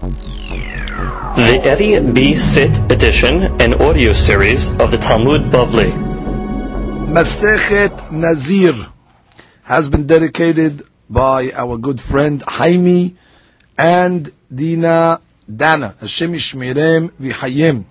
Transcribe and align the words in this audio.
The 0.00 1.60
Eddie 1.62 2.00
B. 2.00 2.34
Sit 2.34 2.78
edition 2.90 3.60
and 3.60 3.74
audio 3.74 4.14
series 4.14 4.70
of 4.80 4.90
the 4.90 4.96
Talmud 4.96 5.52
Bavli. 5.52 5.92
Masechet 7.06 8.10
Nazir 8.10 8.72
has 9.64 9.90
been 9.90 10.06
dedicated 10.06 10.84
by 11.10 11.52
our 11.52 11.76
good 11.76 12.00
friend 12.00 12.40
Haimi 12.40 13.14
and 13.76 14.30
Dina 14.52 15.20
Dana. 15.54 15.94
Hashem 16.00 16.32
Yishmirem 16.32 17.10
V'Hayim. 17.20 17.84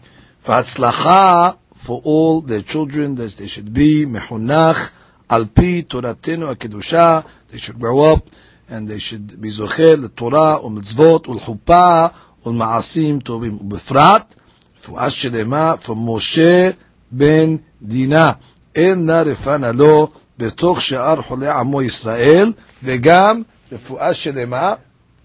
V'Hatzlacha 0.44 1.60
for 1.76 2.02
all 2.04 2.41
their 2.41 2.64
children 2.64 3.14
that 3.16 3.34
they 3.34 3.46
should 3.46 3.71
be 3.71 4.05
mehunach 4.07 4.91
al 5.30 5.46
pi 5.46 5.84
Toratenu 5.84 6.55
HaKedusha. 6.55 7.23
They 7.50 7.60
should 7.60 7.78
grow 7.80 8.14
up 8.14 8.28
and 8.70 8.88
they 8.88 9.00
should 9.00 9.40
be 9.42 9.50
zochel 9.50 10.10
Torah 10.16 10.60
u'mitzvot 10.62 11.24
u'lchuppah 11.28 12.12
u'lma'asim 12.46 13.24
tovim 13.24 13.60
u'befrat. 13.60 14.36
רפואה 14.80 15.10
שלמה 15.10 15.76
for 15.82 15.96
Moshe 15.96 16.74
ben 17.12 17.60
Dina. 17.82 18.36
אינה 18.76 19.22
רפנה 19.22 19.72
לו 19.72 20.08
בתוך 20.38 20.82
שאר 20.82 21.22
חולי 21.22 21.50
עמו 21.50 21.82
ישראל, 21.82 22.52
וגם 22.84 23.41
רפואה 23.72 24.13
שלמה, 24.13 24.74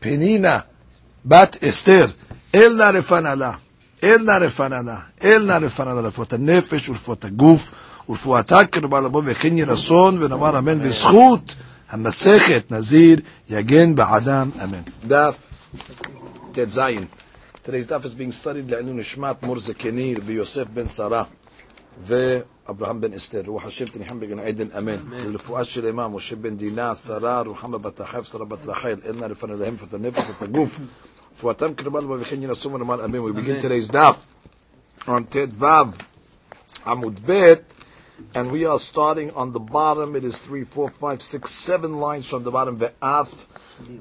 פנינה, 0.00 0.58
בת 1.24 1.64
אסתר, 1.64 2.06
אל 2.54 2.74
נא 2.78 2.82
רפנה 2.82 3.34
לה, 3.34 3.52
אל 4.02 4.22
נא 4.22 4.30
רפנה 4.30 4.82
לה, 4.82 4.96
אל 5.24 5.44
נא 5.44 5.52
רפנה 5.52 5.94
לה, 5.94 6.00
רפואת 6.00 6.32
הנפש 6.32 6.88
ורפואת 6.88 7.24
הגוף, 7.24 7.74
ורפואתה 8.08 8.64
קרבה 8.64 9.00
לבוא 9.00 9.22
וכן 9.24 9.58
יהי 9.58 9.64
רצון, 9.64 10.22
ונאמר 10.22 10.58
אמן 10.58 10.82
בזכות 10.82 11.54
המסכת 11.94 12.72
נזיר 12.72 13.20
יגן 13.50 13.94
בעדם 13.94 14.50
אמן. 14.64 14.82
דף 15.06 15.36
ט"ז 16.52 16.80
Today's 17.64 17.86
daf 17.88 18.04
is 18.04 18.14
being 18.14 18.32
studied 18.42 18.70
לעילוי 18.70 18.94
נשמת 18.94 19.42
מור 19.42 19.58
זקני 19.58 20.14
ויוסף 20.24 20.64
בן 20.74 20.88
שרה 20.88 21.24
ואברהם 22.06 23.00
בן 23.00 23.12
אסתר. 23.12 23.42
רוח 23.46 23.64
השם 23.64 23.84
תניחם 23.84 24.20
בגן 24.20 24.38
עדן 24.38 24.66
אמן. 24.78 24.96
לרפואה 25.10 25.64
של 25.64 25.86
אימה 25.86 26.08
משה 26.08 26.36
בן 26.36 26.56
דינה, 26.56 26.94
שרה, 26.94 27.40
רוחמה 27.40 27.78
בת 27.78 28.00
החף, 28.00 28.24
שרה 28.32 28.44
בת 28.44 28.66
רחל. 28.66 28.96
אין 29.04 29.18
נא 29.18 29.24
לפני 29.24 29.52
להם 29.58 29.76
את 29.88 29.94
הנפש 29.94 30.22
ואת 30.28 30.42
הגוף. 30.42 30.78
רפואתם 31.34 31.74
קרבה 31.74 32.00
לבוא 32.00 32.16
וכן 32.20 32.42
ינסו 32.42 32.72
ונאמר 32.72 33.04
אמן. 33.04 33.18
We 33.18 33.32
begin 33.32 33.64
today's 33.64 33.92
daf 33.94 34.16
on 35.08 35.22
ט"ו 35.30 35.66
עמוד 36.86 37.20
ב' 37.26 37.54
and 38.34 38.50
we 38.50 38.64
are 38.64 38.78
starting 38.78 39.30
on 39.32 39.52
the 39.52 39.60
bottom. 39.60 40.16
It 40.16 40.24
is 40.24 40.40
three, 40.40 40.64
four, 40.64 40.88
five, 40.88 41.22
six, 41.22 41.50
seven 41.50 42.00
lines 42.00 42.28
from 42.28 42.42
the 42.42 42.50
bottom. 42.50 42.78
Ve'af, 42.78 43.46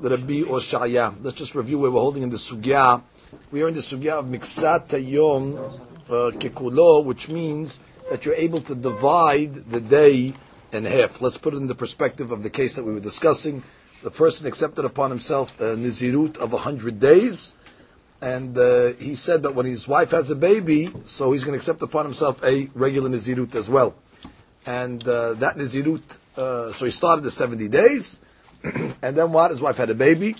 the 0.01 0.09
Rabbi 0.09 0.41
Oshaya. 0.49 1.15
Let's 1.21 1.37
just 1.37 1.53
review 1.53 1.77
where 1.77 1.91
we're 1.91 1.99
holding 1.99 2.23
in 2.23 2.31
the 2.31 2.37
sugya. 2.37 3.03
We 3.51 3.61
are 3.61 3.67
in 3.67 3.75
the 3.75 3.81
sugya 3.81 4.13
of 4.13 4.25
Miksat 4.25 5.07
Yom 5.07 5.55
uh, 5.57 6.31
Kekulo, 6.37 7.05
which 7.05 7.29
means 7.29 7.79
that 8.09 8.25
you're 8.25 8.35
able 8.35 8.61
to 8.61 8.73
divide 8.73 9.53
the 9.53 9.79
day 9.79 10.33
in 10.71 10.85
half. 10.85 11.21
Let's 11.21 11.37
put 11.37 11.53
it 11.53 11.57
in 11.57 11.67
the 11.67 11.75
perspective 11.75 12.31
of 12.31 12.41
the 12.41 12.49
case 12.49 12.75
that 12.75 12.83
we 12.83 12.93
were 12.93 12.99
discussing. 12.99 13.61
The 14.01 14.11
person 14.11 14.47
accepted 14.47 14.83
upon 14.83 15.11
himself 15.11 15.61
a 15.61 15.75
nizirut 15.75 16.37
of 16.37 16.53
100 16.53 16.99
days, 16.99 17.53
and 18.19 18.57
uh, 18.57 18.93
he 18.93 19.13
said 19.13 19.43
that 19.43 19.53
when 19.53 19.67
his 19.67 19.87
wife 19.87 20.11
has 20.11 20.31
a 20.31 20.35
baby, 20.35 20.91
so 21.05 21.31
he's 21.31 21.43
going 21.43 21.53
to 21.53 21.59
accept 21.59 21.83
upon 21.83 22.05
himself 22.05 22.43
a 22.43 22.67
regular 22.73 23.09
nizirut 23.09 23.53
as 23.53 23.69
well. 23.69 23.95
And 24.65 25.05
uh, 25.07 25.33
that 25.35 25.57
nizirut, 25.57 26.19
uh, 26.37 26.71
so 26.71 26.85
he 26.85 26.91
started 26.91 27.23
the 27.23 27.31
70 27.31 27.67
days, 27.69 28.19
and 28.63 29.15
then 29.15 29.31
what? 29.31 29.51
His 29.51 29.61
wife 29.61 29.77
had 29.77 29.89
a 29.89 29.95
baby. 29.95 30.35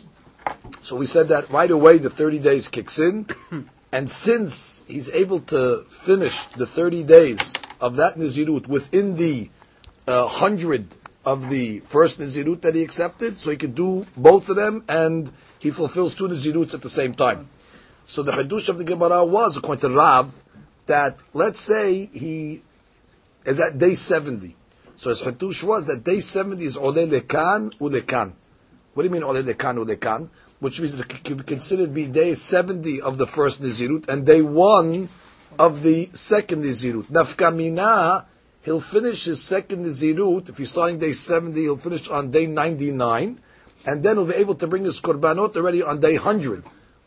So 0.82 0.96
we 0.96 1.06
said 1.06 1.28
that 1.30 1.50
right 1.50 1.70
away 1.70 1.98
the 1.98 2.10
30 2.10 2.40
days 2.40 2.68
kicks 2.68 3.00
in, 3.00 3.28
and 3.92 4.10
since 4.10 4.84
he's 4.88 5.10
able 5.10 5.40
to 5.42 5.84
finish 5.84 6.44
the 6.46 6.66
30 6.66 7.04
days 7.04 7.54
of 7.80 7.98
that 7.98 8.16
Nizirut 8.16 8.68
within 8.68 9.16
the 9.16 9.50
uh, 10.08 10.24
100 10.24 10.96
of 11.26 11.50
the 11.50 11.80
first 11.80 12.20
Nizirut 12.20 12.62
that 12.62 12.76
he 12.76 12.84
accepted, 12.84 13.40
so 13.40 13.52
he 13.52 13.58
can 13.58 13.72
do 13.72 14.06
both 14.16 14.50
of 14.50 14.56
them 14.56 14.84
and 14.90 15.32
he 15.60 15.72
fulfills 15.72 16.16
two 16.16 16.28
Niziruts 16.28 16.74
at 16.74 16.82
the 16.82 16.90
same 16.90 17.14
time. 17.14 17.48
So 18.06 18.24
the 18.24 18.34
Hadush 18.34 18.68
of 18.68 18.78
the 18.78 18.84
Gemara 18.84 19.24
was, 19.24 19.56
according 19.56 19.90
to 19.90 19.96
Rav, 19.96 20.44
that 20.88 21.18
let's 21.34 21.60
say 21.60 22.08
he 22.08 22.62
is 23.46 23.60
at 23.60 23.78
day 23.78 23.94
70. 23.94 24.56
So 24.96 25.10
his 25.10 25.22
Hadush 25.22 25.64
was 25.64 25.88
that 25.88 26.04
day 26.04 26.20
70 26.20 26.64
is 26.64 26.78
Ole 26.78 27.08
Lekan 27.08 27.76
Ulekan. 27.78 28.34
What 28.94 29.04
do 29.04 29.10
you 29.10 29.14
mean 29.14 29.24
Ole 29.24 29.44
Lekan 29.44 29.84
Ulekan? 29.84 30.30
which 30.64 30.80
means 30.80 30.98
it 30.98 31.24
could 31.26 31.40
be 31.40 31.44
considered 31.44 31.94
be 31.94 32.08
day 32.08 32.34
70 32.34 33.02
of 33.02 33.18
the 33.18 33.28
first 33.28 33.62
Nizirut 33.62 34.08
and 34.08 34.26
day 34.26 34.42
1 34.42 35.10
of 35.60 35.84
the 35.84 36.10
second 36.14 36.64
Nizirut. 36.64 37.08
Nafkamina, 37.08 38.24
he'll 38.62 38.80
finish 38.80 39.26
his 39.26 39.44
second 39.44 39.86
Nizirut, 39.86 40.48
if 40.48 40.58
he's 40.58 40.70
starting 40.70 41.00
day 41.00 41.12
70, 41.12 41.60
he'll 41.60 41.76
finish 41.76 42.08
on 42.08 42.32
day 42.32 42.46
99, 42.46 43.42
and 43.86 44.04
then 44.04 44.16
he'll 44.16 44.26
be 44.26 44.36
able 44.36 44.56
to 44.56 44.66
bring 44.66 44.86
his 44.86 45.02
Korbanot 45.02 45.58
already 45.58 45.84
on 45.84 46.00
day 46.00 46.14
100. 46.14 46.64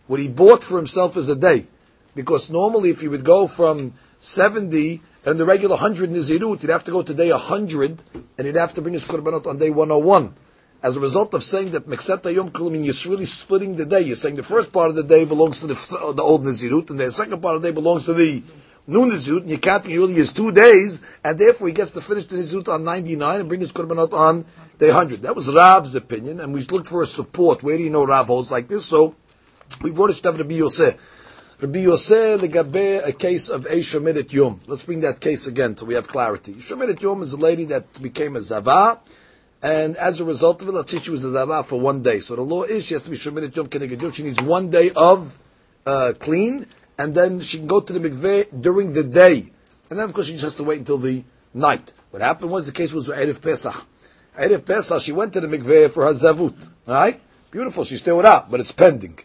What 0.07 0.21
he 0.21 0.29
bought 0.29 0.63
for 0.63 0.77
himself 0.77 1.17
is 1.17 1.31
a 1.31 1.35
day. 1.35 1.67
Because 2.15 2.51
normally 2.51 2.91
if 2.91 3.01
he 3.01 3.09
would 3.09 3.25
go 3.25 3.47
from 3.47 3.95
70 4.19 5.01
and 5.27 5.41
the 5.41 5.45
regular 5.45 5.75
100 5.75 6.09
Nizirut, 6.11 6.61
he'd 6.61 6.71
have 6.71 6.85
to 6.85 6.93
go 6.93 7.03
to 7.03 7.13
day 7.13 7.33
100, 7.33 8.03
and 8.39 8.47
he'd 8.47 8.57
have 8.57 8.73
to 8.75 8.81
bring 8.81 8.95
his 8.95 9.05
Korbanot 9.05 9.47
on 9.47 9.59
day 9.59 9.71
101 9.71 10.35
as 10.83 10.97
a 10.97 11.01
result 11.01 11.35
of 11.35 11.43
saying 11.43 11.73
that 11.73 11.89
Mekseta 11.89 12.33
Yom 12.33 12.51
Kippur, 12.51 12.77
you're 12.77 12.95
really 13.09 13.25
splitting 13.25 13.75
the 13.75 13.85
day. 13.85 14.03
You're 14.03 14.15
saying 14.15 14.37
the 14.37 14.45
first 14.45 14.73
part 14.73 14.91
of 14.91 14.95
the 14.95 15.03
day 15.03 15.25
belongs 15.25 15.61
to 15.61 15.67
the, 15.67 15.99
uh, 16.01 16.13
the 16.13 16.23
old 16.23 16.45
Nizirut, 16.45 16.91
and 16.91 17.01
the 17.01 17.11
second 17.11 17.41
part 17.41 17.57
of 17.57 17.63
the 17.63 17.69
day 17.69 17.75
belongs 17.75 18.07
to 18.07 18.15
the 18.15 18.41
new 18.87 19.01
Nizirut, 19.01 19.41
and 19.41 19.51
you're 19.51 19.59
counting 19.59 19.97
really 19.97 20.15
as 20.21 20.33
two 20.33 20.53
days, 20.53 21.03
and 21.25 21.39
therefore 21.39 21.67
he 21.67 21.75
gets 21.75 21.91
to 21.93 22.01
finish 22.01 22.27
the 22.27 22.37
Nizirut 22.37 22.73
on 22.73 22.85
99 22.85 23.41
and 23.41 23.49
bring 23.49 23.61
his 23.61 23.73
Korbanot 23.73 24.13
on 24.13 24.45
day 24.79 24.89
100. 24.89 25.23
That 25.23 25.35
was 25.35 25.53
Rav's 25.53 25.97
opinion, 25.97 26.39
and 26.39 26.55
we 26.55 26.63
looked 26.63 26.89
for 26.89 27.03
a 27.03 27.07
support. 27.07 27.65
Where 27.65 27.77
do 27.77 27.83
you 27.83 27.91
know 27.91 28.07
Rav 28.07 28.29
holds 28.29 28.53
like 28.53 28.69
this? 28.69 28.85
So, 28.85 29.17
we 29.83 29.91
brought 29.91 30.11
it 30.11 30.23
to 30.23 30.55
Yosef. 30.55 30.97
Rabbi 31.59 31.79
Yosef 31.79 32.39
legabe 32.43 33.03
a 33.03 33.13
case 33.13 33.49
of 33.49 33.65
a 33.65 33.77
Shomedet 33.77 34.31
Yom. 34.31 34.61
Let's 34.67 34.83
bring 34.83 35.01
that 35.01 35.21
case 35.21 35.47
again 35.47 35.75
so 35.75 35.87
we 35.87 35.95
have 35.95 36.07
clarity. 36.07 36.53
Shomedet 36.53 37.01
Yom 37.01 37.23
is 37.23 37.33
a 37.33 37.39
lady 37.39 37.65
that 37.65 38.03
became 38.03 38.37
a 38.37 38.43
Zava, 38.43 39.01
and 39.63 39.97
as 39.97 40.21
a 40.21 40.27
result 40.27 40.61
of 40.61 40.69
it, 40.69 40.73
let's 40.73 40.93
say 40.93 40.99
she 40.99 41.11
was 41.11 41.25
a 41.25 41.31
zava 41.31 41.65
for 41.65 41.81
one 41.81 42.03
day. 42.03 42.21
So 42.21 42.37
the 42.37 42.43
law 42.43 42.65
is 42.65 42.85
she 42.85 42.93
has 42.93 43.05
to 43.05 43.11
be 43.11 43.17
sheminit 43.17 43.57
yom 43.57 43.69
keneged. 43.69 44.15
She 44.15 44.23
needs 44.23 44.43
one 44.43 44.69
day 44.69 44.91
of 44.95 45.39
uh, 45.87 46.13
clean, 46.19 46.67
and 46.99 47.15
then 47.15 47.41
she 47.41 47.57
can 47.57 47.67
go 47.67 47.81
to 47.81 47.91
the 47.91 48.07
mikveh 48.07 48.61
during 48.61 48.93
the 48.93 49.03
day. 49.03 49.51
And 49.89 49.99
then 49.99 50.05
of 50.05 50.13
course 50.13 50.27
she 50.27 50.33
just 50.33 50.45
has 50.45 50.55
to 50.57 50.63
wait 50.63 50.81
until 50.81 50.99
the 50.99 51.25
night. 51.55 51.95
What 52.11 52.21
happened 52.21 52.51
was 52.51 52.67
the 52.67 52.73
case 52.73 52.93
was 52.93 53.09
Erev 53.09 53.41
Pesach. 53.41 53.87
Erev 54.39 54.67
Pesach, 54.67 55.01
she 55.01 55.13
went 55.13 55.33
to 55.33 55.41
the 55.41 55.47
mikveh 55.47 55.91
for 55.91 56.05
her 56.05 56.13
zavut. 56.13 56.71
Right? 56.85 57.19
Beautiful, 57.51 57.85
she's 57.85 58.01
still 58.01 58.21
up, 58.27 58.51
but 58.51 58.61
it's 58.61 58.73
pending. 58.73 59.19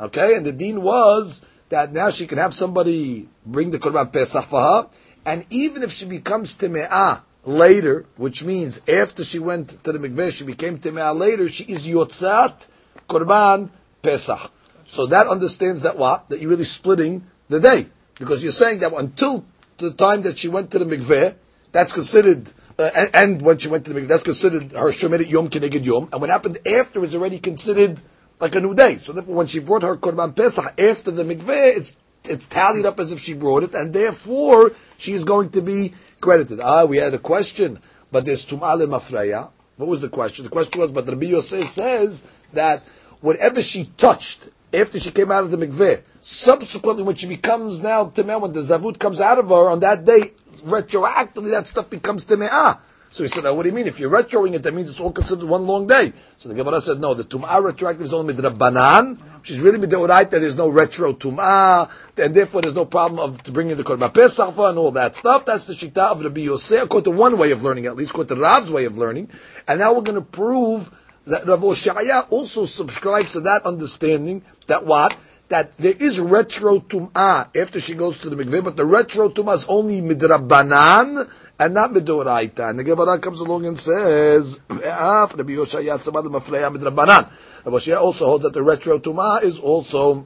Okay, 0.00 0.34
and 0.34 0.44
the 0.44 0.52
dean 0.52 0.82
was 0.82 1.42
that 1.68 1.92
now 1.92 2.10
she 2.10 2.26
can 2.26 2.38
have 2.38 2.54
somebody 2.54 3.28
bring 3.44 3.70
the 3.70 3.78
Korban 3.78 4.12
Pesach 4.12 4.44
for 4.44 4.60
her, 4.60 4.88
and 5.24 5.44
even 5.50 5.82
if 5.82 5.92
she 5.92 6.06
becomes 6.06 6.54
Time'ah 6.54 7.22
later, 7.44 8.04
which 8.16 8.44
means 8.44 8.80
after 8.88 9.24
she 9.24 9.38
went 9.38 9.82
to 9.84 9.92
the 9.92 9.98
mikveh, 9.98 10.32
she 10.32 10.44
became 10.44 10.78
Time'ah 10.78 11.16
later, 11.16 11.48
she 11.48 11.64
is 11.64 11.86
Yotzat 11.86 12.68
Korban 13.08 13.70
Pesach. 14.02 14.52
So 14.86 15.06
that 15.06 15.26
understands 15.26 15.82
that 15.82 15.98
what? 15.98 16.28
That 16.28 16.40
you're 16.40 16.50
really 16.50 16.64
splitting 16.64 17.24
the 17.48 17.60
day. 17.60 17.86
Because 18.18 18.42
you're 18.42 18.52
saying 18.52 18.80
that 18.80 18.92
until 18.92 19.44
the 19.78 19.92
time 19.92 20.22
that 20.22 20.38
she 20.38 20.48
went 20.48 20.70
to 20.70 20.78
the 20.78 20.84
mikveh, 20.84 21.34
that's 21.72 21.92
considered, 21.92 22.48
uh, 22.78 22.90
and, 22.94 23.10
and, 23.12 23.42
when 23.42 23.58
she 23.58 23.68
went 23.68 23.84
to 23.84 23.92
the 23.92 24.00
mikveh, 24.00 24.08
that's 24.08 24.22
considered 24.22 24.72
her 24.72 24.90
Shemerit 24.90 25.28
Yom 25.28 25.50
Keneged 25.50 25.84
Yom, 25.84 26.08
and 26.12 26.20
what 26.20 26.30
happened 26.30 26.58
after 26.66 27.02
is 27.02 27.14
already 27.14 27.38
considered 27.38 28.00
like 28.40 28.54
a 28.54 28.60
new 28.60 28.74
day. 28.74 28.98
So 28.98 29.12
therefore 29.12 29.34
when 29.34 29.46
she 29.46 29.60
brought 29.60 29.82
her 29.82 29.96
Korban 29.96 30.34
Pesach 30.34 30.78
after 30.78 31.10
the 31.10 31.24
mikveh, 31.24 31.76
it's 31.76 31.96
it's 32.24 32.48
tallied 32.48 32.86
up 32.86 32.98
as 32.98 33.12
if 33.12 33.20
she 33.20 33.34
brought 33.34 33.62
it, 33.62 33.74
and 33.74 33.92
therefore 33.92 34.72
she 34.98 35.12
is 35.12 35.24
going 35.24 35.50
to 35.50 35.62
be 35.62 35.94
credited. 36.20 36.60
Ah, 36.60 36.84
we 36.84 36.96
had 36.96 37.14
a 37.14 37.18
question, 37.18 37.78
but 38.10 38.24
there's 38.24 38.44
tum'ah 38.44 38.76
mafraya. 38.86 39.50
What 39.76 39.88
was 39.88 40.00
the 40.00 40.08
question? 40.08 40.44
The 40.44 40.50
question 40.50 40.80
was, 40.80 40.90
but 40.90 41.06
Rabbi 41.06 41.26
Yosef 41.26 41.68
says 41.68 42.24
that 42.52 42.82
whatever 43.20 43.60
she 43.60 43.84
touched 43.96 44.48
after 44.72 44.98
she 44.98 45.10
came 45.10 45.30
out 45.30 45.44
of 45.44 45.50
the 45.50 45.58
mikveh, 45.58 46.02
subsequently 46.20 47.02
when 47.02 47.14
she 47.14 47.28
becomes 47.28 47.82
now 47.82 48.06
temeah, 48.06 48.40
when 48.40 48.52
the 48.52 48.60
zavut 48.60 48.98
comes 48.98 49.20
out 49.20 49.38
of 49.38 49.48
her 49.48 49.70
on 49.70 49.80
that 49.80 50.04
day, 50.04 50.32
retroactively 50.64 51.50
that 51.50 51.66
stuff 51.68 51.90
becomes 51.90 52.24
temeah. 52.24 52.78
So 53.16 53.24
he 53.24 53.28
said, 53.28 53.46
oh, 53.46 53.54
what 53.54 53.62
do 53.62 53.70
you 53.70 53.74
mean? 53.74 53.86
If 53.86 53.98
you're 53.98 54.10
retroing 54.10 54.52
it, 54.52 54.62
that 54.64 54.74
means 54.74 54.90
it's 54.90 55.00
all 55.00 55.10
considered 55.10 55.48
one 55.48 55.66
long 55.66 55.86
day. 55.86 56.12
So 56.36 56.50
the 56.50 56.54
Gemara 56.54 56.82
said, 56.82 57.00
no, 57.00 57.14
the 57.14 57.24
Tum'ah 57.24 57.64
retroactive 57.64 58.02
is 58.02 58.12
only 58.12 58.34
midrabanan, 58.34 59.16
which 59.40 59.52
is 59.52 59.58
really 59.58 59.78
midoraita, 59.78 60.32
there's 60.32 60.58
no 60.58 60.68
retro 60.68 61.14
Tum'ah, 61.14 61.88
and 62.18 62.34
therefore 62.34 62.60
there's 62.60 62.74
no 62.74 62.84
problem 62.84 63.18
of 63.20 63.42
bringing 63.54 63.74
the 63.78 63.84
Korban 63.84 64.12
Pesach 64.12 64.58
and 64.58 64.76
all 64.76 64.90
that 64.90 65.16
stuff. 65.16 65.46
That's 65.46 65.66
the 65.66 65.72
Shita 65.72 66.12
of 66.12 66.22
Rabbi 66.22 66.42
Yosef, 66.42 66.82
according 66.82 67.10
to 67.10 67.18
one 67.18 67.38
way 67.38 67.52
of 67.52 67.62
learning, 67.62 67.86
at 67.86 67.96
least 67.96 68.10
according 68.10 68.36
to 68.36 68.42
Rav's 68.42 68.70
way 68.70 68.84
of 68.84 68.98
learning. 68.98 69.30
And 69.66 69.80
now 69.80 69.94
we're 69.94 70.02
going 70.02 70.22
to 70.22 70.30
prove 70.30 70.94
that 71.26 71.46
Rav 71.46 71.60
Oshaya 71.60 72.30
also 72.30 72.66
subscribes 72.66 73.32
to 73.32 73.40
that 73.40 73.62
understanding 73.64 74.42
that 74.66 74.84
what? 74.84 75.16
that 75.49 75.77
there 75.77 75.95
is 75.99 76.19
retro 76.19 76.79
tum'ah 76.79 77.55
after 77.55 77.79
she 77.79 77.93
goes 77.93 78.17
to 78.19 78.29
the 78.29 78.35
mikveh, 78.35 78.63
but 78.63 78.77
the 78.77 78.85
retro 78.85 79.29
tum'ah 79.29 79.55
is 79.55 79.65
only 79.67 80.01
midrabanan 80.01 81.29
and 81.59 81.73
not 81.73 81.91
midoraita. 81.91 82.69
And 82.69 82.79
the 82.79 82.83
Gemara 82.83 83.19
comes 83.19 83.39
along 83.41 83.65
and 83.65 83.77
says, 83.77 84.59
"Af 84.69 85.37
Rabbi 85.37 85.53
Yoshaya 85.53 85.99
samad 85.99 86.25
mafreya 86.31 86.75
midrabanan." 86.75 87.29
Rabbi 87.65 87.77
Yoshaya 87.77 87.99
also 87.99 88.25
holds 88.25 88.43
that 88.43 88.53
the 88.53 88.63
retro 88.63 88.99
tum'ah 88.99 89.43
is 89.43 89.59
also 89.59 90.25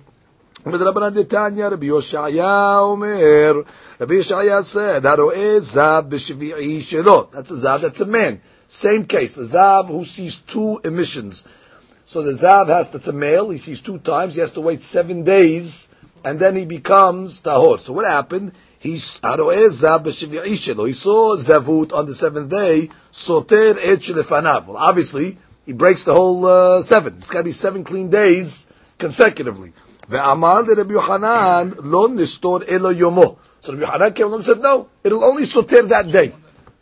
מדרבנן 0.66 1.10
דתניא, 1.14 1.68
רבי 1.68 1.86
יושעיה 1.86 2.80
אומר, 2.80 3.62
רבי 4.02 4.16
יושעיה 4.16 4.60
said, 4.60 5.06
הרואה 5.08 5.60
זב 5.60 6.04
בשביעי 6.10 6.82
שלו. 6.82 7.28
That's 7.32 7.52
a 7.52 7.56
zav, 7.56 7.82
that's 7.82 8.02
a 8.02 8.06
man. 8.06 8.40
Same 8.68 9.06
case, 9.06 9.38
a 9.38 9.44
zav 9.44 9.88
who 9.88 10.04
sees 10.04 10.38
two 10.38 10.80
emissions. 10.84 11.46
so 12.11 12.23
the 12.23 12.33
Zav 12.33 12.67
has, 12.67 12.91
that's 12.91 13.07
a 13.07 13.13
male, 13.13 13.51
he 13.51 13.57
sees 13.57 13.81
two 13.81 13.99
times, 14.01 14.35
he 14.35 14.41
has 14.41 14.51
to 14.55 14.61
wait 14.61 14.83
seven 14.83 15.23
days, 15.23 15.89
and 16.25 16.41
then 16.41 16.57
he 16.57 16.65
becomes 16.65 17.41
Tahor. 17.41 17.79
So 17.79 17.93
what 17.93 18.05
happened? 18.05 18.51
He, 18.81 18.95
he 18.95 18.99
saw 18.99 19.29
Zavut 21.37 21.93
on 21.93 22.07
the 22.07 22.15
seventh 22.17 22.51
day, 22.51 22.89
Soter 23.13 23.79
et 23.79 24.01
Shelefanav. 24.01 24.67
Well, 24.67 24.77
obviously, 24.77 25.39
he 25.65 25.73
breaks 25.73 26.03
the 26.03 26.13
whole 26.13 26.45
uh, 26.47 26.83
seven. 26.83 27.15
It's 27.19 27.31
gotta 27.31 27.45
be 27.45 27.53
seven 27.53 27.85
clean 27.85 28.11
days 28.11 28.67
consecutively. 28.99 29.73
Ve'amar 30.09 30.67
de 30.67 30.75
Rabbi 30.75 30.93
Yohanan 30.93 31.75
lo 31.79 32.09
nistor 32.09 32.65
elo 32.69 32.93
yomo. 32.93 33.39
So 33.61 33.73
Rabbi 33.73 33.85
Yohanan 33.87 34.13
came 34.15 34.27
along 34.27 34.41
and 34.41 34.47
said, 34.47 34.61
no, 34.61 34.89
it'll 35.05 35.23
only 35.23 35.45
soter 35.45 35.83
that 35.83 36.11
day. 36.11 36.33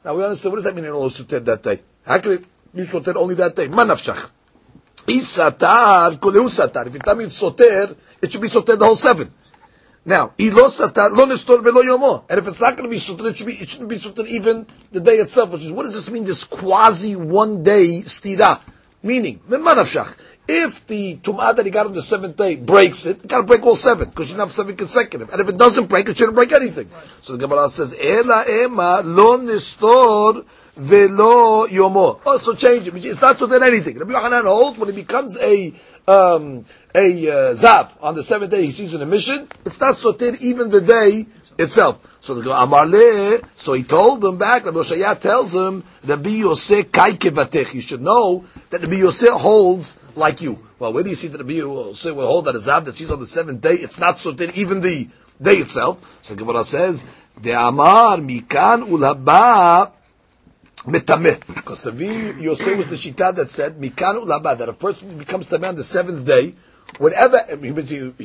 Now 0.07 0.15
we 0.15 0.25
understand, 0.25 0.53
what 0.53 0.57
does 0.57 0.65
that 0.65 0.75
mean, 0.75 0.87
it'll 0.87 1.01
only 1.01 1.11
soter 1.11 1.41
that 1.41 1.63
day? 1.63 1.81
How 2.07 2.19
could 2.19 2.41
it 2.41 2.47
be 2.75 2.85
soter 2.85 3.15
only 3.19 3.35
that 3.35 3.55
day? 3.55 3.69
Manafshach. 3.69 4.31
Isatar 5.09 6.19
kolehu 6.19 6.49
satar. 6.49 6.87
If 6.87 6.95
you're 6.95 7.03
talking 7.03 7.31
soter, 7.31 7.97
it 8.23 8.33
should 8.33 8.41
be 8.41 8.49
soter 8.49 8.77
the 8.77 8.85
whole 8.85 8.97
seven. 8.97 9.33
Now, 10.05 10.33
ilo 10.39 10.69
satar 10.69 11.11
lo 11.11 11.27
nestor 11.27 11.63
velo 11.63 11.83
yomo. 11.83 12.25
And 12.31 12.39
if 12.39 12.49
it's 12.49 12.61
not 12.61 12.77
going 12.77 12.89
to 12.89 12.91
be 12.91 12.99
soter, 12.99 13.27
it, 13.29 13.37
should 13.37 13.47
be, 13.47 13.55
it 13.55 13.69
shouldn't 13.69 13.91
be 13.91 13.97
soter 13.97 14.27
even 14.27 14.67
the 14.93 15.01
day 15.01 15.17
itself. 15.17 15.53
Which 15.53 15.65
is, 15.65 15.73
what 15.73 15.83
does 15.83 15.95
this 15.95 16.11
mean? 16.11 16.25
This 16.25 16.45
quasi 16.45 17.17
one 17.17 17.63
day 17.63 18.03
stira. 18.05 18.61
Meaning, 19.01 19.41
if 20.49 20.87
the 20.89 21.17
tum'ah 21.23 21.55
that 21.55 21.65
he 21.65 21.71
got 21.71 21.87
on 21.87 21.93
the 21.93 22.03
seventh 22.03 22.37
day 22.37 22.57
breaks 22.57 23.07
it, 23.07 23.23
it 23.23 23.29
got 23.29 23.37
to 23.39 23.43
break 23.45 23.65
all 23.65 23.77
seven, 23.77 24.09
because 24.09 24.29
you 24.29 24.35
didn't 24.35 24.47
have 24.47 24.53
seven 24.53 24.75
consecutive. 24.75 25.31
And 25.31 25.41
if 25.41 25.49
it 25.49 25.57
doesn't 25.57 25.87
break, 25.87 26.09
it 26.09 26.17
shouldn't 26.17 26.35
break 26.35 26.51
anything. 26.51 26.91
Right. 26.91 27.07
So 27.21 27.37
the 27.37 27.47
Gemara 27.47 27.69
says, 27.69 27.95
Ela 27.95 28.45
ema 28.49 29.03
lo 29.05 29.39
nistor 29.39 30.45
velo 30.79 31.67
yomo." 31.67 32.21
Oh, 32.25 32.39
so 32.39 32.55
change 32.55 32.89
it. 32.89 33.05
It's 33.05 33.21
not 33.21 33.39
to 33.39 33.47
then 33.47 33.63
anything. 33.63 33.99
Rabbi 33.99 34.13
Yochanan 34.13 34.45
holds 34.45 34.79
when 34.79 34.89
he 34.89 34.95
becomes 34.95 35.37
a 35.39 35.75
um, 36.09 36.65
a 36.95 37.31
uh, 37.31 37.89
on 38.01 38.15
the 38.15 38.23
seventh 38.23 38.51
day, 38.51 38.65
he 38.65 38.71
sees 38.71 38.95
an 38.95 39.03
emission. 39.03 39.47
It's 39.67 39.79
not 39.79 39.97
sotir 39.97 40.41
even 40.41 40.71
the 40.71 40.81
day 40.81 41.27
itself. 41.59 42.19
So 42.21 42.35
the 42.35 42.51
Amarle, 42.51 43.45
so 43.57 43.75
he 43.75 43.83
told 43.83 44.21
them 44.21 44.39
back, 44.39 44.65
Rabbi 44.65 44.79
Yoshaya 44.79 45.19
tells 45.21 45.55
him, 45.55 45.85
Rabbi 46.05 46.31
Yosef 46.31 46.91
kaikevatech. 46.91 47.75
You 47.75 47.81
should 47.81 48.01
know 48.01 48.45
that 48.71 48.81
Rabbi 48.81 48.97
Yosef 48.97 49.35
holds 49.35 49.99
like 50.17 50.41
you. 50.41 50.67
Well, 50.79 50.93
where 50.93 51.03
do 51.03 51.11
you 51.11 51.17
see 51.17 51.29
that 51.29 51.39
Rabbi 51.39 51.55
Yosef 51.55 52.15
will 52.15 52.27
hold 52.27 52.47
that 52.47 52.57
a 52.57 52.59
zav 52.59 52.85
that 52.85 52.95
sees 52.95 53.11
on 53.11 53.21
the 53.21 53.27
seventh 53.27 53.61
day? 53.61 53.75
It's 53.75 53.99
not 53.99 54.21
so 54.21 54.31
that 54.33 54.57
even 54.57 54.81
the 54.81 55.09
day 55.41 55.57
itself. 55.57 56.19
So 56.23 56.35
the 56.35 56.45
Gemara 56.45 56.65
says, 56.65 57.05
De 57.41 57.53
Amar 57.53 58.19
mikan 58.19 58.89
ulaba 58.89 59.93
metameh. 60.83 61.41
Because 61.55 61.87
Rabbi 61.87 62.41
Yosef 62.41 62.77
was 62.77 62.91
the 62.91 62.97
shita 62.97 63.35
that 63.35 63.51
said, 63.51 63.79
mikan 63.81 64.25
ulaba, 64.25 64.57
that 64.57 64.69
a 64.69 64.73
person 64.73 65.19
becomes 65.19 65.49
tameh 65.49 65.69
on 65.69 65.77
the 65.77 65.85
seventh 65.85 66.27
day, 66.27 66.55
whenever, 66.99 67.39
he, 67.61 67.73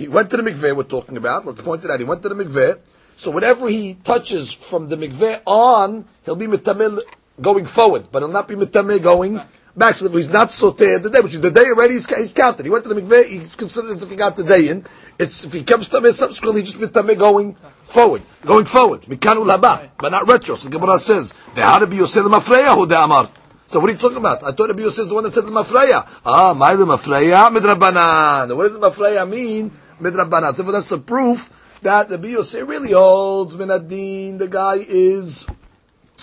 went 0.07 0.29
to 0.29 0.37
the 0.37 0.43
mikveh 0.43 0.75
we're 0.75 0.83
talking 0.83 1.17
about, 1.17 1.45
let's 1.45 1.61
point 1.61 1.83
it 1.83 1.91
out, 1.91 1.99
he 1.99 2.05
went 2.05 2.21
to 2.23 2.29
the 2.29 2.35
mikveh, 2.35 2.79
so 3.15 3.31
whatever 3.31 3.69
he 3.69 3.95
touches 3.95 4.51
from 4.51 4.89
the 4.89 4.95
mikveh 4.95 5.41
on, 5.45 6.05
he'll 6.25 6.35
be 6.35 6.47
mitameh 6.47 6.99
going 7.41 7.65
forward, 7.65 8.07
but 8.11 8.19
he'll 8.19 8.31
not 8.31 8.47
be 8.47 8.55
mitameh 8.55 9.01
going 9.01 9.41
back. 9.75 9.95
So 9.95 10.09
he's 10.09 10.29
not 10.29 10.51
soter 10.51 10.99
the 10.99 11.09
day, 11.09 11.19
which 11.19 11.35
is 11.35 11.41
the 11.41 11.51
day 11.51 11.65
already 11.65 11.95
he's, 11.95 12.09
he's 12.15 12.33
counted. 12.33 12.65
He 12.65 12.71
went 12.71 12.83
to 12.85 12.93
the 12.93 12.99
mikveh, 12.99 13.27
he's 13.27 13.55
considered 13.55 13.91
as 13.91 14.03
if 14.03 14.09
he 14.09 14.15
got 14.15 14.35
the 14.35 14.43
day 14.43 14.69
in. 14.69 14.85
It's, 15.19 15.45
if 15.45 15.53
he 15.53 15.63
comes 15.63 15.89
to 15.89 15.97
tameh 15.97 16.13
subsequently, 16.13 16.61
he's 16.61 16.73
just 16.73 16.81
mitameh 16.81 17.17
going 17.17 17.55
forward, 17.93 18.21
going 18.41 18.65
forward. 18.65 19.01
Mikanu 19.03 19.45
laba, 19.45 19.89
but 19.97 20.09
not 20.09 20.27
retro. 20.27 20.55
So 20.55 20.69
the 20.69 20.77
Gemara 20.77 20.97
says, 20.97 21.31
"Ve'hara 21.53 21.89
bi 21.89 21.97
yosel 21.97 22.27
mafreya 22.27 22.73
hu 22.75 22.83
amar." 22.93 23.29
So 23.67 23.79
what 23.79 23.89
are 23.89 23.93
you 23.93 23.99
talking 23.99 24.17
about? 24.17 24.43
I 24.43 24.51
thought 24.51 24.69
Rabbi 24.69 24.81
Yosef 24.81 24.99
is 24.99 25.07
the 25.07 25.15
one 25.15 25.23
that 25.23 25.33
said 25.33 25.45
the 25.45 25.51
mafreya. 25.51 26.07
Ah, 26.25 26.53
my 26.53 26.75
the 26.75 26.85
mafreya 26.85 27.49
midrabanan. 27.49 28.55
What 28.55 28.63
does 28.63 28.77
the 28.77 28.79
mafreya 28.79 29.27
mean? 29.27 29.71
Midrabanan. 29.99 30.53
So 30.53 30.63
that's 30.63 30.89
the 30.89 30.99
proof 30.99 31.79
that 31.81 32.09
the 32.09 32.17
Yosef 32.19 32.67
really 32.67 32.91
holds 32.91 33.55
minadin. 33.55 34.37
The 34.37 34.47
guy 34.47 34.75
is 34.77 35.47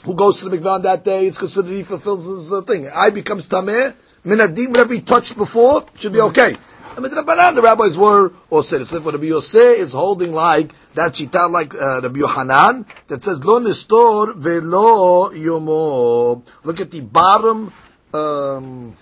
who 0.04 0.14
goes 0.14 0.38
to 0.40 0.48
the 0.48 0.56
mikvah 0.58 0.82
that 0.82 1.02
day. 1.02 1.26
It's 1.26 1.38
considered 1.38 1.72
he 1.72 1.82
fulfills 1.82 2.26
his 2.26 2.52
uh, 2.52 2.60
thing. 2.60 2.88
I 2.94 3.10
becomes 3.10 3.48
tameh 3.48 3.94
minadin. 4.24 4.68
Whatever 4.68 4.94
he 4.94 5.00
touched 5.00 5.36
before 5.36 5.86
should 5.96 6.12
be 6.12 6.20
okay. 6.20 6.54
And 7.04 7.56
the 7.56 7.62
rabbis 7.62 7.96
were 7.96 8.32
also. 8.50 8.84
So 8.84 8.98
therefore, 8.98 9.12
Rabbi 9.12 9.26
is 9.26 9.92
holding 9.92 10.32
like 10.32 10.74
that 10.94 11.12
shita, 11.12 11.50
like 11.50 11.74
uh, 11.74 12.00
Rabbi 12.02 12.18
Yohanan, 12.18 12.86
that 13.08 13.22
says 13.22 13.44
lo 13.44 13.60
nistor 13.60 14.36
velo 14.36 15.30
yomo. 15.30 16.44
Look 16.64 16.80
at 16.80 16.90
the 16.90 17.00
bottom. 17.00 17.72
Um, 18.12 18.96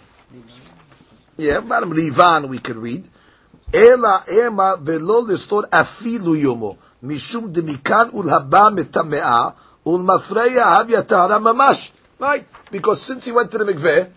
yeah, 1.36 1.60
bottom 1.60 1.90
rivan 1.90 2.48
we 2.48 2.58
could 2.58 2.76
read. 2.76 3.04
Ela 3.72 4.24
ema 4.32 4.76
velo 4.80 5.26
nistor 5.26 5.68
afilu 5.70 6.36
yomo. 6.40 6.76
Mishum 7.02 7.52
demikan 7.52 8.10
ulhaba 8.12 8.70
metamea 8.70 9.54
ulmafreya 9.84 10.64
habya 10.64 11.06
tahara 11.06 11.38
mamash. 11.38 11.92
Right, 12.18 12.46
because 12.70 13.00
since 13.00 13.26
he 13.26 13.32
went 13.32 13.50
to 13.50 13.58
the 13.58 13.64
mikveh 13.64 14.10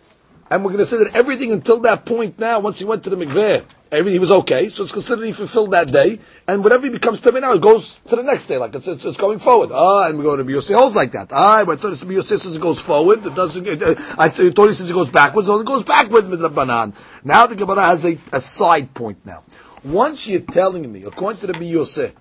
and 0.52 0.66
we're 0.66 0.72
going 0.72 0.80
to 0.80 0.86
say 0.86 0.98
that 0.98 1.16
everything 1.16 1.54
until 1.54 1.80
that 1.80 2.06
point 2.06 2.38
now, 2.38 2.60
once 2.60 2.78
he 2.78 2.84
went 2.84 3.06
to 3.06 3.10
the 3.10 3.16
mikveh, 3.16 3.64
everything 3.90 4.20
was 4.20 4.32
okay, 4.32 4.68
so 4.68 4.84
it's 4.84 4.92
considered 4.92 5.26
he 5.26 5.32
fulfilled 5.32 5.72
that 5.72 5.90
day, 5.90 6.20
and 6.46 6.62
whatever 6.62 6.86
he 6.86 6.92
becomes 6.92 7.22
to 7.22 7.32
now, 7.32 7.54
it 7.54 7.62
goes 7.62 7.98
to 8.10 8.18
the 8.18 8.22
next 8.24 8.48
day, 8.48 8.58
like 8.58 8.76
it's, 8.76 8.86
it's, 8.86 9.06
it's 9.06 9.18
going 9.18 9.40
forward. 9.40 9.70
Ah, 9.72 10.10
and 10.10 10.18
we 10.18 10.26
go 10.26 10.36
to 10.36 10.52
Yosef 10.52 10.76
holds 10.76 10.98
like 10.98 11.14
that. 11.14 11.32
Ah, 11.32 11.62
I 11.62 11.64
thought 11.64 12.04
Yosef 12.04 12.42
says 12.42 12.58
it 12.58 12.62
goes 12.62 12.82
forward, 12.82 13.26
it 13.26 13.34
doesn't, 13.34 13.66
it, 13.66 13.82
uh, 13.82 13.96
I 14.18 14.28
thought 14.28 14.68
he 14.68 14.74
says 14.74 14.92
it 14.92 14.94
goes 14.94 15.10
backwards, 15.10 15.48
so 15.48 15.58
it 15.58 15.66
goes 15.66 15.84
backwards 15.84 16.28
with 16.28 16.42
the 16.42 16.50
banan. 16.50 16.94
Now 17.24 17.48
the 17.48 17.56
Gemara 17.56 17.84
has 17.84 18.06
a, 18.06 18.18
a 18.34 18.42
side 18.42 18.94
point 18.94 19.26
now. 19.26 19.44
Once 19.86 20.28
you're 20.28 20.42
telling 20.42 20.92
me, 20.92 21.06
according 21.06 21.40
to 21.40 21.48
the 21.48 21.66
Yosef, 21.66 22.14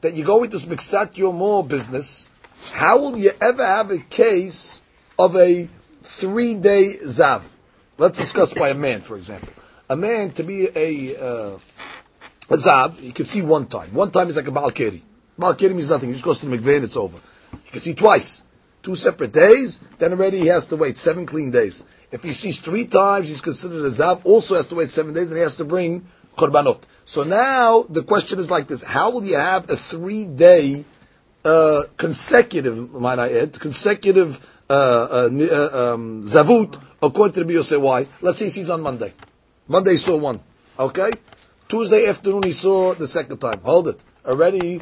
that 0.00 0.14
you 0.14 0.24
go 0.24 0.42
into 0.42 0.56
this 0.56 0.66
Miksat 0.66 1.14
Yomo 1.14 1.66
business, 1.66 2.30
how 2.72 2.98
will 2.98 3.16
you 3.16 3.30
ever 3.40 3.64
have 3.64 3.92
a 3.92 3.98
case 3.98 4.82
of 5.16 5.36
a 5.36 5.68
three-day 6.02 6.96
Zav? 7.04 7.42
Let's 7.98 8.18
discuss 8.18 8.52
by 8.52 8.68
a 8.70 8.74
man, 8.74 9.00
for 9.00 9.16
example. 9.16 9.52
A 9.88 9.96
man 9.96 10.30
to 10.32 10.42
be 10.42 10.68
a, 10.74 11.16
uh, 11.16 11.58
a 12.50 12.56
Zav, 12.56 13.00
you 13.02 13.12
can 13.12 13.24
see 13.24 13.40
one 13.40 13.66
time. 13.66 13.94
One 13.94 14.10
time 14.10 14.28
is 14.28 14.36
like 14.36 14.48
a 14.48 14.50
Balkiri. 14.50 15.00
Balkiri 15.38 15.74
means 15.74 15.88
nothing. 15.88 16.10
He 16.10 16.14
just 16.14 16.24
goes 16.24 16.40
to 16.40 16.46
the 16.46 16.56
mikveh 16.58 16.76
and 16.76 16.84
it's 16.84 16.96
over. 16.96 17.16
You 17.52 17.70
can 17.72 17.80
see 17.80 17.94
twice. 17.94 18.42
Two 18.82 18.94
separate 18.94 19.32
days, 19.32 19.80
then 19.98 20.12
already 20.12 20.40
he 20.40 20.46
has 20.46 20.66
to 20.68 20.76
wait 20.76 20.98
seven 20.98 21.26
clean 21.26 21.50
days. 21.50 21.86
If 22.12 22.22
he 22.22 22.32
sees 22.32 22.60
three 22.60 22.86
times, 22.86 23.28
he's 23.28 23.40
considered 23.40 23.84
a 23.84 23.90
Zav, 23.90 24.20
also 24.24 24.56
has 24.56 24.66
to 24.66 24.74
wait 24.76 24.90
seven 24.90 25.14
days, 25.14 25.30
and 25.30 25.38
he 25.38 25.42
has 25.42 25.56
to 25.56 25.64
bring 25.64 26.06
korbanot. 26.36 26.82
So 27.04 27.24
now 27.24 27.84
the 27.88 28.04
question 28.04 28.38
is 28.38 28.50
like 28.50 28.68
this: 28.68 28.84
How 28.84 29.10
will 29.10 29.24
you 29.24 29.36
have 29.36 29.68
a 29.70 29.76
three-day 29.76 30.84
uh, 31.44 31.82
consecutive, 31.96 32.92
might 32.92 33.18
I 33.18 33.32
add, 33.32 33.58
consecutive 33.58 34.46
uh, 34.68 34.72
uh, 34.72 35.30
uh 35.30 35.94
um, 35.94 36.24
zavut 36.24 36.80
according 37.02 37.34
to 37.34 37.44
the 37.44 37.52
Yosef? 37.52 37.80
Why? 37.80 38.06
Let's 38.20 38.38
say 38.38 38.46
he 38.46 38.50
sees 38.50 38.70
on 38.70 38.82
Monday. 38.82 39.12
Monday 39.68 39.92
he 39.92 39.96
saw 39.96 40.16
one. 40.16 40.40
Okay. 40.78 41.10
Tuesday 41.68 42.06
afternoon 42.06 42.42
he 42.44 42.52
saw 42.52 42.94
the 42.94 43.08
second 43.08 43.38
time. 43.38 43.60
Hold 43.64 43.88
it. 43.88 44.00
Already 44.24 44.80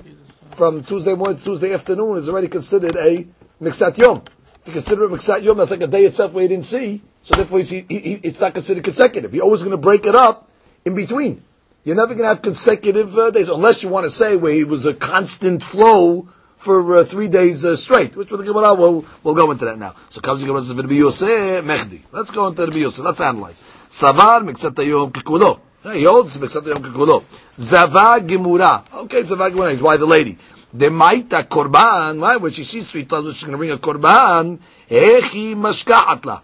from 0.50 0.82
Tuesday 0.82 1.14
morning 1.14 1.36
to 1.38 1.44
Tuesday 1.44 1.72
afternoon 1.72 2.16
is 2.16 2.28
already 2.28 2.48
considered 2.48 2.96
a 2.96 3.26
miksat 3.60 3.98
yom. 3.98 4.22
To 4.64 4.72
consider 4.72 5.04
a 5.04 5.08
miksat 5.08 5.42
yom, 5.42 5.56
that's 5.58 5.70
like 5.70 5.82
a 5.82 5.86
day 5.86 6.04
itself 6.04 6.32
where 6.32 6.42
he 6.42 6.48
didn't 6.48 6.64
see. 6.64 7.02
So 7.22 7.34
therefore, 7.36 7.60
he, 7.60 7.84
he, 7.88 8.20
it's 8.22 8.40
not 8.40 8.52
considered 8.54 8.84
consecutive. 8.84 9.34
You're 9.34 9.44
always 9.44 9.62
going 9.62 9.72
to 9.72 9.78
break 9.78 10.06
it 10.06 10.14
up 10.14 10.50
in 10.84 10.94
between. 10.94 11.42
You're 11.84 11.96
never 11.96 12.14
going 12.14 12.24
to 12.24 12.28
have 12.28 12.42
consecutive 12.42 13.16
uh, 13.16 13.30
days, 13.30 13.48
unless 13.48 13.82
you 13.82 13.90
want 13.90 14.04
to 14.04 14.10
say 14.10 14.36
where 14.36 14.54
it 14.54 14.68
was 14.68 14.86
a 14.86 14.94
constant 14.94 15.62
flow 15.62 16.28
for 16.64 16.96
uh, 16.96 17.04
three 17.04 17.28
days 17.28 17.64
uh, 17.64 17.76
straight. 17.76 18.16
Which 18.16 18.30
with 18.30 18.40
the 18.40 18.46
Gemara, 18.46 18.74
we'll, 18.74 19.04
we'll 19.22 19.34
go 19.34 19.50
into 19.50 19.66
that 19.66 19.78
now. 19.78 19.94
So 20.08 20.20
comes 20.20 20.40
the 20.40 20.46
Gemara 20.46 20.62
says, 20.62 20.74
"V'Rbi 20.74 21.62
Mechdi." 21.62 22.00
Let's 22.10 22.30
go 22.30 22.48
into 22.48 22.66
the 22.66 22.80
Yosef. 22.80 23.04
Let's 23.04 23.20
analyze. 23.20 23.62
Savar 23.88 24.40
miksat 24.40 24.84
yom 24.86 25.12
kikulo. 25.12 25.60
He 25.92 26.04
holds 26.04 26.36
miksat 26.38 26.66
yom 26.66 26.78
kikulo. 26.78 27.22
Zava 27.58 28.18
gemura. 28.20 28.84
Okay, 29.04 29.22
zava 29.22 29.50
gemura 29.50 29.80
why 29.80 29.96
the 29.98 30.06
lady. 30.06 30.38
The 30.72 30.86
maita 30.86 31.44
korban. 31.44 32.18
Why? 32.18 32.36
When 32.36 32.50
she 32.50 32.64
sees 32.64 32.90
three 32.90 33.04
times, 33.04 33.34
she's 33.34 33.44
going 33.44 33.52
to 33.52 33.58
bring 33.58 33.70
a 33.70 33.76
korban. 33.76 34.58
Echi 34.88 35.54
mashkaat 35.54 36.24
la. 36.24 36.40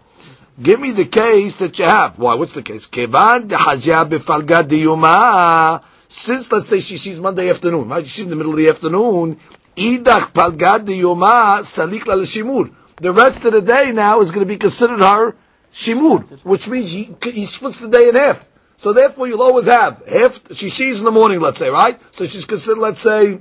Give 0.61 0.79
me 0.79 0.91
the 0.91 1.05
case 1.05 1.57
that 1.59 1.77
you 1.79 1.85
have. 1.85 2.19
Why? 2.19 2.35
What's 2.35 2.53
the 2.53 2.61
case? 2.61 2.85
Kevan 2.85 3.47
dehajia 3.47 4.07
befalga 4.07 4.63
diyuma. 4.63 5.81
since 6.11 6.51
let's 6.51 6.67
say 6.67 6.81
she 6.81 6.97
sees 6.97 7.19
Monday 7.21 7.49
afternoon, 7.49 7.87
right? 7.87 8.05
She's 8.05 8.25
in 8.25 8.29
the 8.29 8.35
middle 8.35 8.51
of 8.51 8.57
the 8.57 8.67
afternoon. 8.67 9.39
Idach 9.75 10.31
palgad 10.33 10.85
yoma 10.87 11.61
salik 11.61 12.05
la 12.05 12.15
shimur. 12.15 12.73
The 12.97 13.11
rest 13.11 13.45
of 13.45 13.53
the 13.53 13.61
day 13.61 13.91
now 13.91 14.21
is 14.21 14.31
going 14.31 14.45
to 14.45 14.53
be 14.53 14.57
considered 14.57 14.99
her 14.99 15.35
shimur, 15.73 16.43
which 16.43 16.67
means 16.67 16.91
he, 16.91 17.15
he 17.23 17.45
splits 17.45 17.79
the 17.79 17.89
day 17.89 18.09
in 18.09 18.15
half. 18.15 18.49
So 18.77 18.93
therefore, 18.93 19.27
you'll 19.27 19.41
always 19.43 19.67
have 19.67 20.01
half. 20.07 20.55
She 20.55 20.69
sees 20.69 20.99
in 20.99 21.05
the 21.05 21.11
morning, 21.11 21.39
let's 21.39 21.59
say, 21.59 21.69
right? 21.69 21.99
So 22.13 22.25
she's 22.25 22.45
considered, 22.45 22.79
let's 22.79 22.99
say, 22.99 23.39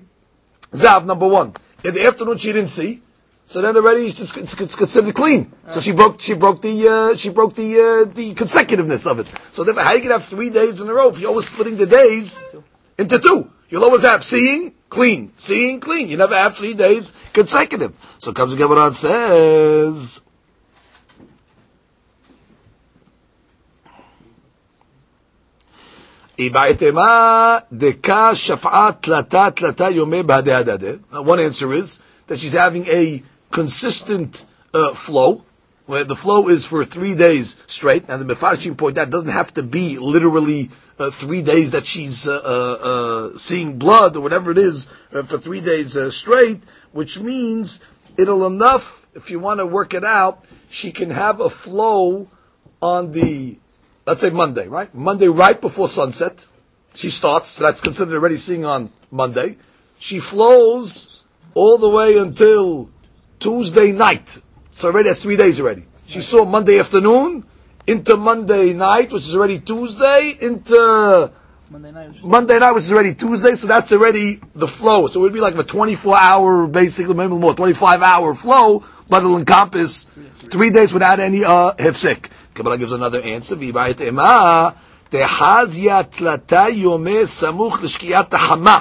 zav 0.72 1.06
number 1.06 1.26
one. 1.26 1.54
In 1.82 1.94
the 1.94 2.06
afternoon, 2.06 2.38
she 2.38 2.52
didn't 2.52 2.68
see. 2.68 3.02
So 3.50 3.60
then 3.62 3.76
already 3.76 4.06
it's, 4.06 4.32
considered 4.32 5.14
clean. 5.14 5.52
So 5.66 5.80
she 5.80 5.92
broke, 5.92 6.20
she 6.20 6.34
broke 6.34 6.62
the, 6.62 6.88
uh, 6.88 7.16
she 7.16 7.30
broke 7.30 7.54
the, 7.56 8.06
uh, 8.06 8.14
the 8.14 8.32
consecutiveness 8.34 9.06
of 9.06 9.18
it. 9.18 9.26
So 9.50 9.64
therefore, 9.64 9.82
how 9.82 9.94
you 9.94 10.02
can 10.02 10.12
have 10.12 10.24
three 10.24 10.50
days 10.50 10.80
in 10.80 10.88
a 10.88 10.94
row 10.94 11.08
if 11.08 11.18
you're 11.18 11.30
always 11.30 11.48
splitting 11.48 11.76
the 11.76 11.86
days 11.86 12.40
into 12.96 13.18
two? 13.18 13.50
You'll 13.68 13.82
always 13.82 14.02
have 14.02 14.22
seeing, 14.22 14.72
clean, 14.90 15.32
seeing, 15.36 15.80
clean. 15.80 16.08
You 16.08 16.16
never 16.18 16.34
have 16.34 16.56
three 16.56 16.74
days 16.74 17.14
consecutive. 17.32 17.94
So 18.18 18.32
comes 18.32 18.52
the 18.52 18.58
Gemara 18.58 18.92
says, 18.92 20.20
One 31.10 31.40
answer 31.40 31.72
is 31.72 31.98
that 32.26 32.38
she's 32.38 32.52
having 32.52 32.86
a 32.86 33.22
consistent 33.50 34.46
uh, 34.72 34.94
flow, 34.94 35.44
where 35.90 36.04
the 36.04 36.14
flow 36.14 36.48
is 36.48 36.66
for 36.66 36.84
three 36.84 37.16
days 37.16 37.56
straight. 37.66 38.04
And 38.08 38.22
the 38.22 38.34
Mefarshim 38.34 38.76
point 38.76 38.96
it 38.96 39.10
doesn't 39.10 39.30
have 39.30 39.52
to 39.54 39.62
be 39.64 39.98
literally 39.98 40.70
uh, 41.00 41.10
three 41.10 41.42
days 41.42 41.72
that 41.72 41.84
she's 41.84 42.28
uh, 42.28 42.36
uh, 42.36 43.32
uh 43.32 43.36
seeing 43.36 43.76
blood 43.76 44.16
or 44.16 44.20
whatever 44.20 44.52
it 44.52 44.58
is 44.58 44.86
uh, 45.12 45.24
for 45.24 45.38
three 45.38 45.60
days 45.60 45.98
straight, 46.14 46.62
which 46.92 47.18
means 47.18 47.80
it'll 48.16 48.46
enough, 48.46 49.08
if 49.14 49.32
you 49.32 49.40
want 49.40 49.58
to 49.58 49.66
work 49.66 49.92
it 49.92 50.04
out, 50.04 50.44
she 50.68 50.92
can 50.92 51.10
have 51.10 51.40
a 51.40 51.50
flow 51.50 52.28
on 52.80 53.10
the, 53.10 53.58
let's 54.06 54.20
say 54.20 54.30
Monday, 54.30 54.68
right? 54.68 54.94
Monday 54.94 55.26
right 55.26 55.60
before 55.60 55.88
sunset. 55.88 56.46
She 56.94 57.10
starts, 57.10 57.48
so 57.48 57.64
that's 57.64 57.80
considered 57.80 58.14
already 58.14 58.36
seeing 58.36 58.64
on 58.64 58.90
Monday. 59.10 59.56
She 59.98 60.20
flows 60.20 61.24
all 61.54 61.78
the 61.78 61.88
way 61.88 62.16
until 62.16 62.90
Tuesday 63.40 63.90
night. 63.90 64.38
So 64.71 64.89
already 64.89 65.09
that's 65.09 65.21
three 65.21 65.37
days 65.37 65.59
already. 65.59 65.85
She 66.07 66.21
saw 66.21 66.45
Monday 66.45 66.79
afternoon 66.79 67.45
into 67.87 68.17
Monday 68.17 68.73
night, 68.73 69.11
which 69.11 69.23
is 69.23 69.35
already 69.35 69.59
Tuesday, 69.59 70.37
into 70.39 71.31
Monday 71.69 71.91
night, 71.91 72.23
Monday 72.23 72.59
night, 72.59 72.71
which 72.71 72.83
is 72.83 72.91
already 72.93 73.13
Tuesday. 73.13 73.55
So 73.55 73.67
that's 73.67 73.91
already 73.91 74.39
the 74.53 74.67
flow. 74.67 75.07
So 75.07 75.19
it 75.19 75.23
would 75.23 75.33
be 75.33 75.39
like 75.39 75.55
a 75.55 75.63
24 75.63 76.17
hour, 76.17 76.67
basically, 76.67 77.13
maybe 77.13 77.33
more, 77.33 77.53
25 77.53 78.01
hour 78.01 78.35
flow, 78.35 78.83
but 79.09 79.23
it'll 79.23 79.37
encompass 79.37 80.05
three 80.51 80.69
days 80.69 80.93
without 80.93 81.19
any 81.19 81.43
uh, 81.43 81.73
hefsek. 81.73 82.29
Kabbalah 82.53 82.77
gives 82.77 82.91
another 82.91 83.21
answer. 83.21 83.55
דחזיה 85.11 86.03
תלתה 86.03 86.65
יומי 86.69 87.25
סמוך 87.25 87.81
לשקיעת 87.83 88.33
החמה. 88.33 88.79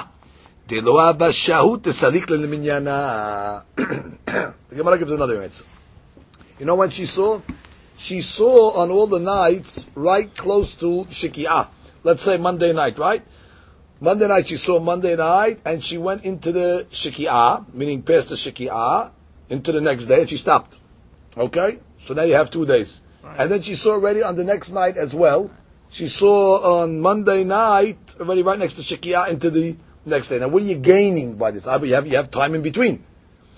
דלא 0.67 1.09
אבא 1.09 1.31
שהות 1.31 1.83
תסליק 1.83 2.29
למניינה. 2.29 3.57
The 3.77 4.75
Gemara 4.75 4.97
gives 4.97 5.11
another 5.11 5.41
answer. 5.41 5.63
You 6.60 6.66
know 6.66 6.74
when 6.74 6.90
she 6.90 7.06
saw? 7.06 7.40
She 7.96 8.20
saw 8.20 8.82
on 8.82 8.90
all 8.90 9.06
the 9.06 9.18
nights 9.18 9.86
right 9.94 10.28
close 10.36 10.74
to 10.76 11.06
Shiki'ah. 11.08 11.68
Let's 12.04 12.22
say 12.22 12.36
Monday 12.36 12.74
night, 12.74 12.98
right? 12.98 13.22
Monday 13.98 14.28
night 14.28 14.48
she 14.48 14.56
saw 14.56 14.78
Monday 14.78 15.16
night 15.16 15.60
and 15.64 15.82
she 15.82 15.96
went 15.96 16.22
into 16.22 16.52
the 16.52 16.86
Shiki'ah, 16.90 17.72
meaning 17.72 18.02
past 18.02 18.28
the 18.28 18.34
Shiki'ah, 18.34 19.10
into 19.48 19.72
the 19.72 19.80
next 19.80 20.04
day 20.04 20.20
and 20.20 20.28
she 20.28 20.36
stopped. 20.36 20.78
Okay? 21.34 21.78
So 21.96 22.12
now 22.12 22.24
you 22.24 22.34
have 22.34 22.50
two 22.50 22.66
days. 22.66 23.00
Right. 23.22 23.40
And 23.40 23.50
then 23.50 23.62
she 23.62 23.74
saw 23.74 23.92
already 23.92 24.22
on 24.22 24.36
the 24.36 24.44
next 24.44 24.72
night 24.72 24.98
as 24.98 25.14
well. 25.14 25.50
She 25.88 26.08
saw 26.08 26.82
on 26.82 27.00
Monday 27.00 27.42
night, 27.42 28.16
already 28.20 28.42
right 28.42 28.58
next 28.58 28.74
to 28.74 28.82
Shiki'ah, 28.82 29.28
into 29.28 29.48
the 29.48 29.76
next 30.04 30.28
day. 30.28 30.38
Now 30.38 30.48
what 30.48 30.62
are 30.62 30.66
you 30.66 30.76
gaining 30.76 31.36
by 31.36 31.52
this? 31.52 31.66
Ah, 31.66 31.80
you 31.80 31.94
have, 31.94 32.06
you 32.06 32.16
have 32.16 32.30
time 32.30 32.54
in 32.54 32.60
between. 32.60 33.02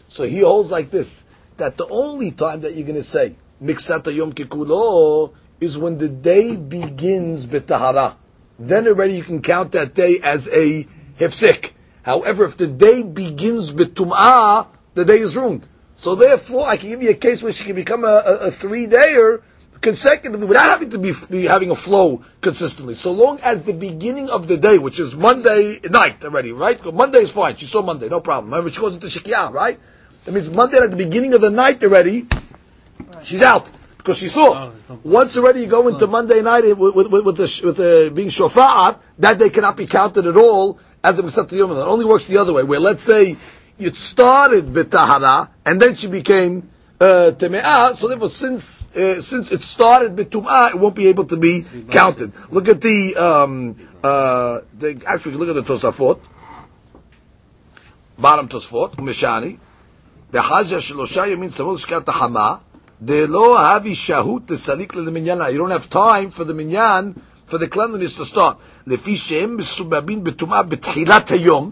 So 0.06 0.22
he 0.22 0.40
holds 0.40 0.70
like 0.70 0.92
this, 0.92 1.24
that 1.56 1.76
the 1.76 1.86
only 1.88 2.30
time 2.30 2.60
that 2.62 2.74
you're 2.74 2.86
going 2.86 2.96
to 2.96 3.02
say, 3.02 3.36
Miksata 3.62 4.14
Yom 4.14 4.32
Kikulo, 4.32 5.32
is 5.60 5.78
when 5.78 5.98
the 5.98 6.08
day 6.08 6.56
begins 6.56 7.46
bitahara. 7.46 8.14
Then 8.58 8.86
already 8.88 9.14
you 9.14 9.22
can 9.22 9.40
count 9.40 9.72
that 9.72 9.94
day 9.94 10.18
as 10.22 10.48
a 10.48 10.86
hefsek. 11.18 11.72
However, 12.02 12.44
if 12.44 12.56
the 12.56 12.66
day 12.66 13.02
begins 13.02 13.70
bitum'ah, 13.70 14.68
the 14.94 15.04
day 15.04 15.20
is 15.20 15.36
ruined. 15.36 15.68
So 15.94 16.14
therefore, 16.14 16.66
I 16.66 16.76
can 16.76 16.88
give 16.88 17.02
you 17.02 17.10
a 17.10 17.14
case 17.14 17.42
where 17.42 17.52
she 17.52 17.64
can 17.64 17.76
become 17.76 18.04
a, 18.04 18.22
a, 18.26 18.34
a 18.48 18.50
three-dayer 18.50 19.42
consecutively 19.80 20.46
without 20.46 20.70
having 20.70 20.90
to 20.90 20.98
be, 20.98 21.12
be, 21.30 21.46
having 21.46 21.70
a 21.70 21.76
flow 21.76 22.24
consistently. 22.40 22.94
So 22.94 23.12
long 23.12 23.38
as 23.42 23.64
the 23.64 23.72
beginning 23.72 24.30
of 24.30 24.48
the 24.48 24.56
day, 24.56 24.78
which 24.78 24.98
is 24.98 25.14
Monday 25.14 25.80
night 25.90 26.24
already, 26.24 26.52
right? 26.52 26.82
Monday 26.92 27.18
is 27.18 27.30
fine. 27.30 27.56
She 27.56 27.66
saw 27.66 27.82
Monday, 27.82 28.08
no 28.08 28.20
problem. 28.20 28.52
Remember, 28.52 28.70
she 28.70 28.80
goes 28.80 28.94
into 28.94 29.08
Shikiyah, 29.08 29.52
right? 29.52 29.78
That 30.24 30.32
means 30.32 30.54
Monday 30.54 30.78
at 30.78 30.90
the 30.90 30.96
beginning 30.96 31.34
of 31.34 31.40
the 31.40 31.50
night 31.50 31.82
already, 31.82 32.26
she's 33.22 33.42
out 33.42 33.70
because 33.98 34.18
she 34.18 34.28
saw. 34.28 34.72
Oh, 34.88 34.98
Once 35.02 35.36
already 35.36 35.60
you 35.60 35.66
go 35.66 35.88
into 35.88 36.06
Monday 36.06 36.42
night 36.42 36.64
with, 36.64 36.94
with, 36.94 37.08
with, 37.08 37.24
with 37.24 37.36
the, 37.36 37.60
with 37.64 37.76
the 37.76 38.12
being 38.14 38.28
shofa'at, 38.28 38.98
that 39.18 39.38
day 39.38 39.50
cannot 39.50 39.76
be 39.76 39.86
counted 39.86 40.26
at 40.26 40.36
all 40.36 40.78
as 41.02 41.18
a 41.18 41.22
Mesat 41.22 41.50
Yom. 41.52 41.70
It 41.72 41.74
only 41.74 42.04
works 42.04 42.26
the 42.26 42.38
other 42.38 42.52
way, 42.52 42.62
where 42.62 42.80
let's 42.80 43.02
say 43.02 43.36
it 43.78 43.96
started 43.96 44.66
b'tahara, 44.66 45.48
and 45.66 45.80
then 45.80 45.94
she 45.94 46.06
became 46.06 46.68
uh, 47.00 47.32
teme'ah, 47.34 47.94
so 47.94 48.06
therefore 48.06 48.28
since, 48.28 48.94
uh, 48.94 49.20
since 49.20 49.50
it 49.50 49.62
started 49.62 50.14
b'tum'ah, 50.14 50.70
it 50.70 50.78
won't 50.78 50.94
be 50.94 51.08
able 51.08 51.24
to 51.24 51.36
be 51.36 51.64
counted. 51.90 52.32
Look 52.50 52.68
at 52.68 52.80
the, 52.80 53.16
um, 53.16 53.88
uh, 54.04 54.60
the, 54.78 55.02
actually 55.06 55.34
look 55.34 55.48
at 55.48 55.54
the 55.54 55.62
Tosafot, 55.62 56.20
bottom 58.18 58.48
Tosafot, 58.48 58.94
Mishani, 58.96 59.58
בחזיה 60.33 60.81
שלושה 60.81 61.27
ימים 61.27 61.49
סמוך 61.49 61.73
לשקעת 61.73 62.09
החמה, 62.09 62.55
דלא 63.01 63.59
הבי 63.59 63.95
שהות 63.95 64.51
לסליק 64.51 64.95
למניין. 64.95 65.41
You 65.41 65.57
don't 65.57 65.71
have 65.71 65.89
time 65.89 66.39
for 66.39 66.43
the 66.43 66.53
minyan, 66.53 67.19
for 67.47 67.57
the 67.57 67.67
cleanliness 67.67 68.17
to 68.17 68.25
start. 68.25 68.55
לפי 68.87 69.17
שהם 69.17 69.57
מסובבים 69.57 70.23
בטומאה 70.23 70.63
בתחילת 70.63 71.31
היום, 71.31 71.71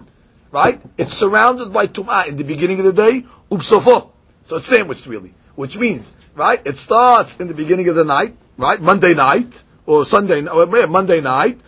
right? 0.53 1.01
It's 1.01 1.13
surrounded 1.13 1.73
by 1.73 1.87
טומאה 1.91 2.23
in 2.25 2.37
the 2.37 2.43
beginning 2.43 2.79
of 2.79 2.85
the 2.85 2.95
day, 2.95 3.23
ובסופו. 3.51 4.09
So 4.47 4.55
it's 4.55 4.67
sandwiched 4.67 5.07
really. 5.07 5.33
Which 5.55 5.77
means, 5.77 6.13
right? 6.35 6.61
It 6.65 6.77
starts 6.77 7.39
in 7.39 7.47
the 7.47 7.53
beginning 7.53 7.87
of 7.87 7.95
the 7.95 8.03
night, 8.03 8.35
right? 8.57 8.79
Monday 8.81 9.13
night, 9.13 9.63
or 9.85 10.05
Sunday, 10.05 10.45
or 10.45 10.65
Monday 10.87 11.21
night, 11.21 11.59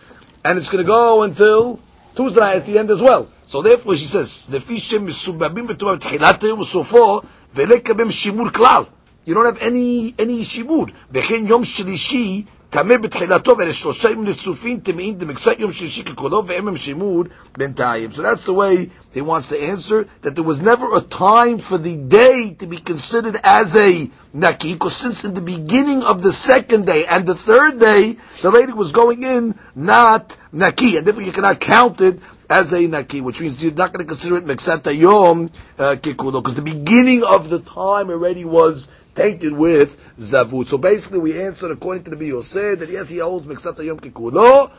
and 0.44 0.58
it's 0.58 0.68
going 0.68 0.84
to 0.84 0.88
go 0.88 1.22
until 1.22 1.80
Tuesday 2.14 2.40
night 2.40 2.56
at 2.56 2.66
the 2.66 2.78
end 2.78 2.90
as 2.90 3.00
well. 3.00 3.28
So 3.52 3.62
therefore 3.62 3.96
she 3.96 4.06
says, 4.06 4.54
לפי 4.54 4.78
שמסובבים 4.80 5.66
בטומאה 5.66 5.96
בתחילת 5.96 6.42
היום 6.42 6.60
וסופו, 6.60 7.20
ולקבל 7.54 8.10
שימור 8.10 8.48
כלל. 8.48 8.82
You 9.26 9.34
don't 9.34 9.46
have 9.46 9.62
any, 9.62 10.14
any 10.18 10.44
שימור. 10.44 10.86
וכן 11.12 11.46
יום 11.46 11.64
שלישי, 11.64 12.44
טמא 12.70 12.96
בתחילתו, 12.96 13.56
ואלה 13.58 13.72
שלושה 13.72 14.10
ימים 14.10 14.28
רצופים, 14.28 14.80
טמאים 14.80 15.14
דמקצת 15.14 15.52
יום 15.58 15.72
שלישי 15.72 16.04
ככולו, 16.04 16.46
והם 16.46 16.68
הם 16.68 16.76
שימור 16.76 17.24
בינתיים. 17.58 18.10
So 18.10 18.22
that's 18.22 18.44
the 18.44 18.52
way 18.52 18.90
he 19.14 19.20
wants 19.20 19.48
to 19.48 19.58
answer, 19.60 20.06
that 20.22 20.34
there 20.34 20.44
was 20.44 20.60
never 20.60 20.86
a 20.96 21.00
time 21.00 21.58
for 21.58 21.78
the 21.78 21.96
day 21.96 22.54
to 22.58 22.66
be 22.66 22.78
considered 22.78 23.40
as 23.42 23.74
a 23.76 24.10
naki, 24.34 24.74
because 24.74 24.96
since 24.96 25.24
in 25.24 25.34
the 25.34 25.40
beginning 25.40 26.02
of 26.02 26.22
the 26.22 26.32
second 26.32 26.86
day 26.86 27.06
and 27.06 27.26
the 27.26 27.34
third 27.34 27.80
day, 27.80 28.16
the 28.42 28.50
lady 28.50 28.72
was 28.72 28.92
going 28.92 29.22
in 29.22 29.54
not 29.74 30.36
naki, 30.52 30.96
and 30.96 31.06
therefore 31.06 31.22
you 31.22 31.32
cannot 31.32 31.60
count 31.60 32.00
it 32.00 32.18
as 32.49 32.73
a 32.73 32.87
naki, 32.87 33.21
which 33.21 33.41
means 33.41 33.63
you're 33.63 33.73
not 33.73 33.93
going 33.93 34.05
to 34.05 34.09
consider 34.09 34.37
it 34.37 34.45
meksata 34.45 34.95
yom 34.97 35.49
uh, 35.79 35.95
kikulo, 35.95 36.43
because 36.43 36.55
the 36.55 36.61
beginning 36.61 37.23
of 37.23 37.49
the 37.49 37.59
time 37.59 38.09
already 38.09 38.45
was 38.45 38.89
tainted 39.15 39.53
with 39.53 39.99
zavut. 40.17 40.67
So 40.67 40.77
basically, 40.77 41.19
we 41.19 41.41
answered 41.41 41.71
according 41.71 42.03
to 42.05 42.09
the 42.11 42.15
Biyoseh 42.15 42.79
that 42.79 42.89
yes, 42.89 43.09
he 43.09 43.19
holds 43.19 43.47
meksata 43.47 43.83
yom 43.85 43.99
kikulo. 43.99 44.71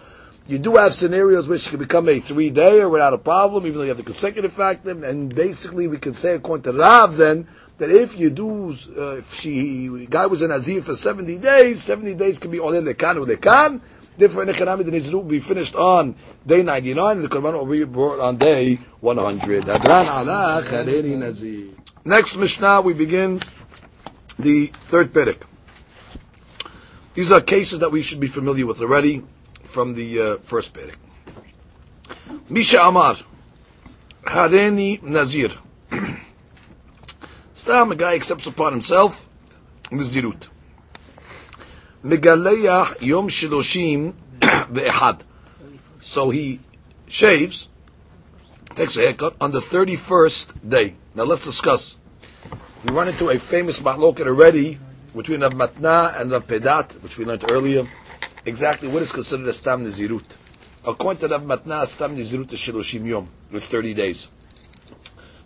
You 0.47 0.59
do 0.59 0.77
have 0.77 0.93
scenarios 0.93 1.49
which 1.49 1.71
can 1.71 1.79
become 1.79 2.07
a 2.09 2.21
three 2.21 2.51
dayer 2.51 2.91
without 2.91 3.15
a 3.15 3.19
problem, 3.19 3.65
even 3.65 3.79
though 3.79 3.85
you 3.85 3.89
have 3.89 3.97
the 3.97 4.03
consecutive 4.03 4.53
factor. 4.53 4.91
And 4.91 5.35
basically, 5.35 5.89
we 5.89 5.97
can 5.97 6.13
say 6.13 6.35
according 6.35 6.65
to 6.65 6.79
Rav 6.79 7.17
then 7.17 7.49
that 7.79 7.91
if 7.91 8.19
you 8.19 8.29
do, 8.29 8.77
uh, 8.97 9.17
if 9.17 9.35
she 9.35 10.07
guy 10.11 10.27
was 10.27 10.43
in 10.43 10.51
Azir 10.51 10.85
for 10.85 10.95
seventy 10.95 11.39
days, 11.39 11.83
seventy 11.83 12.15
days 12.15 12.39
can 12.39 12.51
be 12.51 12.61
on 12.61 12.75
in 12.75 12.85
the 12.85 12.95
kan 12.95 13.17
or 13.17 13.25
the 13.25 13.39
kan 13.39 13.81
different 14.19 14.51
economic 14.51 14.87
than 14.87 15.13
will 15.13 15.23
be 15.23 15.41
finished 15.41 15.75
on 15.75 16.15
day 16.47 16.63
99 16.63 17.17
and 17.17 17.25
the 17.25 17.29
Korban 17.29 17.53
will 17.55 17.67
be 17.67 17.85
brought 17.85 18.21
on 18.21 18.37
day 18.37 18.77
100. 19.01 19.67
Next 22.05 22.37
Mishnah, 22.37 22.81
we 22.83 22.95
begin 22.95 23.41
the 24.39 24.67
third 24.67 25.13
Perek. 25.13 25.43
These 27.15 27.33
are 27.33 27.41
cases 27.41 27.79
that 27.79 27.91
we 27.91 28.03
should 28.03 28.21
be 28.21 28.27
familiar 28.27 28.67
with 28.67 28.81
already 28.81 29.23
from 29.63 29.95
the 29.95 30.21
uh, 30.21 30.37
first 30.39 30.75
Perek. 30.75 30.97
Misha 32.49 32.81
Amar, 32.81 33.17
Hareni 34.25 35.03
Nazir. 35.03 35.51
Stam, 37.55 37.93
a 37.93 37.97
guy 37.97 38.15
accepts 38.15 38.47
upon 38.47 38.73
himself 38.73 39.29
Nazirut. 39.91 40.49
Megaleyah 42.05 43.01
Yom 43.01 43.29
Shiloshim 43.29 44.13
Be'ehad. 44.41 45.23
So 46.01 46.29
he 46.29 46.61
shaves, 47.09 47.71
takes 48.75 48.99
a 48.99 49.01
haircut 49.01 49.37
on 49.41 49.53
the 49.53 49.61
31st 49.61 50.69
day. 50.69 50.97
Now 51.15 51.25
let's 51.25 51.47
discuss. 51.47 51.97
We 52.85 52.93
run 52.93 53.09
into 53.09 53.31
a 53.31 53.39
famous 53.39 53.81
mahloket 53.81 54.27
already 54.27 54.79
between 55.17 55.41
Rav 55.41 55.55
Matna 55.55 56.21
and 56.21 56.31
Rav 56.31 56.47
Pedat, 56.47 57.03
which 57.03 57.17
we 57.17 57.25
learned 57.25 57.51
earlier. 57.51 57.87
Exactly 58.45 58.89
what 58.89 59.01
is 59.01 59.11
considered 59.11 59.47
a 59.47 59.53
Stam 59.55 59.83
Nazirut. 59.83 60.37
According 60.87 61.27
to 61.27 61.29
Rav 61.29 61.43
Matna, 61.45 61.87
Stam 61.87 62.19
Nazirut 62.19 62.53
is 62.53 62.61
Shiloshim 62.61 63.07
Yom, 63.07 63.27
with 63.51 63.65
30 63.65 63.95
days. 63.95 64.29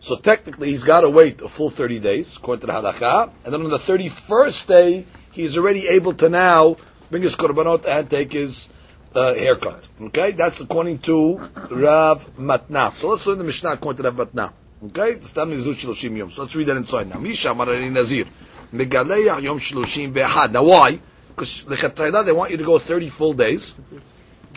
So 0.01 0.17
technically, 0.17 0.71
he's 0.71 0.83
got 0.83 1.03
to 1.03 1.11
wait 1.11 1.41
a 1.41 1.49
full 1.49 1.71
30 1.71 2.01
days, 2.01 2.37
according 2.37 2.63
to 2.63 2.67
the 2.67 2.73
halacha, 2.73 3.31
and 3.45 3.55
then 3.55 3.63
on 3.63 3.71
the 3.71 3.79
31st 3.79 4.67
day, 4.67 5.07
he's 5.33 5.57
already 5.57 5.87
able 5.89 6.13
to 6.15 6.29
now 6.29 6.77
bring 7.11 7.23
his 7.23 7.37
korbanot 7.37 7.87
and 7.87 8.09
take 8.09 8.33
his 8.33 8.71
uh, 9.15 9.35
haircut. 9.35 9.89
Okay, 10.01 10.33
that's 10.33 10.61
according 10.61 10.99
to 11.01 11.39
Rav 11.71 12.37
Matna. 12.37 12.93
So 12.93 13.11
let's 13.11 13.27
learn 13.27 13.39
the 13.39 13.45
Mishnah 13.45 13.71
according 13.71 14.03
to 14.03 14.11
Rav 14.11 14.29
Matna. 14.29 14.53
Okay, 14.87 15.21
Stam 15.21 15.51
Yom. 15.51 16.31
So 16.31 16.43
let's 16.43 16.55
read 16.55 16.69
that 16.69 16.77
inside 16.77 17.09
now. 17.09 17.19
Misha 17.19 17.49
Marari 17.49 17.91
Nazir. 17.91 18.27
Megaleya 18.73 19.43
Yom 19.43 19.59
Shiloshim 19.59 20.13
Ve'ahad. 20.13 20.53
Now 20.53 20.65
why? 20.65 21.01
Because 21.31 21.65
the 21.65 22.23
they 22.25 22.33
want 22.33 22.51
you 22.51 22.57
to 22.57 22.65
go 22.65 22.79
30 22.79 23.09
full 23.09 23.33
days 23.33 23.75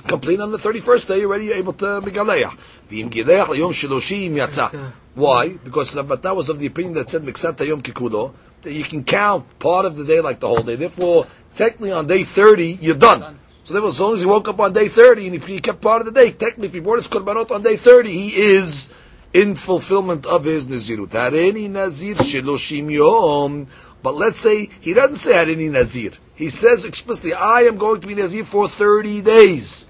complete 0.07 0.39
on 0.39 0.51
the 0.51 0.57
31st 0.57 1.07
day, 1.07 1.19
you're 1.19 1.29
already 1.29 1.51
able 1.51 1.73
to 1.73 1.85
Megaleya. 1.85 2.49
V'im 2.89 3.09
Gileach 3.09 3.57
Yom 3.57 3.71
Shiloshim 3.71 4.31
Yatza. 4.31 4.91
Why? 5.15 5.49
Because 5.49 5.93
Rabbatah 5.95 6.35
was 6.35 6.49
of 6.49 6.59
the 6.59 6.67
opinion 6.67 6.93
that 6.93 7.09
said 7.09 7.23
Miksata 7.23 7.67
Yom 7.67 7.81
Kikudo, 7.81 8.33
that 8.63 8.73
you 8.73 8.83
can 8.83 9.03
count 9.03 9.59
part 9.59 9.85
of 9.85 9.95
the 9.95 10.05
day 10.05 10.21
like 10.21 10.39
the 10.39 10.47
whole 10.47 10.63
day. 10.63 10.75
Therefore, 10.75 11.27
technically 11.55 11.91
on 11.91 12.07
day 12.07 12.23
30, 12.23 12.77
you're 12.81 12.95
done. 12.95 13.39
So 13.63 13.73
therefore, 13.73 13.89
as 13.89 13.99
long 13.99 14.13
as 14.15 14.21
he 14.21 14.25
woke 14.25 14.47
up 14.47 14.59
on 14.59 14.73
day 14.73 14.87
30 14.87 15.27
and 15.27 15.43
he 15.43 15.59
kept 15.59 15.81
part 15.81 16.01
of 16.01 16.05
the 16.05 16.11
day, 16.11 16.31
technically 16.31 16.67
if 16.67 16.73
he 16.73 16.79
brought 16.79 16.97
his 16.97 17.07
Korbanot 17.07 17.51
on 17.51 17.61
day 17.61 17.77
30, 17.77 18.11
he 18.11 18.29
is 18.29 18.89
in 19.33 19.55
fulfillment 19.55 20.25
of 20.25 20.45
his 20.45 20.67
Nazirut. 20.67 21.09
Hareni 21.09 21.69
Nazir 21.69 22.15
Shiloshim 22.15 22.91
Yom. 22.91 23.67
But 24.03 24.15
let's 24.15 24.39
say, 24.39 24.69
he 24.79 24.93
doesn't 24.93 25.17
say 25.17 25.33
Hareni 25.33 25.69
Nazir. 25.71 26.11
He 26.35 26.49
says 26.49 26.85
explicitly, 26.85 27.33
I 27.33 27.61
am 27.61 27.77
going 27.77 28.01
to 28.01 28.07
be 28.07 28.15
Nazir 28.15 28.43
for 28.43 28.67
30 28.67 29.21
days. 29.21 29.87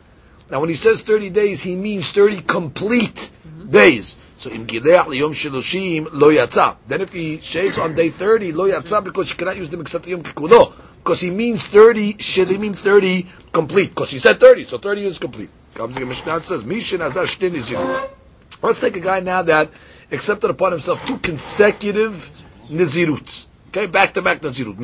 Now 0.49 0.59
when 0.59 0.69
he 0.69 0.75
says 0.75 1.01
30 1.01 1.29
days, 1.29 1.63
he 1.63 1.75
means 1.75 2.11
30 2.11 2.41
complete 2.41 3.31
mm-hmm. 3.47 3.69
days. 3.69 4.17
So 4.41 4.49
in 4.49 4.65
Gileach 4.65 5.15
Yom 5.15 5.33
Shiloshim 5.33 6.07
lo 6.13 6.31
yatsa. 6.31 6.77
Then 6.87 7.01
if 7.01 7.13
he 7.13 7.39
shaves 7.41 7.77
on 7.77 7.93
day 7.93 8.09
30, 8.09 8.53
lo 8.53 8.67
yatsa, 8.67 9.03
because 9.03 9.29
you 9.29 9.35
cannot 9.35 9.55
use 9.55 9.69
the 9.69 9.77
Miksat 9.77 10.07
Yom 10.07 10.23
Kikudo. 10.23 10.73
Because 10.97 11.21
he 11.21 11.29
means 11.29 11.63
30, 11.67 12.15
Shilimim 12.15 12.75
30 12.75 13.27
complete. 13.51 13.89
Because 13.89 14.09
he 14.09 14.17
said 14.17 14.39
30, 14.39 14.63
so 14.63 14.79
30 14.79 15.05
is 15.05 15.19
complete. 15.19 15.51
Comes 15.75 15.93
the 15.93 16.07
Mishnah 16.07 16.41
says, 16.41 16.63
Mishin 16.63 17.01
Azar 17.01 17.25
Shtin 17.25 18.09
Let's 18.63 18.79
take 18.79 18.95
a 18.95 18.99
guy 18.99 19.19
now 19.19 19.43
that 19.43 19.69
accepted 20.11 20.49
upon 20.49 20.71
himself 20.71 21.05
two 21.05 21.19
consecutive 21.19 22.31
Niziruts. 22.67 23.45
Okay, 23.67 23.85
back 23.85 24.15
to 24.15 24.23
back 24.23 24.41
Nazirut. 24.41 24.75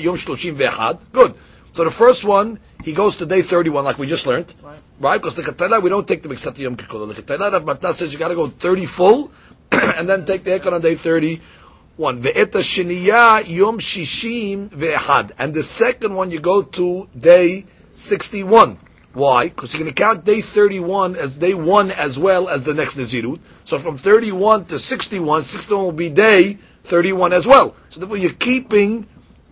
Yom. 0.00 0.98
Good. 1.12 1.34
So 1.72 1.82
the 1.82 1.90
first 1.90 2.24
one, 2.24 2.60
he 2.84 2.92
goes 2.92 3.16
to 3.16 3.26
day 3.26 3.42
31, 3.42 3.84
like 3.84 3.98
we 3.98 4.06
just 4.06 4.28
learned. 4.28 4.54
Right? 4.62 4.78
Right? 5.00 5.20
Because 5.20 5.34
the 5.34 5.42
Chetayla, 5.42 5.82
we 5.82 5.90
don't 5.90 6.06
take 6.06 6.22
the 6.22 6.28
Miksat 6.28 6.58
Yom. 6.58 6.76
The 6.76 6.82
Chetayla 6.82 7.52
of 7.52 7.64
Matna 7.64 7.92
says 7.92 8.12
you 8.12 8.18
gotta 8.18 8.34
go 8.34 8.48
30 8.48 8.86
full, 8.86 9.32
and 9.72 10.08
then 10.08 10.24
take 10.24 10.44
the 10.44 10.50
Ekon 10.50 10.72
on 10.72 10.80
day 10.80 10.94
31. 10.94 12.22
Ve'eta 12.22 12.60
Shiniya 12.60 13.48
Yom 13.48 13.78
Shishim 13.78 14.68
Ve'ehad. 14.68 15.32
And 15.38 15.54
the 15.54 15.62
second 15.62 16.14
one, 16.14 16.30
you 16.30 16.40
go 16.40 16.62
to 16.62 17.08
day 17.18 17.66
61. 17.94 18.78
Why? 19.14 19.48
Because 19.48 19.72
you're 19.72 19.82
going 19.82 19.92
to 19.92 20.00
count 20.00 20.24
day 20.24 20.40
31 20.40 21.16
as 21.16 21.36
day 21.36 21.54
1 21.54 21.90
as 21.92 22.18
well 22.18 22.48
as 22.48 22.64
the 22.64 22.74
next 22.74 22.96
Nazirut. 22.96 23.40
So 23.64 23.78
from 23.78 23.98
31 23.98 24.66
to 24.66 24.78
61, 24.78 25.42
61 25.42 25.84
will 25.84 25.92
be 25.92 26.08
day 26.08 26.58
31 26.84 27.32
as 27.32 27.46
well. 27.46 27.74
So 27.88 28.00
therefore 28.00 28.18
you're 28.18 28.32
keeping 28.32 29.08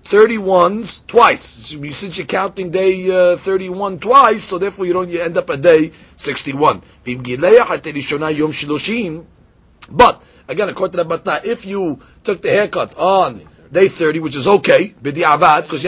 31s 0.07 1.07
twice. 1.07 1.45
Since 1.45 2.19
you're 2.19 2.27
counting 2.27 2.71
day 2.71 3.11
uh, 3.11 3.37
31 3.37 3.99
twice, 3.99 4.45
so 4.45 4.59
therefore 4.59 4.87
you 4.87 4.93
don't 4.93 5.09
you 5.09 5.21
end 5.21 5.37
up 5.37 5.51
at 5.51 5.61
day 5.61 5.91
61. 6.17 6.83
But, 9.91 10.23
again, 10.49 10.69
according 10.69 10.97
to 10.97 11.05
the 11.05 11.19
Batna, 11.19 11.45
if 11.45 11.67
you 11.67 12.01
took 12.25 12.41
the 12.41 12.51
haircut 12.51 12.97
on 12.97 13.43
day 13.71 13.89
30, 13.89 14.21
which 14.21 14.37
is 14.37 14.49
okay, 14.49 14.95
because 15.03 15.19
you 15.19 15.27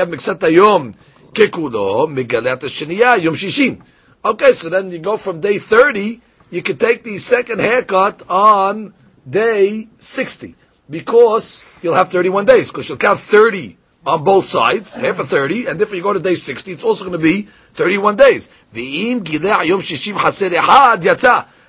have 0.01 0.09
miksat 0.11 0.53
yom 0.53 0.95
kekulo, 1.33 2.07
migalat 2.07 3.23
yom 3.23 3.35
shishim. 3.35 3.83
Okay, 4.25 4.53
so 4.53 4.69
then 4.69 4.91
you 4.91 4.99
go 4.99 5.17
from 5.17 5.41
day 5.41 5.59
30, 5.59 6.21
you 6.51 6.63
can 6.63 6.77
take 6.77 7.05
the 7.05 7.19
second 7.19 7.61
haircut 7.61 8.23
on 8.29 8.93
day 9.29 9.89
60 9.99 10.57
because 10.91 11.63
you'll 11.83 11.95
have 11.95 12.11
31 12.11 12.45
days, 12.45 12.71
because 12.71 12.89
you'll 12.89 12.99
count 12.99 13.21
30 13.21 13.78
on 14.09 14.25
both 14.25 14.49
sides, 14.49 14.95
half 14.95 15.21
of 15.21 15.29
30, 15.29 15.67
and 15.67 15.83
if 15.83 15.93
you 15.93 16.03
go 16.03 16.15
to 16.15 16.19
day 16.19 16.35
60, 16.35 16.73
it's 16.73 16.83
also 16.83 17.05
going 17.05 17.13
to 17.13 17.23
be 17.23 17.43
31 17.75 18.17
days. 18.17 18.49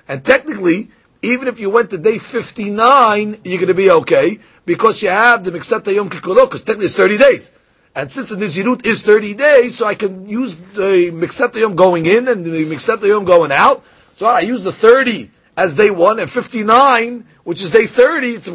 And 0.08 0.24
technically, 0.24 0.90
even 1.20 1.48
if 1.48 1.60
you 1.60 1.68
went 1.68 1.90
to 1.90 1.98
day 1.98 2.16
59, 2.16 3.40
you're 3.44 3.58
going 3.58 3.68
to 3.68 3.74
be 3.74 3.90
okay, 3.90 4.38
because 4.64 5.02
you 5.02 5.10
have 5.10 5.44
the 5.44 5.50
Miksata 5.50 5.94
Yom 5.94 6.08
Kikulo, 6.08 6.46
because 6.46 6.62
technically 6.62 6.86
it's 6.86 6.94
30 6.94 7.18
days. 7.18 7.52
And 7.94 8.10
since 8.10 8.30
the 8.30 8.36
Nizirut 8.36 8.86
is 8.86 9.02
30 9.02 9.34
days, 9.34 9.76
so 9.76 9.86
I 9.86 9.94
can 9.94 10.26
use 10.26 10.54
the 10.54 11.10
Miksata 11.12 11.60
Yom 11.60 11.76
going 11.76 12.06
in 12.06 12.26
and 12.26 12.42
the 12.42 12.64
Miksata 12.64 13.06
Yom 13.06 13.26
going 13.26 13.52
out. 13.52 13.84
So 14.14 14.26
I 14.26 14.40
use 14.40 14.62
the 14.62 14.72
30 14.72 15.30
as 15.58 15.74
day 15.74 15.90
1 15.90 16.18
and 16.18 16.30
59 16.30 17.26
which 17.50 17.62
is 17.62 17.72
day 17.72 17.84
30, 17.84 18.28
it's 18.28 18.46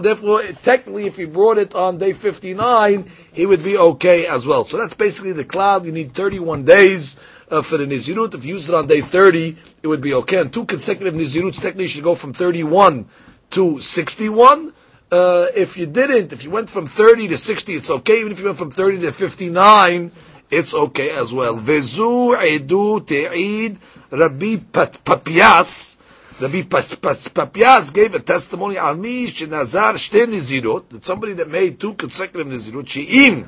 therefore, 0.00 0.42
technically, 0.62 1.04
if 1.04 1.18
he 1.18 1.26
brought 1.26 1.58
it 1.58 1.74
on 1.74 1.98
day 1.98 2.14
59, 2.14 3.04
he 3.34 3.44
would 3.44 3.62
be 3.62 3.76
okay 3.76 4.26
as 4.26 4.46
well. 4.46 4.64
So 4.64 4.78
that's 4.78 4.94
basically 4.94 5.32
the 5.32 5.44
cloud. 5.44 5.84
You 5.84 5.92
need 5.92 6.14
31 6.14 6.64
days 6.64 7.20
uh, 7.50 7.60
for 7.60 7.76
the 7.76 7.84
Nizirut. 7.84 8.32
If 8.32 8.46
you 8.46 8.54
use 8.54 8.70
it 8.70 8.74
on 8.74 8.86
day 8.86 9.02
30, 9.02 9.54
it 9.82 9.86
would 9.86 10.00
be 10.00 10.14
okay. 10.14 10.40
And 10.40 10.50
two 10.50 10.64
consecutive 10.64 11.12
Niziruts 11.12 11.60
technically 11.60 11.88
should 11.88 12.04
go 12.04 12.14
from 12.14 12.32
31 12.32 13.04
to 13.50 13.78
61. 13.80 14.72
Uh, 15.12 15.48
if 15.54 15.76
you 15.76 15.84
didn't, 15.84 16.32
if 16.32 16.42
you 16.42 16.48
went 16.50 16.70
from 16.70 16.86
30 16.86 17.28
to 17.28 17.36
60, 17.36 17.74
it's 17.74 17.90
okay. 17.90 18.20
Even 18.20 18.32
if 18.32 18.38
you 18.38 18.46
went 18.46 18.56
from 18.56 18.70
30 18.70 19.00
to 19.00 19.12
59, 19.12 20.10
it's 20.50 20.72
okay 20.74 21.10
as 21.10 21.34
well. 21.34 21.58
Vezu 21.58 22.34
edu 22.34 23.04
te'id 23.04 23.76
Rabbi 24.10 24.56
Papias, 24.72 25.95
Rabbi 26.39 26.63
Papias 26.63 27.91
gave 27.91 28.15
a 28.15 28.19
testimony 28.19 28.77
on 28.77 28.99
me, 28.99 29.27
Shenazar 29.27 29.93
Shte 29.93 30.25
Nizirot, 30.25 30.89
that 30.89 31.05
somebody 31.05 31.33
that 31.33 31.47
made 31.49 31.79
two 31.79 31.93
consecutive 31.93 32.47
Nizirot, 32.47 32.87
She'im, 32.87 33.47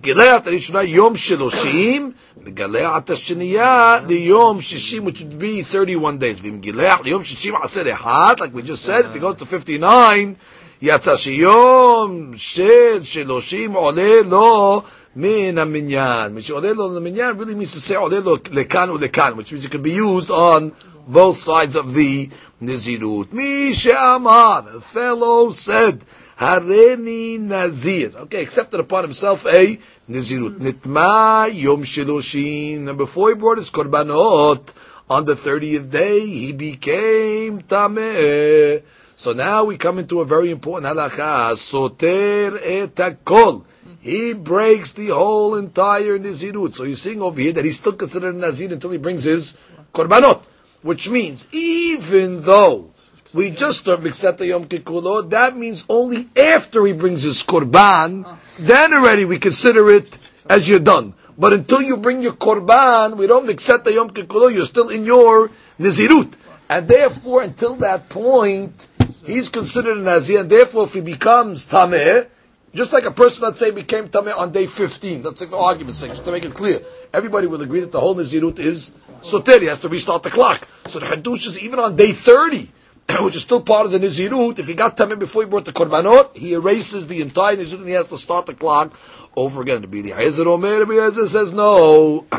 גילח 0.00 0.42
הראשונה 0.46 0.82
יום 0.82 1.16
שלושים, 1.16 2.12
וגילח 2.46 2.92
השנייה 3.08 3.98
ליום 4.08 4.60
שישים, 4.60 5.06
which 5.06 5.20
would 5.20 5.38
be 5.40 5.62
31 5.62 6.18
days. 6.18 6.42
ואם 6.42 6.58
גילח 6.60 7.00
ליום 7.04 7.24
שישים 7.24 7.54
עשר 7.62 7.92
אחד, 7.92 8.34
like 8.38 8.54
we 8.54 8.62
just 8.62 8.84
said, 8.84 9.04
if 9.06 9.14
he 9.14 9.18
goes 9.18 9.34
to 9.36 9.46
59, 9.46 10.34
יצא 10.82 11.16
שיום 11.16 12.32
של 12.36 13.02
שלושים 13.02 13.72
עולה 13.72 14.20
לו 14.28 14.82
מן 15.16 15.58
המניין. 15.58 16.34
מי 16.34 16.42
שעולה 16.42 16.72
לו 16.72 16.96
למניין 16.96 17.36
really 17.38 17.54
means 17.54 17.74
to 17.74 17.90
say 17.90 17.96
עולה 17.96 18.20
לו 18.20 18.36
לכאן 18.50 18.90
ולכאן, 18.90 19.32
which 19.36 19.52
means 19.52 19.64
it 19.64 19.70
could 19.70 19.82
be 19.82 19.92
used 19.92 20.30
on 20.30 20.70
both 21.11 21.37
sides 21.37 21.75
of 21.75 21.93
the 21.93 22.29
Nizirut. 22.61 23.33
Mi 23.33 23.73
she'amar, 23.73 24.63
fellow 24.81 25.51
said, 25.51 26.03
Hareni 26.37 27.39
Nazir. 27.39 28.13
Okay, 28.15 28.41
accepted 28.41 28.79
upon 28.79 29.03
himself 29.03 29.45
a 29.45 29.77
Nizirut. 30.09 30.57
Nitma 30.57 31.53
Yom 31.53 31.83
Shiloshin. 31.83 32.87
And 32.87 32.97
before 32.97 33.29
he 33.29 33.35
brought 33.35 33.57
his 33.57 33.69
Korbanot, 33.69 34.73
on 35.09 35.25
the 35.25 35.33
30th 35.33 35.91
day, 35.91 36.21
he 36.21 36.53
became 36.53 37.61
Tameh. 37.63 38.81
So 39.15 39.33
now 39.33 39.65
we 39.65 39.77
come 39.77 39.99
into 39.99 40.21
a 40.21 40.25
very 40.25 40.49
important 40.49 40.91
halakha. 40.91 41.57
Soter 41.57 42.57
etakol. 42.57 43.65
He 43.99 44.33
breaks 44.33 44.93
the 44.93 45.09
whole 45.09 45.55
entire 45.55 46.17
Nizirut. 46.17 46.73
So 46.73 46.85
you're 46.85 46.95
seeing 46.95 47.21
over 47.21 47.39
here 47.39 47.51
that 47.51 47.65
he's 47.65 47.77
still 47.77 47.93
considered 47.93 48.33
a 48.33 48.37
Nazir 48.37 48.71
until 48.71 48.89
he 48.89 48.97
brings 48.97 49.25
his 49.25 49.57
Korbanot 49.93 50.45
which 50.81 51.09
means 51.09 51.47
even 51.53 52.41
though 52.41 52.91
we 53.33 53.51
just 53.51 53.87
learned 53.87 54.03
Mikseta 54.03 54.45
Yom 54.45 54.65
Kikulo, 54.65 55.29
that 55.29 55.55
means 55.55 55.85
only 55.87 56.27
after 56.35 56.85
he 56.85 56.93
brings 56.93 57.23
his 57.23 57.43
Korban, 57.43 58.23
ah. 58.25 58.39
then 58.59 58.93
already 58.93 59.25
we 59.25 59.39
consider 59.39 59.89
it 59.89 60.19
as 60.49 60.67
you're 60.67 60.79
done. 60.79 61.13
But 61.37 61.53
until 61.53 61.81
you 61.81 61.97
bring 61.97 62.21
your 62.21 62.33
korban, 62.33 63.17
we 63.17 63.25
don't 63.25 63.49
accept 63.49 63.85
the 63.85 63.93
Yom 63.93 64.11
Kippur, 64.11 64.51
you're 64.51 64.65
still 64.65 64.89
in 64.89 65.05
your 65.05 65.49
Nizirut. 65.79 66.37
And 66.69 66.87
therefore, 66.87 67.41
until 67.41 67.75
that 67.77 68.09
point, 68.09 68.87
he's 69.25 69.49
considered 69.49 69.97
a 69.97 70.01
Nazir, 70.01 70.41
and 70.41 70.49
therefore 70.49 70.83
if 70.83 70.93
he 70.93 71.01
becomes 71.01 71.65
Tameh, 71.65 72.27
just 72.75 72.93
like 72.93 73.05
a 73.05 73.11
person, 73.11 73.43
let's 73.43 73.59
say, 73.59 73.71
became 73.71 74.07
Tameh 74.07 74.37
on 74.37 74.51
day 74.51 74.67
15, 74.67 75.23
let's 75.23 75.39
take 75.39 75.49
the 75.49 75.57
argument's 75.57 75.99
sake, 75.99 76.11
just 76.11 76.25
to 76.25 76.31
make 76.31 76.45
it 76.45 76.53
clear. 76.53 76.79
Everybody 77.11 77.47
will 77.47 77.61
agree 77.61 77.79
that 77.79 77.91
the 77.91 77.99
whole 77.99 78.15
Nizirut 78.15 78.59
is 78.59 78.91
Soter, 79.21 79.59
he 79.59 79.67
has 79.67 79.79
to 79.79 79.89
restart 79.89 80.23
the 80.23 80.29
clock. 80.29 80.67
So 80.85 80.99
the 80.99 81.05
Hadush 81.05 81.47
is 81.47 81.59
even 81.59 81.79
on 81.79 81.95
day 81.95 82.11
30, 82.11 82.69
which 83.21 83.35
is 83.35 83.43
still 83.43 83.61
part 83.61 83.85
of 83.85 83.91
the 83.91 83.99
Nizirut, 83.99 84.59
if 84.59 84.67
he 84.67 84.73
got 84.73 84.97
Tameh 84.97 85.19
before 85.19 85.43
he 85.43 85.49
brought 85.49 85.65
the 85.65 85.73
Korbanot, 85.73 86.35
he 86.35 86.53
erases 86.53 87.07
the 87.07 87.21
entire 87.21 87.55
Nizirut 87.57 87.79
and 87.79 87.87
he 87.87 87.93
has 87.93 88.07
to 88.07 88.17
start 88.17 88.45
the 88.45 88.53
clock 88.53 88.97
over 89.35 89.61
again. 89.61 89.81
To 89.81 89.87
be 89.87 90.01
the 90.01 90.13
Ezer 90.13 90.47
Omer, 90.47 90.91
Ezer 90.91 91.27
says 91.27 91.53
no. 91.53 92.25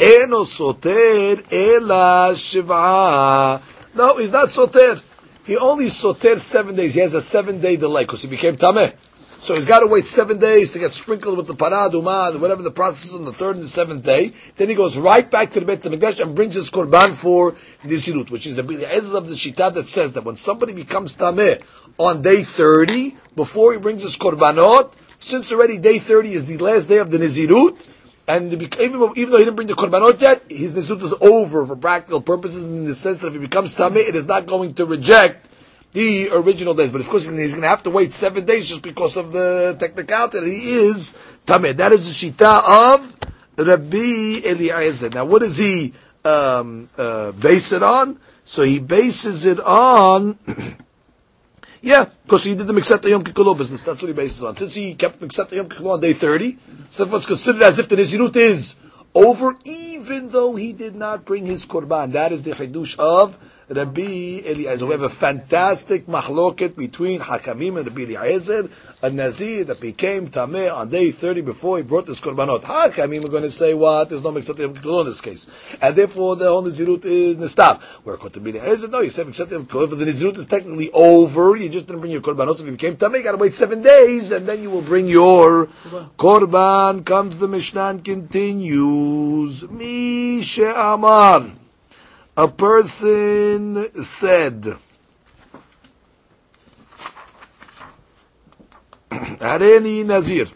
Eno 0.00 0.44
soter 0.44 1.44
ela 1.52 2.34
shiva. 2.34 3.60
No, 3.94 4.16
he's 4.16 4.32
not 4.32 4.50
soter. 4.50 4.98
He 5.44 5.58
only 5.58 5.90
soter 5.90 6.38
seven 6.38 6.74
days. 6.74 6.94
He 6.94 7.00
has 7.00 7.12
a 7.12 7.20
seven 7.20 7.60
day 7.60 7.76
delay 7.76 8.04
because 8.04 8.22
he 8.22 8.28
became 8.28 8.56
tameh. 8.56 8.94
So 9.40 9.54
he's 9.54 9.64
got 9.64 9.80
to 9.80 9.86
wait 9.86 10.04
seven 10.04 10.38
days 10.38 10.72
to 10.72 10.78
get 10.78 10.92
sprinkled 10.92 11.38
with 11.38 11.46
the 11.46 11.54
parad, 11.54 11.92
umad, 11.92 12.38
whatever 12.38 12.60
the 12.60 12.70
process 12.70 13.06
is 13.06 13.14
on 13.14 13.24
the 13.24 13.32
third 13.32 13.56
and 13.56 13.64
the 13.64 13.68
seventh 13.68 14.04
day. 14.04 14.32
Then 14.56 14.68
he 14.68 14.74
goes 14.74 14.98
right 14.98 15.28
back 15.28 15.52
to 15.52 15.60
the 15.60 15.66
Beit 15.66 15.80
HaMikdash 15.80 16.20
and 16.20 16.36
brings 16.36 16.56
his 16.56 16.70
korban 16.70 17.14
for 17.14 17.52
Nisirut, 17.82 18.30
which 18.30 18.46
is 18.46 18.56
the 18.56 18.62
Ezra 18.62 19.16
of 19.16 19.28
the 19.28 19.34
Shita 19.34 19.72
that 19.72 19.88
says 19.88 20.12
that 20.12 20.24
when 20.24 20.36
somebody 20.36 20.74
becomes 20.74 21.16
tameh 21.16 21.58
on 21.96 22.20
day 22.20 22.42
30, 22.42 23.16
before 23.34 23.72
he 23.72 23.78
brings 23.78 24.02
his 24.02 24.18
korbanot, 24.18 24.92
since 25.18 25.50
already 25.52 25.78
day 25.78 25.98
30 25.98 26.32
is 26.34 26.44
the 26.44 26.58
last 26.58 26.90
day 26.90 26.98
of 26.98 27.10
the 27.10 27.16
Nizirut, 27.16 27.90
and 28.28 28.52
even, 28.52 28.68
even 29.16 29.30
though 29.30 29.38
he 29.38 29.44
didn't 29.44 29.56
bring 29.56 29.68
the 29.68 29.74
korbanot 29.74 30.20
yet, 30.20 30.44
his 30.50 30.76
Nizirut 30.76 31.00
is 31.00 31.14
over 31.14 31.64
for 31.64 31.76
practical 31.76 32.20
purposes 32.20 32.62
in 32.62 32.84
the 32.84 32.94
sense 32.94 33.22
that 33.22 33.28
if 33.28 33.32
he 33.32 33.38
becomes 33.38 33.74
Tameh, 33.74 34.06
it 34.06 34.14
is 34.14 34.26
not 34.26 34.44
going 34.44 34.74
to 34.74 34.84
reject 34.84 35.49
the 35.92 36.30
original 36.32 36.74
days. 36.74 36.90
But 36.90 37.00
of 37.00 37.08
course, 37.08 37.26
he's 37.26 37.52
going 37.52 37.62
to 37.62 37.68
have 37.68 37.82
to 37.84 37.90
wait 37.90 38.12
seven 38.12 38.44
days 38.44 38.68
just 38.68 38.82
because 38.82 39.16
of 39.16 39.32
the 39.32 39.76
technicality 39.78 40.40
that 40.40 40.46
he 40.46 40.72
is 40.72 41.16
Tameh. 41.46 41.76
That 41.76 41.92
is 41.92 42.08
the 42.08 42.30
Shita 42.30 42.94
of 42.94 43.16
Rabbi 43.56 44.40
Eliezer. 44.46 45.10
Now, 45.10 45.24
what 45.24 45.42
does 45.42 45.58
he 45.58 45.92
um, 46.24 46.88
uh, 46.96 47.32
base 47.32 47.72
it 47.72 47.82
on? 47.82 48.18
So 48.44 48.62
he 48.62 48.80
bases 48.80 49.44
it 49.46 49.60
on 49.60 50.38
Yeah, 51.82 52.06
because 52.24 52.44
he 52.44 52.54
did 52.54 52.66
the 52.66 52.74
Miksat 52.74 53.08
Yom 53.08 53.24
Kippur 53.24 53.54
business. 53.54 53.82
That's 53.82 54.02
what 54.02 54.08
he 54.08 54.12
bases 54.12 54.42
on. 54.42 54.54
Since 54.54 54.74
he 54.74 54.94
kept 54.94 55.18
Miksat 55.20 55.50
Yom 55.52 55.68
Kippur 55.68 55.88
on 55.88 56.00
day 56.00 56.12
30, 56.12 56.58
so 56.90 57.04
therefore 57.04 57.16
it's 57.16 57.26
considered 57.26 57.62
as 57.62 57.78
if 57.78 57.88
the 57.88 57.96
Nizirut 57.96 58.36
is 58.36 58.76
over, 59.14 59.56
even 59.64 60.28
though 60.28 60.56
he 60.56 60.74
did 60.74 60.94
not 60.94 61.24
bring 61.24 61.46
his 61.46 61.64
Korban. 61.64 62.12
That 62.12 62.32
is 62.32 62.42
the 62.42 62.50
Hidush 62.50 62.98
of 62.98 63.38
Rabbi 63.70 64.42
Eliezer. 64.44 64.84
We 64.84 64.92
have 64.92 65.02
a 65.02 65.08
fantastic 65.08 66.06
mahloket 66.06 66.76
between 66.76 67.20
Hakamim 67.20 67.76
and 67.78 67.86
Rabbi 67.86 68.12
Eliezer, 68.12 68.68
a 69.00 69.10
Nazir 69.10 69.62
that 69.62 69.80
became 69.80 70.28
Tameh 70.28 70.74
on 70.74 70.88
day 70.88 71.12
30 71.12 71.42
before 71.42 71.76
he 71.76 71.84
brought 71.84 72.04
this 72.04 72.20
Korbanot. 72.20 72.62
Hakamim 72.62 73.24
are 73.24 73.30
going 73.30 73.44
to 73.44 73.50
say 73.50 73.72
what? 73.74 74.08
There's 74.08 74.24
no 74.24 74.32
Miksat 74.32 74.58
Yom 74.58 74.74
in 74.74 75.04
this 75.04 75.20
case. 75.20 75.46
And 75.80 75.94
therefore 75.94 76.34
the 76.34 76.48
whole 76.48 76.64
Nazirut 76.64 77.04
is 77.04 77.38
Nistar. 77.38 77.80
Where 78.02 78.16
according 78.16 78.42
to 78.42 78.50
Rabbi 78.50 78.66
Eliezer, 78.66 78.88
no, 78.88 79.02
he 79.02 79.08
said 79.08 79.28
Miksat 79.28 79.52
Yom 79.52 79.66
Kippur, 79.66 79.86
the 79.86 80.04
Nazirut 80.04 80.36
is 80.38 80.48
technically 80.48 80.90
over, 80.90 81.54
you 81.54 81.68
just 81.68 81.86
didn't 81.86 82.00
bring 82.00 82.10
your 82.10 82.22
Korbanot, 82.22 82.56
so 82.56 82.62
if 82.62 82.66
you 82.66 82.72
became 82.72 82.96
Tameh, 82.96 83.18
you 83.18 83.22
got 83.22 83.32
to 83.32 83.38
wait 83.38 83.54
seven 83.54 83.82
days, 83.82 84.32
and 84.32 84.48
then 84.48 84.62
you 84.62 84.70
will 84.70 84.82
bring 84.82 85.06
your 85.06 85.66
Korban. 86.18 87.04
Comes 87.06 87.38
the 87.38 87.46
Mishnah 87.46 87.82
and 87.82 88.04
continues. 88.04 89.70
Mi 89.70 90.42
Amar 90.58 91.59
a 92.39 92.47
person 92.47 93.89
said, 94.01 94.67
הריני 99.39 100.03
נזיר. 100.07 100.47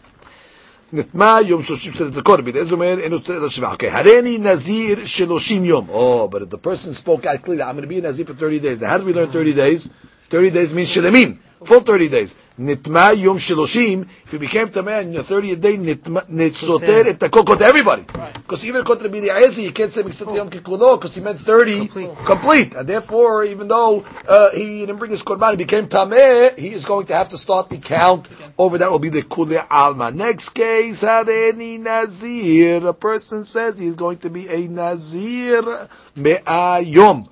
נטמע 0.92 1.38
יום 1.46 1.62
שלושים 1.62 1.92
שנה 1.92 2.08
דקות, 2.10 2.40
בן 2.40 2.52
אומר, 2.72 2.98
אין 3.00 3.12
עושה 3.12 3.32
אלא 3.36 3.48
שבעה. 3.48 3.74
Okay, 3.74 3.86
הריני 3.90 4.38
נזיר 4.38 5.04
שלושים 5.04 5.64
יום. 5.64 5.86
Oh, 5.90 6.28
but 6.34 6.42
if 6.42 6.50
the 6.50 6.58
person 6.58 6.94
spoke 6.94 7.24
out 7.26 7.42
clearly, 7.42 7.62
I'm 7.62 7.76
going 7.76 7.82
to 7.82 7.86
be 7.86 7.98
a 7.98 8.02
nazir 8.02 8.24
for 8.24 8.34
30 8.34 8.58
days. 8.60 8.80
Now, 8.80 8.88
how 8.88 8.98
do 8.98 9.04
we 9.04 9.12
learn 9.12 9.30
30 9.30 9.52
days? 9.54 9.88
30 10.30 10.50
days 10.50 10.74
means 10.74 10.88
שלמים. 10.88 11.43
full 11.65 11.81
30 11.81 12.09
days. 12.09 12.35
Nitma 12.59 13.17
yom 13.21 13.37
shiloshim, 13.37 14.03
if 14.03 14.31
he 14.31 14.37
became 14.37 14.69
tameh 14.69 15.01
in 15.01 15.13
the 15.13 15.21
30th 15.21 15.59
day, 15.59 15.75
nitzoter 15.75 17.05
et 17.05 17.19
takokot 17.19 17.57
to 17.57 17.65
everybody. 17.65 18.03
Because 18.03 18.63
right. 18.63 18.63
even 18.65 18.85
kontra 18.85 19.09
bidi 19.09 19.27
ezi, 19.27 19.63
you 19.63 19.71
can't 19.71 19.91
say 19.91 20.03
miksat 20.03 20.33
yom 20.33 20.49
kikulo, 20.49 20.99
because 20.99 21.15
he 21.15 21.21
meant 21.21 21.39
30 21.39 21.87
complete. 21.87 22.15
complete. 22.25 22.75
And 22.75 22.87
therefore, 22.87 23.43
even 23.43 23.67
though 23.67 24.05
uh, 24.27 24.51
he 24.51 24.81
didn't 24.81 24.97
bring 24.97 25.11
his 25.11 25.23
korban, 25.23 25.51
he 25.51 25.57
became 25.57 25.87
tameh, 25.87 26.57
he 26.57 26.69
is 26.69 26.85
going 26.85 27.07
to 27.07 27.13
have 27.13 27.29
to 27.29 27.37
start 27.37 27.69
the 27.69 27.77
count 27.77 28.29
over 28.57 28.77
that 28.77 28.89
will 28.89 28.99
be 28.99 29.09
the 29.09 29.23
kule 29.23 29.59
alma. 29.69 30.11
Next 30.11 30.49
case, 30.49 31.03
hareni 31.03 31.79
nazir. 31.79 32.87
A 32.87 32.93
person 32.93 33.43
says 33.43 33.79
he 33.79 33.87
is 33.87 33.95
going 33.95 34.17
to 34.19 34.29
be 34.29 34.47
a 34.47 34.67
nazir 34.67 35.89
me'a 36.15 36.79
yom. 36.81 37.29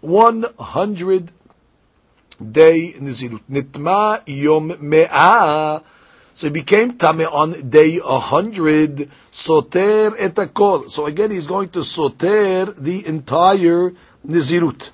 100 0.00 1.32
day 2.40 2.94
Nizirut. 2.98 3.40
Nitma 3.50 4.22
Yom 4.26 4.76
Me'ah. 4.80 5.82
So 6.34 6.46
he 6.48 6.52
became 6.52 6.98
Tame 6.98 7.22
on 7.22 7.68
day 7.68 7.98
100. 7.98 9.08
Soter 9.30 10.14
et 10.18 10.34
akol. 10.34 10.90
So 10.90 11.06
again, 11.06 11.30
he's 11.30 11.46
going 11.46 11.68
to 11.70 11.82
soter 11.82 12.66
the 12.72 13.06
entire 13.06 13.92
Nizirut. 14.26 14.90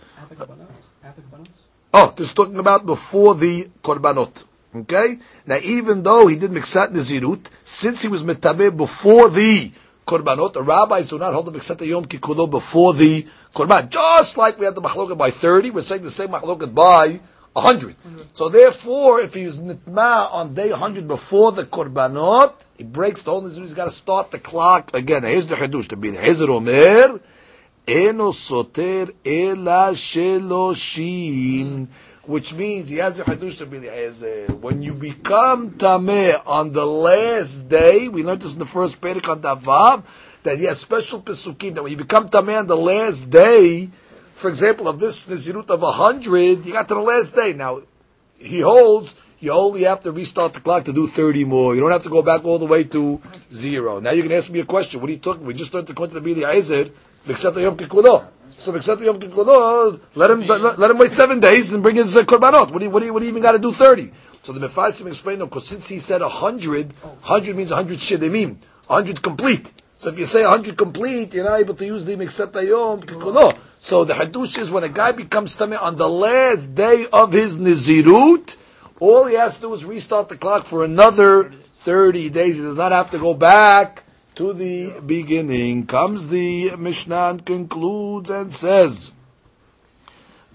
Oh, 1.94 2.14
this 2.16 2.28
is 2.28 2.34
talking 2.34 2.58
about 2.58 2.86
before 2.86 3.34
the 3.34 3.68
Korbanot. 3.82 4.44
Okay? 4.74 5.18
Now, 5.46 5.58
even 5.62 6.02
though 6.02 6.28
he 6.28 6.36
did 6.36 6.50
Miksat 6.50 6.88
Nizirut, 6.88 7.50
since 7.62 8.02
he 8.02 8.08
was 8.08 8.24
Metabeh 8.24 8.74
before 8.74 9.28
the 9.28 9.70
Korbanot, 10.06 10.52
the 10.52 10.62
rabbis 10.62 11.06
do 11.08 11.18
not 11.18 11.32
hold 11.32 11.46
them 11.46 11.56
except 11.56 11.80
the 11.80 11.86
Yom 11.86 12.04
Kikulo 12.06 12.50
before 12.50 12.94
the 12.94 13.26
Korban. 13.54 13.88
Just 13.88 14.36
like 14.36 14.58
we 14.58 14.64
had 14.64 14.74
the 14.74 14.82
Mahlokat 14.82 15.16
by 15.16 15.30
30, 15.30 15.70
we're 15.70 15.82
saying 15.82 16.02
the 16.02 16.10
same 16.10 16.30
Mahlokat 16.30 16.74
by 16.74 17.20
100. 17.52 17.96
Mm-hmm. 17.96 18.20
So 18.32 18.48
therefore, 18.48 19.20
if 19.20 19.34
he's 19.34 19.58
nitma 19.58 20.32
on 20.32 20.54
day 20.54 20.70
100 20.70 21.06
before 21.06 21.52
the 21.52 21.64
korbanot, 21.64 22.54
he 22.78 22.84
breaks 22.84 23.22
the 23.22 23.30
whole 23.30 23.42
nizir, 23.42 23.60
he's 23.60 23.74
got 23.74 23.84
to 23.84 23.90
start 23.90 24.30
the 24.30 24.38
clock 24.38 24.94
again. 24.94 25.22
Here's 25.22 25.46
the 25.46 25.56
hadush 25.56 25.88
to 25.88 25.96
be 25.96 26.10
the 26.10 26.18
Hezer 26.18 26.48
Omer, 26.48 27.20
Eno 27.86 28.30
soter 28.30 29.12
ela 29.24 29.92
sheloshim, 29.92 31.88
which 32.24 32.54
means 32.54 32.88
he 32.88 32.96
has 32.96 33.18
a 33.18 33.24
hadush 33.24 33.58
to 33.58 33.66
be 33.66 33.78
the 33.78 33.88
Hezer. 33.88 34.48
Uh, 34.48 34.54
when 34.54 34.82
you 34.82 34.94
become 34.94 35.72
tameh 35.72 36.40
on 36.46 36.72
the 36.72 36.86
last 36.86 37.68
day, 37.68 38.08
we 38.08 38.22
learned 38.22 38.42
this 38.42 38.52
in 38.52 38.58
the 38.58 38.66
first 38.66 39.00
Perek 39.00 39.28
on 39.28 39.42
Davav, 39.42 40.04
that 40.44 40.58
he 40.58 40.64
has 40.64 40.78
special 40.78 41.20
pesukim, 41.20 41.74
that 41.74 41.82
when 41.82 41.90
you 41.90 41.98
become 41.98 42.28
tameh 42.28 42.58
on 42.58 42.66
the 42.66 42.76
last 42.76 43.30
day, 43.30 43.90
for 44.34 44.48
example, 44.48 44.88
of 44.88 45.00
this 45.00 45.26
Nizirut 45.26 45.70
of 45.70 45.82
a 45.82 45.92
hundred, 45.92 46.64
you 46.64 46.72
got 46.72 46.88
to 46.88 46.94
the 46.94 47.00
last 47.00 47.34
day. 47.34 47.52
Now, 47.52 47.82
he 48.38 48.60
holds, 48.60 49.14
you 49.40 49.52
only 49.52 49.82
have 49.82 50.00
to 50.02 50.12
restart 50.12 50.54
the 50.54 50.60
clock 50.60 50.84
to 50.84 50.92
do 50.92 51.06
30 51.06 51.44
more. 51.44 51.74
You 51.74 51.80
don't 51.80 51.90
have 51.90 52.04
to 52.04 52.08
go 52.08 52.22
back 52.22 52.44
all 52.44 52.58
the 52.58 52.66
way 52.66 52.84
to 52.84 53.20
zero. 53.52 53.98
Now 53.98 54.12
you 54.12 54.22
can 54.22 54.32
ask 54.32 54.50
me 54.50 54.60
a 54.60 54.64
question. 54.64 55.00
What 55.00 55.10
are 55.10 55.12
you 55.12 55.18
talking 55.18 55.44
We 55.44 55.54
just 55.54 55.74
learned 55.74 55.88
to 55.88 55.94
to 55.94 56.20
be 56.20 56.34
the 56.34 56.42
Yom 56.42 57.76
Kikulo. 57.76 58.26
So 58.62 58.72
B'ksat 58.72 59.04
Yom 59.04 59.18
Kikulo, 59.18 60.00
let 60.14 60.30
him, 60.30 60.46
let, 60.46 60.78
let, 60.78 60.88
him 60.88 60.96
wait 60.96 61.12
seven 61.12 61.40
days 61.40 61.72
and 61.72 61.82
bring 61.82 61.96
his 61.96 62.16
uh, 62.16 62.22
Korbanot. 62.22 62.70
What 62.70 62.78
do 62.78 62.84
you, 62.84 62.90
what 62.92 63.00
do 63.00 63.06
you, 63.06 63.12
what 63.12 63.18
do 63.18 63.24
you 63.24 63.32
even 63.32 63.42
got 63.42 63.52
to 63.52 63.58
do 63.58 63.72
30? 63.72 64.12
So 64.44 64.52
the 64.52 64.64
Mephaisim 64.64 65.08
explained, 65.08 65.40
no, 65.40 65.46
because 65.46 65.66
since 65.66 65.88
he 65.88 65.98
said 65.98 66.22
a 66.22 66.28
hundred, 66.28 66.94
hundred 67.22 67.56
means 67.56 67.72
a 67.72 67.74
hundred 67.74 67.98
shedemim, 67.98 68.58
a 68.88 68.94
hundred 68.94 69.20
complete. 69.20 69.72
So 69.96 70.10
if 70.10 70.18
you 70.20 70.26
say 70.26 70.44
a 70.44 70.48
100 70.48 70.78
complete, 70.78 71.34
you're 71.34 71.44
not 71.44 71.58
able 71.58 71.74
to 71.74 71.84
use 71.84 72.04
the 72.04 72.14
Miksat 72.14 72.54
Yom. 72.68 73.00
So 73.80 74.04
the 74.04 74.14
Hadush 74.14 74.56
is 74.58 74.70
when 74.70 74.84
a 74.84 74.88
guy 74.88 75.10
becomes 75.10 75.56
Tameh 75.56 75.82
on 75.82 75.96
the 75.96 76.08
last 76.08 76.72
day 76.76 77.06
of 77.12 77.32
his 77.32 77.58
Nizirut, 77.58 78.56
all 79.00 79.26
he 79.26 79.34
has 79.34 79.56
to 79.56 79.62
do 79.62 79.74
is 79.74 79.84
restart 79.84 80.28
the 80.28 80.36
clock 80.36 80.62
for 80.62 80.84
another 80.84 81.50
30 81.50 82.30
days. 82.30 82.58
He 82.58 82.62
does 82.62 82.76
not 82.76 82.92
have 82.92 83.10
to 83.10 83.18
go 83.18 83.34
back 83.34 84.04
to 84.34 84.52
the 84.52 85.00
beginning. 85.00 85.86
Comes 85.86 86.28
the 86.28 86.76
Mishnah 86.76 87.30
and 87.30 87.44
concludes 87.44 88.30
and 88.30 88.52
says, 88.52 89.12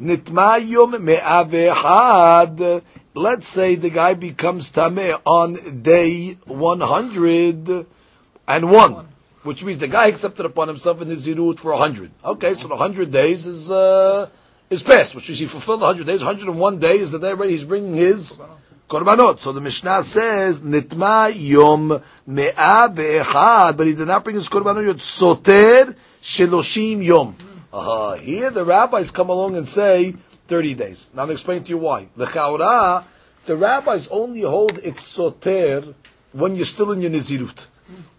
Nitma 0.02 0.68
Yom 0.68 1.04
Me'avehad. 1.04 2.82
Let's 3.14 3.48
say 3.48 3.76
the 3.76 3.90
guy 3.90 4.14
becomes 4.14 4.72
Tameh 4.72 5.20
on 5.26 5.82
day 5.82 6.38
101 6.46 9.08
which 9.48 9.64
means 9.64 9.80
the 9.80 9.88
guy 9.88 10.08
accepted 10.08 10.46
upon 10.46 10.68
himself 10.68 11.02
in 11.02 11.08
his 11.08 11.26
zirut 11.26 11.58
for 11.58 11.72
a 11.72 11.78
hundred. 11.78 12.12
Okay, 12.24 12.54
so 12.56 12.68
the 12.68 12.76
hundred 12.76 13.12
days 13.12 13.46
is 13.46 13.72
uh, 13.72 14.30
is 14.70 14.84
past, 14.84 15.16
which 15.16 15.30
means 15.30 15.40
he 15.40 15.46
fulfilled 15.46 15.80
the 15.80 15.86
hundred 15.86 16.06
days. 16.06 16.22
Hundred 16.22 16.50
and 16.50 16.60
one 16.60 16.80
days 16.80 17.04
is 17.04 17.12
the 17.12 17.20
day 17.20 17.30
already 17.30 17.54
he's 17.54 17.64
bringing 17.64 17.94
his 17.94 18.38
korbanot. 18.88 19.40
So 19.40 19.52
the 19.52 19.62
Mishnah 19.62 20.04
says 20.04 20.62
nitma 20.62 21.32
yom 21.36 22.02
me'a 22.26 22.90
ve'echad, 22.90 23.78
but 23.78 23.88
he 23.88 23.94
did 23.94 24.08
not 24.08 24.24
bring 24.24 24.36
his 24.36 24.50
korbanot 24.50 25.02
soter 25.02 25.96
shiloshim 26.22 27.04
yom. 27.04 27.36
Uh, 27.72 28.16
here 28.16 28.50
the 28.50 28.64
rabbis 28.64 29.12
come 29.12 29.30
along 29.30 29.56
and 29.56 29.68
say 29.68 30.14
30 30.48 30.74
days. 30.74 31.10
Now 31.14 31.24
I'm 31.24 31.32
explain 31.32 31.64
to 31.64 31.70
you 31.70 31.78
why. 31.78 32.08
The 32.16 32.26
chaura, 32.26 33.04
the 33.46 33.58
rabbis 33.58 34.08
only 34.10 34.42
hold 34.42 34.80
it 34.80 34.98
soter 34.98 35.94
when 36.32 36.56
you're 36.56 36.66
still 36.66 36.92
in 36.92 37.02
your 37.02 37.12
nizirut. 37.12 37.68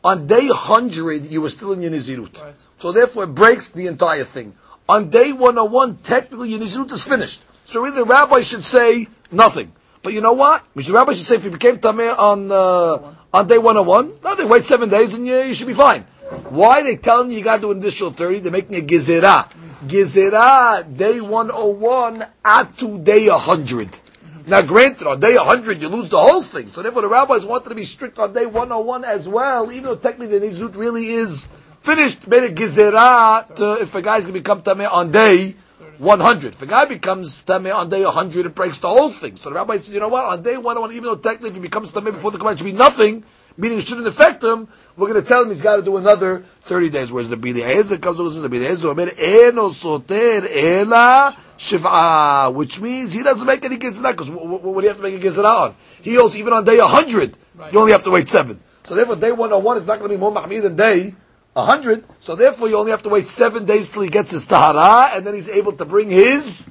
On 0.04 0.26
day 0.26 0.48
100, 0.48 1.26
you 1.26 1.40
were 1.42 1.50
still 1.50 1.72
in 1.72 1.83
your 1.83 1.90
nizirut. 1.90 2.42
Right. 2.42 2.54
So 2.78 2.92
therefore 2.92 3.24
it 3.24 3.35
breaks 3.35 3.70
the 3.70 3.87
entire 3.87 4.24
thing. 4.24 4.54
On 4.88 5.11
day 5.11 5.33
101, 5.33 5.98
technically 5.98 6.50
your 6.50 6.61
nizirut 6.61 6.92
is 6.92 7.04
finished. 7.04 7.42
So 7.64 7.83
really 7.83 7.96
the 7.96 8.04
rabbi 8.04 8.40
should 8.42 8.64
say 8.64 9.09
nothing. 9.31 9.72
But 10.02 10.12
you 10.12 10.20
know 10.20 10.32
what? 10.32 10.64
The 10.74 10.92
rabbi 10.92 11.12
should 11.12 11.26
say 11.26 11.37
if 11.37 11.44
you 11.44 11.50
became 11.50 11.78
tameh 11.78 12.16
on, 12.18 12.50
uh, 12.52 13.14
on 13.32 13.46
day 13.46 13.58
101, 13.58 14.20
no, 14.22 14.34
they 14.34 14.44
wait 14.44 14.64
seven 14.64 14.88
days 14.88 15.14
and 15.14 15.26
you, 15.26 15.38
you 15.40 15.54
should 15.54 15.66
be 15.66 15.74
fine. 15.74 16.02
Why 16.50 16.82
they 16.82 16.96
telling 16.96 17.30
you 17.30 17.38
you 17.38 17.44
got 17.44 17.56
to 17.56 17.62
do 17.62 17.70
an 17.72 17.78
additional 17.78 18.12
30? 18.12 18.40
They're 18.40 18.52
making 18.52 18.76
a 18.76 18.87
gezerah. 18.87 19.50
Gezerah, 19.87 20.96
day 20.96 21.20
101, 21.20 22.26
at 22.44 22.78
to 22.78 22.98
day 22.98 23.28
100. 23.28 23.98
Now 24.46 24.62
granted, 24.62 25.06
on 25.06 25.20
day 25.20 25.37
100 25.37 25.82
you 25.82 25.88
lose 25.88 26.08
the 26.08 26.18
whole 26.18 26.42
thing. 26.42 26.68
So 26.68 26.82
therefore 26.82 27.02
the 27.02 27.08
rabbis 27.08 27.44
wanted 27.44 27.68
to 27.70 27.74
be 27.74 27.84
strict 27.84 28.18
on 28.18 28.32
day 28.32 28.46
101 28.46 29.04
as 29.04 29.28
well, 29.28 29.70
even 29.70 29.84
though 29.84 29.96
technically 29.96 30.38
the 30.38 30.46
nizut 30.46 30.76
really 30.76 31.08
is 31.08 31.48
finished. 31.80 32.26
Made 32.28 32.44
a 32.44 32.54
gezerah 32.54 33.54
to, 33.56 33.82
if 33.82 33.94
a 33.94 34.02
guy's 34.02 34.22
going 34.22 34.34
to 34.34 34.40
become 34.40 34.62
tameh 34.62 34.90
on 34.90 35.11
day 35.11 35.54
100. 35.98 36.54
If 36.54 36.62
a 36.62 36.66
guy 36.66 36.84
becomes 36.84 37.42
tameh 37.44 37.74
on 37.74 37.88
day 37.88 38.04
100, 38.04 38.46
it 38.46 38.54
breaks 38.54 38.78
the 38.78 38.88
whole 38.88 39.11
thing. 39.11 39.37
So 39.37 39.50
the 39.50 39.56
rabbi 39.56 39.78
said, 39.78 39.94
you 39.94 40.00
know 40.00 40.08
what, 40.08 40.24
on 40.24 40.42
day 40.42 40.56
101, 40.56 40.92
even 40.92 41.04
though 41.04 41.16
technically 41.16 41.50
if 41.50 41.54
he 41.56 41.61
becomes 41.61 41.90
tameh 41.90 42.12
before 42.12 42.30
the 42.30 42.38
command, 42.38 42.58
should 42.58 42.64
be 42.64 42.72
nothing, 42.72 43.24
meaning 43.56 43.78
it 43.78 43.87
shouldn't 43.87 44.06
affect 44.06 44.42
him, 44.42 44.68
we're 44.96 45.08
going 45.08 45.20
to 45.20 45.26
tell 45.26 45.42
him 45.42 45.48
he's 45.48 45.62
got 45.62 45.76
to 45.76 45.82
do 45.82 45.96
another 45.96 46.44
30 46.62 46.90
days. 46.90 47.12
Whereas 47.12 47.28
the 47.30 47.37
Bili 47.37 47.62
Ezer 47.62 47.98
comes 47.98 48.20
over 48.20 48.28
and 48.28 48.34
says, 48.34 48.42
the 48.42 48.48
Bili 48.48 48.66
Ezer, 48.66 48.88
Omer, 48.88 49.11
Eno 49.18 49.70
soter 49.70 50.46
ela 50.48 51.37
shiv'ah, 51.56 52.54
which 52.54 52.80
means 52.80 53.12
he 53.12 53.22
doesn't 53.24 53.46
make 53.46 53.64
any 53.64 53.76
gezerah, 53.76 54.12
because 54.12 54.30
what, 54.30 54.62
what 54.62 54.80
do 54.80 54.82
you 54.82 54.88
have 54.88 54.98
to 54.98 55.02
make 55.02 55.14
a 55.14 55.26
gezerah 55.26 55.62
on? 55.70 55.74
He 56.02 56.14
holds 56.14 56.37
even 56.37 56.52
on 56.52 56.64
day 56.64 56.78
100, 56.78 57.37
Right. 57.56 57.72
you 57.72 57.80
only 57.80 57.90
have 57.90 58.04
to 58.04 58.11
wait 58.12 58.28
seven. 58.28 58.61
So 58.84 58.94
therefore, 58.94 59.16
day 59.16 59.32
101 59.32 59.78
is 59.78 59.88
not 59.88 59.98
going 59.98 60.11
to 60.12 60.16
be 60.16 60.20
more 60.20 60.32
mahmid 60.32 60.62
than 60.62 60.76
day 60.76 61.14
100. 61.59 62.05
So 62.21 62.37
therefore, 62.37 62.68
you 62.68 62.77
only 62.77 62.90
have 62.90 63.03
to 63.03 63.09
wait 63.09 63.27
seven 63.27 63.64
days 63.64 63.88
till 63.88 64.03
he 64.03 64.09
gets 64.09 64.31
his 64.31 64.47
tahara, 64.47 65.11
and 65.14 65.27
then 65.27 65.35
he's 65.35 65.49
able 65.49 65.73
to 65.73 65.85
bring 65.85 66.09
his 66.11 66.68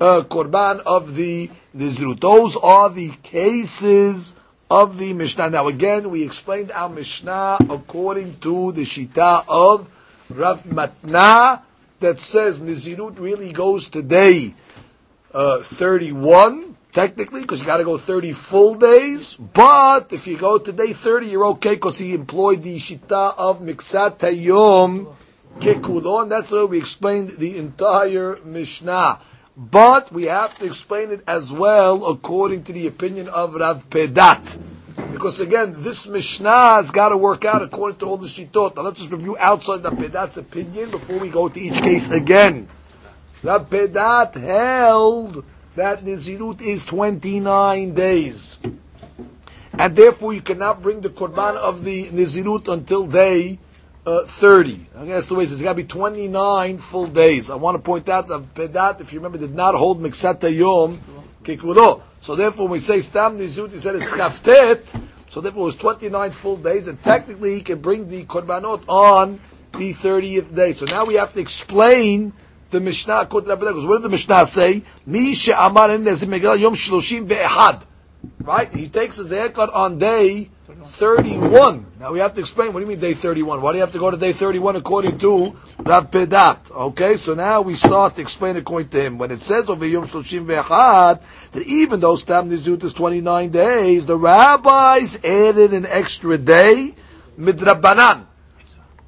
uh, 0.00 0.22
korban 0.22 0.80
of 0.80 1.14
the 1.14 1.50
nizrut. 1.76 2.20
Those 2.20 2.56
are 2.56 2.90
the 2.90 3.10
cases 3.22 4.38
of 4.70 4.98
the 4.98 5.12
Mishnah. 5.12 5.50
Now 5.50 5.68
again, 5.68 6.10
we 6.10 6.24
explained 6.24 6.72
our 6.72 6.88
Mishnah 6.88 7.58
according 7.70 8.40
to 8.40 8.72
the 8.72 8.82
Shita 8.82 9.44
of 9.48 9.88
Rav 10.30 10.64
Matna 10.64 11.62
that 12.00 12.18
says 12.18 12.60
Nizirut 12.60 13.18
really 13.18 13.52
goes 13.52 13.88
to 13.90 14.02
day 14.02 14.54
uh, 15.32 15.58
31, 15.58 16.73
technically, 16.94 17.42
because 17.42 17.60
you 17.60 17.66
got 17.66 17.78
to 17.78 17.84
go 17.84 17.98
30 17.98 18.32
full 18.32 18.76
days. 18.76 19.34
But 19.34 20.12
if 20.12 20.26
you 20.26 20.38
go 20.38 20.58
to 20.58 20.72
day 20.72 20.92
30, 20.92 21.26
you're 21.26 21.46
okay 21.58 21.74
because 21.74 21.98
he 21.98 22.14
employed 22.14 22.62
the 22.62 22.76
Shita 22.76 23.34
of 23.36 23.60
Miksat 23.60 24.18
Hayom 24.18 25.12
Kekulo, 25.58 26.22
and 26.22 26.30
that's 26.30 26.50
why 26.50 26.64
we 26.64 26.78
explained 26.78 27.30
the 27.30 27.58
entire 27.58 28.38
Mishnah. 28.44 29.18
But 29.56 30.10
we 30.12 30.24
have 30.24 30.56
to 30.58 30.66
explain 30.66 31.10
it 31.10 31.22
as 31.26 31.52
well 31.52 32.06
according 32.06 32.64
to 32.64 32.72
the 32.72 32.86
opinion 32.86 33.28
of 33.28 33.54
Rav 33.54 33.88
Pedat. 33.90 34.58
Because 35.12 35.40
again, 35.40 35.74
this 35.76 36.08
Mishnah 36.08 36.74
has 36.76 36.90
got 36.90 37.10
to 37.10 37.16
work 37.16 37.44
out 37.44 37.62
according 37.62 37.98
to 37.98 38.06
all 38.06 38.16
the 38.16 38.26
Shitot. 38.26 38.74
Now 38.74 38.82
let's 38.82 39.00
just 39.00 39.12
review 39.12 39.36
outside 39.38 39.84
Rav 39.84 39.94
Pedat's 39.94 40.36
opinion 40.36 40.90
before 40.90 41.18
we 41.18 41.28
go 41.28 41.48
to 41.48 41.60
each 41.60 41.80
case 41.82 42.10
again. 42.10 42.68
Rav 43.42 43.68
Pedat 43.70 44.34
held 44.34 45.44
that 45.76 46.04
Nizirut 46.04 46.60
is 46.60 46.84
29 46.84 47.94
days. 47.94 48.58
And 49.78 49.96
therefore 49.96 50.32
you 50.32 50.40
cannot 50.40 50.82
bring 50.82 51.00
the 51.00 51.08
Korban 51.08 51.56
of 51.56 51.84
the 51.84 52.06
Nizirut 52.08 52.72
until 52.72 53.06
day 53.06 53.58
uh, 54.06 54.24
30. 54.24 54.86
Okay, 54.96 55.12
that's 55.12 55.28
the 55.28 55.34
way 55.34 55.44
it 55.44 55.48
says. 55.48 55.60
It's 55.60 55.62
got 55.62 55.72
to 55.72 55.76
be 55.76 55.84
29 55.84 56.78
full 56.78 57.06
days. 57.06 57.50
I 57.50 57.56
want 57.56 57.76
to 57.76 57.82
point 57.82 58.08
out 58.08 58.28
that 58.28 58.54
Pedat, 58.54 59.00
if 59.00 59.12
you 59.12 59.18
remember, 59.18 59.38
did 59.38 59.54
not 59.54 59.74
hold 59.74 60.00
Miksata 60.00 60.54
Yom 60.54 61.00
Kikulo. 61.42 62.02
So 62.20 62.36
therefore 62.36 62.66
when 62.66 62.72
we 62.72 62.78
say 62.78 63.00
Stam 63.00 63.38
Nizirut, 63.38 63.72
he 63.72 63.78
said 63.78 63.96
it's 63.96 64.12
Chaftet. 64.12 65.00
So 65.28 65.40
therefore 65.40 65.62
it 65.62 65.66
was 65.66 65.76
29 65.76 66.30
full 66.30 66.56
days, 66.56 66.86
and 66.86 67.02
technically 67.02 67.54
he 67.54 67.60
can 67.60 67.80
bring 67.80 68.08
the 68.08 68.24
Korbanot 68.24 68.84
on 68.88 69.40
the 69.72 69.92
30th 69.92 70.54
day. 70.54 70.70
So 70.72 70.86
now 70.86 71.04
we 71.04 71.14
have 71.14 71.32
to 71.34 71.40
explain 71.40 72.32
the 72.74 72.80
Mishnah 72.80 73.26
to 73.30 73.40
Rabbi 73.40 73.66
Because 73.66 73.86
what 73.86 73.96
did 73.96 74.02
the 74.02 74.08
Mishnah 74.10 74.44
say? 74.46 74.82
Mi 75.06 75.30
en 75.30 75.34
nezim 75.34 76.28
megillah 76.28 76.60
yom 76.60 76.74
shloshim 76.74 77.26
ve'ehad. 77.26 77.86
Right? 78.40 78.74
He 78.74 78.88
takes 78.88 79.16
his 79.16 79.30
haircut 79.30 79.72
on 79.72 79.98
day 79.98 80.50
31. 80.66 81.86
Now 82.00 82.12
we 82.12 82.18
have 82.18 82.34
to 82.34 82.40
explain, 82.40 82.72
what 82.72 82.80
do 82.80 82.84
you 82.84 82.88
mean 82.88 83.00
day 83.00 83.14
31? 83.14 83.62
Why 83.62 83.72
do 83.72 83.76
you 83.76 83.82
have 83.82 83.92
to 83.92 83.98
go 83.98 84.10
to 84.10 84.16
day 84.16 84.32
31 84.32 84.76
according 84.76 85.18
to 85.18 85.56
Rav 85.78 86.10
Pedat? 86.10 86.70
Okay, 86.70 87.16
so 87.16 87.34
now 87.34 87.62
we 87.62 87.74
start 87.74 88.16
to 88.16 88.20
explain 88.22 88.56
according 88.56 88.88
to 88.90 89.00
him. 89.00 89.18
When 89.18 89.30
it 89.30 89.40
says 89.40 89.70
over 89.70 89.86
Yom 89.86 90.04
Shloshim 90.04 90.46
Ve'achad, 90.46 91.22
that 91.52 91.66
even 91.66 92.00
though 92.00 92.16
Stam 92.16 92.50
Nizut 92.50 92.82
is 92.82 92.92
29 92.92 93.50
days, 93.50 94.06
the 94.06 94.16
rabbis 94.16 95.22
added 95.24 95.72
an 95.72 95.86
extra 95.86 96.38
day, 96.38 96.94
Midrabanan. 97.38 98.26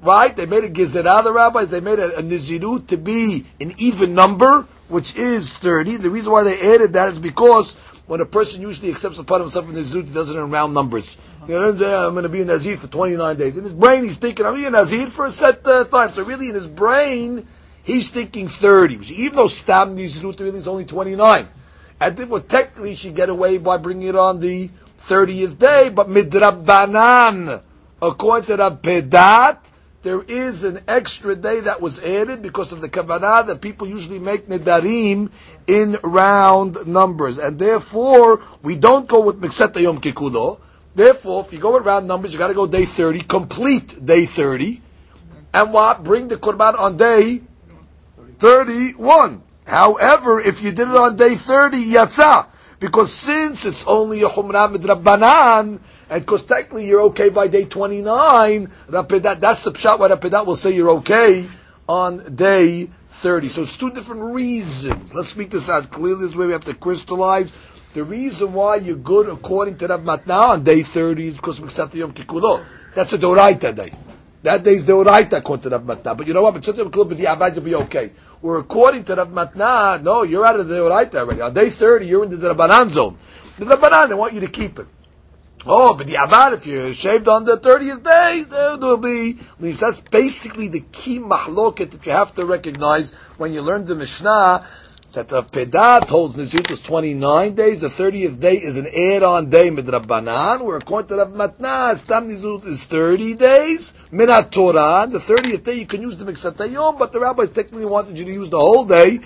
Right? 0.07 0.37
They 0.37 0.47
made 0.47 0.63
a 0.63 0.71
gezerah, 0.71 1.25
the 1.25 1.33
rabbis, 1.33 1.71
they 1.71 1.81
made 1.81 1.99
a, 1.99 2.19
a 2.19 2.23
nizirut 2.23 2.87
to 2.89 2.97
be 2.97 3.45
an 3.61 3.73
even 3.77 4.15
number, 4.15 4.63
which 4.89 5.17
is 5.17 5.59
30. 5.59 5.97
The 5.97 6.11
reason 6.11 6.31
why 6.31 6.45
they 6.45 6.75
added 6.75 6.93
that 6.93 7.09
is 7.09 7.19
because 7.19 7.75
when 8.07 8.21
a 8.21 8.25
person 8.25 8.63
usually 8.63 8.89
accepts 8.89 9.19
a 9.19 9.25
part 9.25 9.41
of 9.41 9.47
himself 9.47 9.69
in 9.69 9.75
nizirut, 9.75 10.07
he 10.07 10.15
does 10.15 10.31
it 10.31 10.39
in 10.39 10.49
round 10.49 10.75
numbers. 10.75 11.17
You 11.49 11.55
know, 11.55 11.71
I'm 11.71 12.15
going 12.15 12.23
to 12.23 12.29
be 12.29 12.43
a 12.43 12.45
nazir 12.45 12.77
for 12.77 12.87
29 12.87 13.37
days. 13.37 13.57
In 13.57 13.65
his 13.65 13.75
brain, 13.75 14.05
he's 14.05 14.17
thinking, 14.17 14.47
I'm 14.47 14.53
going 14.53 14.65
to 14.65 14.71
be 14.71 14.77
a 14.77 14.79
nazir 14.79 15.09
for 15.09 15.27
a 15.27 15.31
set 15.33 15.67
uh, 15.67 15.85
time. 15.85 16.11
So 16.11 16.23
really, 16.23 16.51
in 16.51 16.55
his 16.55 16.69
brain, 16.69 17.47
he's 17.83 18.09
thinking 18.09 18.47
30. 18.47 18.99
Which 18.99 19.11
even 19.11 19.35
though 19.35 19.49
stam 19.49 19.97
nizirut 19.97 20.39
really 20.39 20.59
is 20.59 20.69
only 20.69 20.85
29. 20.85 21.49
And 22.01 22.17
then, 22.17 22.29
well, 22.29 22.43
technically, 22.43 22.95
she 22.95 23.11
get 23.11 23.29
away 23.29 23.59
by 23.59 23.77
bringing 23.79 24.09
it 24.09 24.17
on 24.17 24.39
the 24.39 24.71
30th 25.01 25.59
day, 25.59 25.89
but 25.89 26.09
midrabanan, 26.09 27.63
according 28.03 28.47
to 28.47 28.57
Rab 28.57 28.83
Pedat, 28.83 29.59
there 30.07 30.23
is 30.23 30.63
an 30.63 30.79
extra 30.87 31.35
day 31.35 31.59
that 31.59 31.81
was 31.81 31.99
added 31.99 32.41
because 32.41 32.71
of 32.71 32.81
the 32.81 32.89
kavanah 32.89 33.45
that 33.49 33.61
people 33.61 33.89
usually 33.89 34.21
make 34.21 34.47
nedarim 34.47 35.33
in 35.67 35.97
round 36.05 36.87
numbers, 36.87 37.39
and 37.39 37.59
therefore 37.59 38.41
we 38.63 38.77
don't 38.77 39.09
go 39.09 39.21
with 39.21 39.41
mikseta 39.41 39.83
yom 39.83 40.01
kikudo. 40.01 40.61
Therefore, 40.95 41.45
if 41.45 41.53
you 41.53 41.59
go 41.59 41.75
with 41.75 41.85
round 41.85 42.07
numbers, 42.07 42.33
you 42.33 42.39
got 42.39 42.49
to 42.49 42.55
go 42.55 42.69
day 42.69 42.85
thirty, 42.85 43.21
complete 43.21 43.99
day 43.99 44.27
thirty, 44.27 44.81
and 45.53 45.73
what? 45.73 46.05
Bring 46.05 46.29
the 46.29 46.37
korban 46.37 46.79
on 46.79 46.97
day 46.97 47.43
thirty-one. 48.39 49.43
However, 49.67 50.39
if 50.39 50.63
you 50.63 50.71
did 50.71 50.89
it 50.89 50.97
on 50.97 51.17
day 51.17 51.35
thirty, 51.35 51.83
yatsa, 51.83 52.47
because 52.79 53.13
since 53.13 53.67
it's 53.67 53.85
only 53.89 54.23
a 54.23 54.29
chumrah 54.29 54.71
midrabanan, 54.73 55.81
and 56.09 56.23
because 56.23 56.45
technically 56.45 56.87
you're 56.87 57.03
okay 57.03 57.31
by 57.31 57.49
day 57.49 57.65
29, 57.65 58.67
Rapidat, 58.89 59.41
that's 59.41 59.65
the 59.65 59.73
pshat 59.73 59.99
where 59.99 60.11
Rapidat 60.11 60.47
will 60.47 60.57
say 60.57 60.73
you're 60.73 60.91
okay 60.91 61.47
on 61.89 62.35
day 62.35 62.91
30. 63.11 63.49
So 63.49 63.63
it's 63.63 63.77
two 63.77 63.91
different 63.91 64.23
reasons. 64.23 65.15
Let's 65.15 65.31
speak 65.31 65.51
this 65.51 65.69
out 65.69 65.91
clearly. 65.91 66.27
This 66.27 66.37
way 66.37 66.47
we 66.47 66.53
have 66.53 66.65
to 66.67 66.75
crystallize. 66.75 67.53
The 67.95 68.05
reason 68.05 68.53
why 68.53 68.77
you're 68.77 68.97
good 68.97 69.29
according 69.29 69.79
to 69.79 69.89
Rav 69.89 70.03
Matna 70.03 70.51
on 70.51 70.63
day 70.63 70.83
30 70.83 71.27
is 71.27 71.37
because 71.37 71.59
Miksat 71.59 71.95
Yom 71.95 72.13
Kikulo. 72.13 72.65
That's 72.95 73.13
a 73.15 73.19
Doraita 73.19 73.75
day. 73.75 73.93
That 74.43 74.63
day 74.63 74.75
is 74.75 74.85
Doraita 74.85 75.39
according 75.39 75.63
to 75.63 75.71
Rav 75.71 75.83
Matna. 75.83 76.17
But 76.17 76.27
you 76.27 76.35
know 76.35 76.43
what? 76.43 76.55
Miksat 76.55 76.77
Yom 76.77 76.91
Kikulo, 76.91 77.09
but 77.09 77.19
the 77.19 77.25
Abad 77.25 77.55
will 77.57 77.63
be 77.63 77.75
okay. 77.75 78.13
Where 78.43 78.59
according 78.59 79.05
to 79.05 79.17
Rav 79.17 79.31
Matna, 79.31 80.03
no, 80.03 80.23
you're 80.23 80.47
out 80.47 80.61
of 80.61 80.69
the 80.69 80.77
Doraita 80.77 81.17
already. 81.17 81.41
On 81.41 81.53
day 81.53 81.71
30, 81.71 82.07
you're 82.07 82.23
in 82.23 82.31
the 82.31 82.55
Rabbanan 82.55 82.91
zone. 82.91 83.17
The 83.59 83.65
Rabbanan, 83.65 84.11
they 84.11 84.15
want 84.15 84.35
you 84.35 84.41
to 84.41 84.49
keep 84.49 84.79
it. 84.79 84.87
Oh, 85.69 85.95
but 85.95 86.07
the 86.07 86.15
Abad, 86.15 86.53
if 86.53 86.65
you 86.65 86.93
shaved 86.93 87.27
on 87.27 87.45
the 87.45 87.59
30th 87.59 88.05
day, 88.05 88.45
there 88.49 88.77
will 88.77 88.99
be 88.99 89.37
leaves. 89.59 89.81
That's 89.81 90.01
basically 90.01 90.69
the 90.69 90.85
key 90.93 91.19
mahloket 91.19 91.91
that 91.91 92.07
you 92.07 92.13
have 92.13 92.33
to 92.37 92.45
recognize 92.45 93.13
when 93.37 93.53
you 93.53 93.63
learn 93.63 93.85
the 93.85 93.97
Mishnah, 93.97 94.65
that 95.15 95.29
the 95.29 95.43
Pedat 95.43 96.09
holds 96.09 96.37
Nizirut 96.37 96.71
is 96.71 96.83
29 96.83 97.55
days, 97.55 97.81
the 97.81 97.89
30th 97.89 98.39
day 98.39 98.55
is 98.55 98.79
an 98.79 98.87
add-on 98.87 99.51
day 99.51 99.71
midrabanan, 99.71 100.63
where 100.63 100.77
according 100.77 101.09
to 101.09 101.17
Rav 101.17 101.31
Matna, 101.31 101.97
Stam 101.97 102.29
Nizirut 102.29 102.65
is 102.67 102.85
30 102.85 103.35
days, 103.35 103.95
minat 104.13 104.53
Torah, 104.53 105.09
the 105.11 105.19
30th 105.19 105.65
day 105.65 105.81
you 105.81 105.87
can 105.87 106.03
use 106.03 106.17
the 106.19 106.31
Miksat 106.31 106.71
Yom, 106.71 106.97
but 106.97 107.11
the 107.13 107.19
rabbis 107.19 107.51
technically 107.51 107.87
wanted 107.87 108.17
you 108.17 108.25
to 108.25 108.31
use 108.31 108.51
the 108.51 108.59
whole 108.59 108.85
day, 108.85 109.19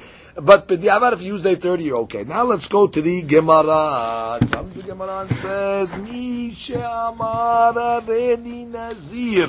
But 0.42 0.66
b'diavad, 0.68 1.12
if 1.12 1.22
you 1.22 1.34
use 1.34 1.42
day 1.42 1.54
30, 1.54 1.84
you're 1.84 1.96
okay. 1.98 2.24
Now 2.24 2.44
let's 2.44 2.66
go 2.66 2.86
to 2.86 3.02
the 3.02 3.22
Gemara. 3.22 4.38
Comes 4.50 4.74
the 4.74 4.82
Gemara 4.82 5.20
and 5.20 5.36
says, 5.36 5.92
Misha 5.98 6.82
Amara 6.82 8.02
Reni 8.06 8.64
Nazir. 8.64 9.48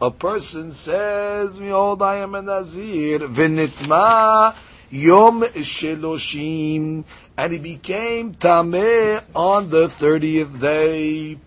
A 0.00 0.10
person 0.12 0.70
says, 0.70 1.58
Behold, 1.58 2.02
I 2.02 2.18
am 2.18 2.36
a 2.36 2.42
Nazir. 2.42 3.18
V'nitma 3.18 4.54
Yom 4.90 5.42
Sheloshim. 5.42 7.04
And 7.36 7.52
he 7.52 7.58
became 7.58 8.32
Tameh 8.34 9.24
on 9.34 9.70
the 9.70 9.88
30th 9.88 10.60
day. 10.60 11.38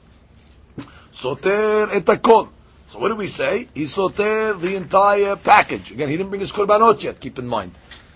Soter 1.12 1.88
etakol. 1.88 2.49
So 2.88 2.99
what 2.99 3.08
do 3.08 3.15
we 3.15 3.27
say? 3.27 3.69
He 3.73 3.86
soter 3.86 4.54
the 4.54 4.75
entire 4.75 5.38
package. 5.38 5.91
Again, 5.91 6.10
he 6.10 6.17
didn't 6.17 6.30
bring 6.30 6.41
his 6.41 6.51
korbanot 6.51 7.01
yet, 7.04 7.21
keep 7.21 7.39
in 7.39 7.47
mind. 7.47 7.71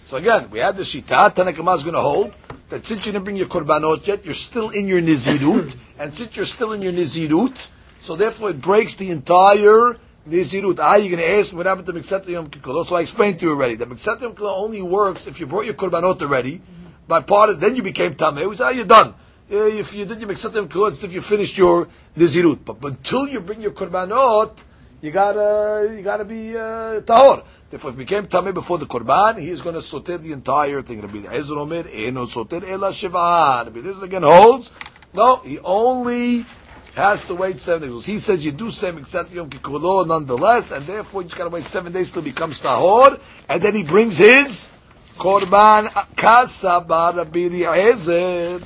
So 0.05 0.17
again, 0.17 0.51
we 0.51 0.59
had 0.59 0.77
the 0.77 0.83
shita, 0.83 1.33
Tanakama 1.33 1.75
is 1.75 1.81
going 1.81 1.95
to 1.95 1.99
hold, 1.99 2.31
that 2.69 2.85
since 2.85 3.07
you 3.07 3.11
didn't 3.11 3.23
bring 3.23 3.37
your 3.37 3.47
korbanot 3.47 4.05
yet, 4.05 4.23
you're 4.23 4.35
still 4.35 4.69
in 4.69 4.87
your 4.87 5.01
nizirut, 5.01 5.75
and 5.99 6.13
since 6.13 6.37
you're 6.37 6.45
still 6.45 6.73
in 6.73 6.83
your 6.83 6.93
nizirut, 6.93 7.69
so 8.01 8.15
therefore 8.15 8.51
it 8.51 8.61
breaks 8.61 8.93
the 8.93 9.09
entire 9.09 9.97
nizirut. 10.29 10.77
Ah, 10.79 10.97
you're 10.97 11.09
going 11.09 11.27
to 11.27 11.39
ask 11.39 11.55
what 11.55 11.65
happened 11.65 11.87
to 11.87 11.93
Mikset 11.93 12.27
Yom 12.27 12.51
Kippur. 12.51 12.83
So 12.85 12.97
I 12.97 13.01
explained 13.01 13.39
to 13.39 13.47
you 13.47 13.53
already, 13.53 13.73
that 13.77 13.89
Mikset 13.89 14.21
Yom 14.21 14.33
Kippur 14.33 14.45
only 14.45 14.83
works 14.83 15.25
if 15.25 15.39
you 15.39 15.47
brought 15.47 15.65
your 15.65 15.73
korbanot 15.73 16.21
already, 16.21 16.61
by 17.07 17.21
part 17.21 17.49
of, 17.49 17.59
then 17.59 17.75
you 17.75 17.81
became 17.81 18.13
tameh, 18.13 18.47
we 18.47 18.55
say, 18.55 18.63
ah, 18.63 18.69
you're 18.69 18.85
done. 18.85 19.15
If 19.49 19.95
you 19.95 20.05
did 20.05 20.19
your 20.21 20.29
Mikset 20.29 20.53
Yom 20.53 20.67
Kippur, 20.67 20.89
it's 20.89 21.03
if 21.03 21.15
you 21.15 21.21
finished 21.21 21.57
your 21.57 21.87
nizirut. 22.15 22.63
But 22.63 22.77
until 22.83 23.27
you 23.27 23.41
bring 23.41 23.59
your 23.59 23.71
korbanot, 23.71 24.51
you 25.01 25.09
gotta, 25.09 25.95
you 25.95 26.03
gotta 26.03 26.25
be, 26.25 26.55
uh, 26.55 27.01
tahor. 27.01 27.43
If 27.75 27.83
he 27.83 27.91
became 27.91 28.25
tameh 28.25 28.53
before 28.53 28.77
the 28.77 28.85
korban, 28.85 29.37
he 29.37 29.49
is 29.49 29.61
going 29.61 29.75
to 29.75 29.81
soter 29.81 30.17
the 30.17 30.31
entire 30.31 30.81
thing. 30.81 31.01
Rabbi 31.01 31.27
Eliezer 31.27 31.59
Omer, 31.59 31.83
eno 31.91 32.23
soter 32.23 32.63
ela 32.63 32.93
shiva. 32.93 33.63
Rabbi 33.65 33.81
this 33.81 34.01
again 34.01 34.23
holds, 34.23 34.71
no, 35.13 35.41
he 35.43 35.59
only 35.59 36.45
has 36.95 37.25
to 37.25 37.35
wait 37.35 37.59
seven 37.59 37.91
days. 37.91 38.05
He 38.05 38.17
says 38.17 38.45
you 38.45 38.53
do 38.53 38.71
say 38.71 38.93
mikzat 38.93 39.33
yom 39.33 39.49
kikulo 39.49 40.07
nonetheless, 40.07 40.71
and 40.71 40.85
therefore 40.85 41.23
you 41.23 41.27
just 41.27 41.37
got 41.37 41.43
to 41.43 41.49
wait 41.49 41.65
seven 41.65 41.91
days 41.91 42.11
till 42.13 42.21
he 42.21 42.31
becomes 42.31 42.61
tahor, 42.61 43.19
and 43.49 43.61
then 43.61 43.75
he 43.75 43.83
brings 43.83 44.19
his 44.19 44.71
korban 45.17 45.89
kasaba 46.15 47.13
Rabbi 47.13 47.39
Eliezer. 47.39 48.61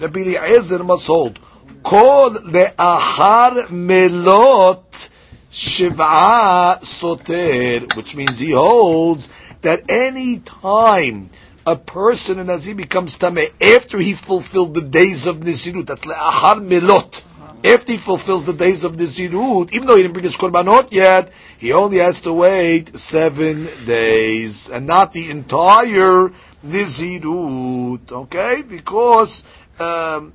Rabbi 0.00 0.20
Eliezer 0.20 0.82
must 0.82 1.06
hold. 1.06 1.38
Kol 1.82 2.30
le'achar 2.30 3.68
melot 3.70 5.10
Shiva 5.54 6.80
Soter, 6.82 7.94
which 7.94 8.16
means 8.16 8.40
he 8.40 8.50
holds 8.50 9.30
that 9.60 9.84
any 9.88 10.40
time 10.40 11.30
a 11.64 11.76
person 11.76 12.40
in 12.40 12.48
Nazir 12.48 12.74
becomes 12.74 13.16
Tameh 13.16 13.54
after 13.62 13.98
he 13.98 14.14
fulfilled 14.14 14.74
the 14.74 14.82
days 14.82 15.28
of 15.28 15.36
Nizirut, 15.36 15.86
that's 15.86 16.04
Le'ahar 16.06 16.60
Melot, 16.60 17.24
after 17.64 17.92
he 17.92 17.98
fulfills 17.98 18.44
the 18.44 18.52
days 18.52 18.82
of 18.82 18.96
Nizirut, 18.96 19.72
even 19.72 19.86
though 19.86 19.94
he 19.94 20.02
didn't 20.02 20.14
bring 20.14 20.24
his 20.24 20.36
Korbanot 20.36 20.92
yet, 20.92 21.30
he 21.56 21.72
only 21.72 21.98
has 21.98 22.20
to 22.22 22.34
wait 22.34 22.96
seven 22.96 23.68
days, 23.86 24.68
and 24.68 24.88
not 24.88 25.12
the 25.12 25.30
entire 25.30 26.32
Nizirut, 26.66 28.10
okay? 28.10 28.62
Because, 28.62 29.44
um, 29.78 30.32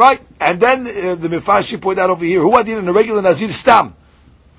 Right? 0.00 0.18
And 0.40 0.58
then 0.58 0.80
uh, 0.86 1.14
the 1.16 1.28
Mifashi 1.28 1.78
point 1.78 1.98
out 1.98 2.08
over 2.08 2.24
here, 2.24 2.40
who 2.40 2.54
are 2.54 2.66
in 2.66 2.88
a 2.88 2.90
regular 2.90 3.20
Nazir 3.20 3.50
Stam? 3.50 3.94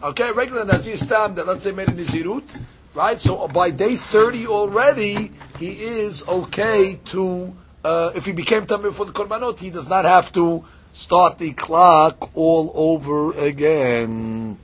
Okay, 0.04 0.32
regular 0.34 0.66
Nazir 0.66 0.96
Stam 0.96 1.34
that 1.34 1.48
let's 1.48 1.64
say 1.64 1.72
made 1.72 1.88
a 1.88 1.94
Nazirut, 1.94 2.62
right? 2.94 3.20
So 3.20 3.48
by 3.48 3.72
day 3.72 3.96
30 3.96 4.46
already, 4.46 5.32
he 5.58 5.70
is 5.82 6.28
okay 6.28 7.00
to, 7.06 7.58
uh, 7.84 8.12
if 8.14 8.28
he 8.28 8.34
became 8.34 8.68
Tamir 8.68 8.94
for 8.94 9.06
the 9.06 9.12
Korbanot, 9.12 9.58
he 9.58 9.72
does 9.72 9.90
not 9.90 10.06
have 10.06 10.32
to 10.34 10.64
start 10.92 11.40
the 11.40 11.54
clock 11.54 12.30
all 12.36 12.72
over 12.76 13.34
again. 13.34 14.60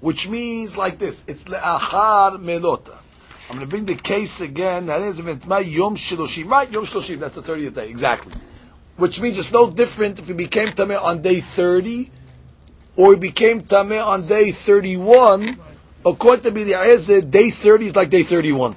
Which 0.00 0.28
means 0.28 0.76
like 0.76 0.98
this, 0.98 1.24
it's 1.26 1.44
le'achar 1.44 2.36
melota. 2.36 2.98
I'm 3.52 3.58
going 3.58 3.68
to 3.68 3.70
bring 3.70 3.84
the 3.84 4.02
case 4.02 4.40
again. 4.40 4.86
That 4.86 5.02
is, 5.02 5.20
it's 5.20 5.44
my 5.44 5.58
Yom 5.58 5.94
Shiloshim. 5.94 6.48
Right, 6.48 6.72
Yom 6.72 6.86
Shiloshim. 6.86 7.18
That's 7.18 7.34
the 7.34 7.42
30th 7.42 7.74
day. 7.74 7.90
Exactly. 7.90 8.32
Which 8.96 9.20
means 9.20 9.38
it's 9.38 9.52
no 9.52 9.70
different 9.70 10.18
if 10.18 10.28
he 10.28 10.32
became 10.32 10.68
Tameh 10.68 10.98
on 10.98 11.20
day 11.20 11.40
30 11.40 12.10
or 12.96 13.12
he 13.12 13.20
became 13.20 13.60
Tameh 13.60 14.02
on 14.02 14.26
day 14.26 14.52
31. 14.52 15.58
According 16.06 16.44
to 16.44 16.50
the 16.50 16.60
B'li 16.60 17.30
day 17.30 17.50
30 17.50 17.84
is 17.84 17.94
like 17.94 18.08
day 18.08 18.22
31. 18.22 18.72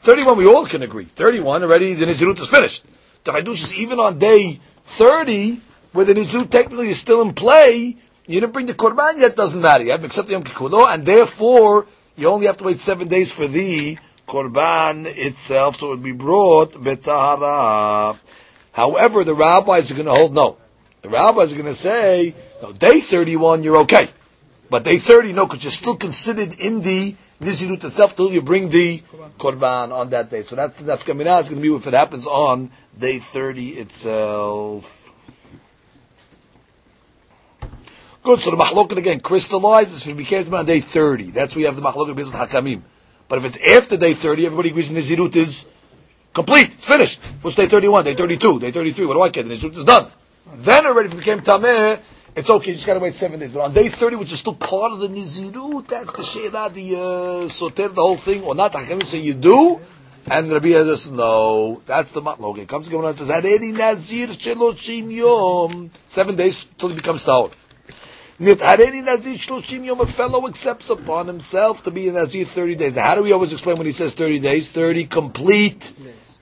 31 0.00 0.38
we 0.38 0.46
all 0.46 0.64
can 0.64 0.80
agree. 0.80 1.04
31 1.04 1.62
already, 1.62 1.92
the 1.92 2.06
Nizirut 2.06 2.40
is 2.40 2.48
finished. 2.48 2.86
The 3.24 3.32
Hadush 3.32 3.64
is 3.64 3.74
even 3.74 4.00
on 4.00 4.18
day 4.18 4.58
30, 4.84 5.60
where 5.92 6.06
the 6.06 6.14
Nizirut 6.14 6.48
technically 6.48 6.88
is 6.88 6.98
still 6.98 7.20
in 7.20 7.34
play, 7.34 7.98
you 8.26 8.40
didn't 8.40 8.54
bring 8.54 8.64
the 8.64 8.74
Korban 8.74 9.18
yet, 9.18 9.36
doesn't 9.36 9.60
matter. 9.60 9.84
You 9.84 9.90
have 9.90 10.02
accepted 10.02 10.32
Yom 10.32 10.44
Kippur, 10.44 10.88
and 10.88 11.04
therefore, 11.04 11.86
you 12.16 12.26
only 12.28 12.46
have 12.46 12.56
to 12.56 12.64
wait 12.64 12.80
seven 12.80 13.08
days 13.08 13.30
for 13.30 13.46
the 13.46 13.98
korban 14.34 15.06
itself, 15.06 15.76
so 15.76 15.86
it 15.86 15.90
would 15.90 16.02
be 16.02 16.12
brought 16.12 16.72
betahara. 16.72 18.18
However, 18.72 19.22
the 19.22 19.34
rabbis 19.34 19.92
are 19.92 19.94
going 19.94 20.06
to 20.06 20.14
hold 20.14 20.34
no. 20.34 20.56
The 21.02 21.08
rabbis 21.08 21.52
are 21.52 21.56
going 21.56 21.68
to 21.68 21.74
say, 21.74 22.34
no, 22.60 22.72
day 22.72 22.98
31, 22.98 23.62
you're 23.62 23.76
okay. 23.78 24.08
But 24.68 24.82
day 24.82 24.96
30, 24.96 25.34
no, 25.34 25.46
because 25.46 25.62
you're 25.62 25.70
still 25.70 25.96
considered 25.96 26.58
in 26.58 26.80
the 26.80 27.14
Nizirut 27.40 27.84
itself 27.84 28.16
till 28.16 28.32
you 28.32 28.42
bring 28.42 28.70
the 28.70 29.02
korban 29.38 29.92
on 29.92 30.10
that 30.10 30.30
day. 30.30 30.42
So 30.42 30.56
that's, 30.56 30.78
that's 30.78 31.04
coming 31.04 31.28
out. 31.28 31.40
It's 31.40 31.50
going 31.50 31.62
to 31.62 31.68
be 31.68 31.74
if 31.76 31.86
it 31.86 31.94
happens 31.94 32.26
on 32.26 32.70
day 32.98 33.20
30 33.20 33.68
itself. 33.70 35.12
Good, 38.24 38.40
so 38.40 38.50
the 38.50 38.56
mahloket 38.56 38.96
again 38.96 39.20
crystallizes 39.20 40.08
it 40.08 40.16
became 40.16 40.52
on 40.54 40.64
day 40.64 40.80
30. 40.80 41.30
That's 41.30 41.54
where 41.54 41.60
you 41.60 41.66
have 41.66 41.76
the 41.76 41.82
mahloket 41.82 42.16
business 42.16 42.34
hakamim. 42.34 42.82
But 43.34 43.44
if 43.44 43.56
it's 43.56 43.68
after 43.68 43.96
day 43.96 44.14
30, 44.14 44.46
everybody 44.46 44.68
agrees 44.68 44.92
the 44.92 45.00
Nizirut 45.00 45.34
is 45.34 45.66
complete. 46.32 46.68
It's 46.68 46.86
finished. 46.86 47.20
What's 47.42 47.56
day 47.56 47.66
31, 47.66 48.04
day 48.04 48.14
32, 48.14 48.60
day 48.60 48.70
33? 48.70 49.06
What 49.06 49.14
do 49.14 49.22
I 49.22 49.28
get? 49.30 49.48
The 49.48 49.54
Nizirut 49.56 49.76
is 49.76 49.84
done. 49.84 50.06
Then 50.54 50.86
already 50.86 51.08
if 51.08 51.14
it 51.14 51.16
became 51.16 51.40
Tameh, 51.40 52.00
it's 52.36 52.48
okay, 52.48 52.70
you 52.70 52.74
just 52.74 52.86
gotta 52.86 53.00
wait 53.00 53.12
seven 53.16 53.40
days. 53.40 53.50
But 53.50 53.62
on 53.62 53.72
day 53.72 53.88
30, 53.88 54.14
which 54.14 54.30
is 54.30 54.38
still 54.38 54.54
part 54.54 54.92
of 54.92 55.00
the 55.00 55.08
Nizirut, 55.08 55.88
that's 55.88 56.12
the 56.12 56.22
Sheila, 56.22 56.70
the 56.70 56.94
uh, 56.94 57.48
Soter, 57.48 57.88
the 57.88 58.00
whole 58.00 58.14
thing, 58.14 58.44
or 58.44 58.54
not, 58.54 58.72
Hachamim 58.72 59.02
say 59.02 59.18
you 59.18 59.34
do, 59.34 59.80
and 60.30 60.52
Rabbi 60.52 60.70
says, 60.70 61.10
no, 61.10 61.82
that's 61.86 62.12
the 62.12 62.22
matlog. 62.22 62.58
It 62.58 62.68
comes 62.68 62.88
to 62.88 63.04
and 63.04 63.18
says, 63.18 63.28
Nazir 63.28 64.28
Yom, 65.10 65.90
seven 66.06 66.36
days 66.36 66.66
till 66.78 66.90
he 66.90 66.94
becomes 66.94 67.24
Tahor. 67.24 67.50
Nithareni 68.40 69.04
Nazir 69.04 69.34
Shloshim 69.34 69.84
Yom, 69.84 70.00
a 70.00 70.06
fellow 70.06 70.48
accepts 70.48 70.90
upon 70.90 71.28
himself 71.28 71.84
to 71.84 71.92
be 71.92 72.08
a 72.08 72.12
Nazir 72.12 72.44
30 72.44 72.74
days. 72.74 72.96
Now, 72.96 73.04
how 73.04 73.14
do 73.14 73.22
we 73.22 73.32
always 73.32 73.52
explain 73.52 73.76
when 73.76 73.86
he 73.86 73.92
says 73.92 74.12
30 74.14 74.40
days? 74.40 74.70
30 74.70 75.04
complete 75.04 75.92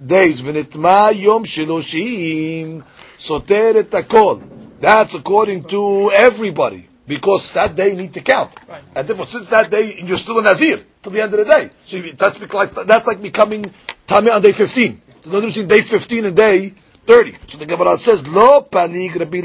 days. 0.05 0.41
V'nitma 0.41 1.15
Yom 1.15 1.45
Shloshim 1.45 2.83
Soter 2.97 3.77
et 3.77 3.91
akol. 3.91 4.43
That's 4.81 5.17
according 5.17 5.65
to 5.65 6.11
everybody. 6.15 6.89
Because 7.07 7.53
that 7.53 7.77
day 7.77 7.91
you 7.91 7.97
need 7.97 8.15
to 8.15 8.23
count. 8.23 8.55
Right. 8.67 8.83
And 8.97 9.07
therefore, 9.07 9.27
since 9.27 9.49
that 9.49 9.71
day, 9.71 10.01
you're 10.03 10.17
still 10.17 10.39
a 10.39 10.43
Nazir 10.43 10.83
till 11.03 11.13
the 11.13 11.21
end 11.21 11.35
of 11.35 11.41
the 11.41 11.45
day. 11.45 11.69
So 11.81 12.01
that's 12.01 12.55
like, 12.55 12.71
that's 12.87 13.07
like 13.07 13.21
becoming 13.21 13.67
Tameh 14.07 14.35
on 14.35 14.41
day 14.41 14.53
15. 14.53 15.03
So 15.21 15.31
no 15.31 15.41
difference 15.43 15.57
between 15.57 15.69
day 15.69 15.83
15 15.83 16.25
and 16.25 16.37
day 16.37 16.73
30. 17.05 17.37
So 17.49 17.59
the 17.59 17.67
Gemara 17.67 17.99
says, 17.99 18.27
Lo 18.29 18.63
panig 18.63 19.15
Rabbi 19.15 19.41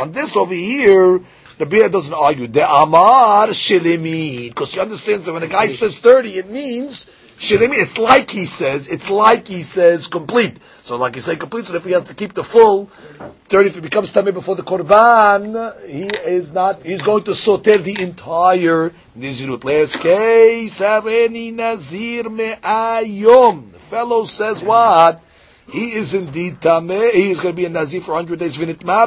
On 0.00 0.10
this 0.10 0.36
over 0.36 0.54
here, 0.54 1.20
the 1.58 1.66
Bia 1.66 1.88
doesn't 1.88 2.14
argue. 2.14 2.46
The 2.46 2.68
Amar 2.68 3.48
Shilimi. 3.48 4.48
Because 4.48 4.74
he 4.74 4.80
understands 4.80 5.24
that 5.24 5.32
when 5.32 5.42
a 5.42 5.48
guy 5.48 5.68
says 5.68 5.98
30, 5.98 6.38
it 6.38 6.50
means 6.50 7.06
Shilimi. 7.38 7.74
It's 7.74 7.98
like 7.98 8.30
he 8.30 8.44
says, 8.44 8.88
it's 8.88 9.10
like 9.10 9.46
he 9.46 9.62
says 9.62 10.06
complete. 10.06 10.58
So 10.82 10.96
like 10.96 11.16
you 11.16 11.20
say 11.20 11.36
complete, 11.36 11.66
so 11.66 11.74
if 11.74 11.84
he 11.84 11.92
has 11.92 12.04
to 12.04 12.14
keep 12.14 12.34
the 12.34 12.44
full 12.44 12.86
30, 12.86 13.68
if 13.68 13.74
he 13.74 13.80
becomes 13.80 14.12
Tameh 14.12 14.32
before 14.32 14.54
the 14.54 14.62
Korban, 14.62 15.86
he 15.86 16.06
is 16.28 16.52
not, 16.52 16.82
he's 16.82 17.02
going 17.02 17.24
to 17.24 17.34
soter 17.34 17.78
the 17.78 18.00
entire 18.00 18.90
Nizirut. 19.18 19.64
Last 19.64 20.00
case, 20.00 20.80
Areni 20.80 21.52
Nazir 21.52 22.30
Me'ayom. 22.30 23.72
The 23.72 23.78
fellow 23.78 24.24
says 24.24 24.62
what? 24.62 25.24
He 25.72 25.92
is 25.92 26.14
indeed 26.14 26.60
Tameh. 26.60 27.12
He 27.12 27.30
is 27.30 27.40
going 27.40 27.54
to 27.54 27.56
be 27.56 27.66
a 27.66 27.68
Nazir 27.68 28.00
for 28.00 28.12
100 28.12 28.38
days. 28.38 28.56
Vinit 28.56 28.84
Ma 28.84 29.06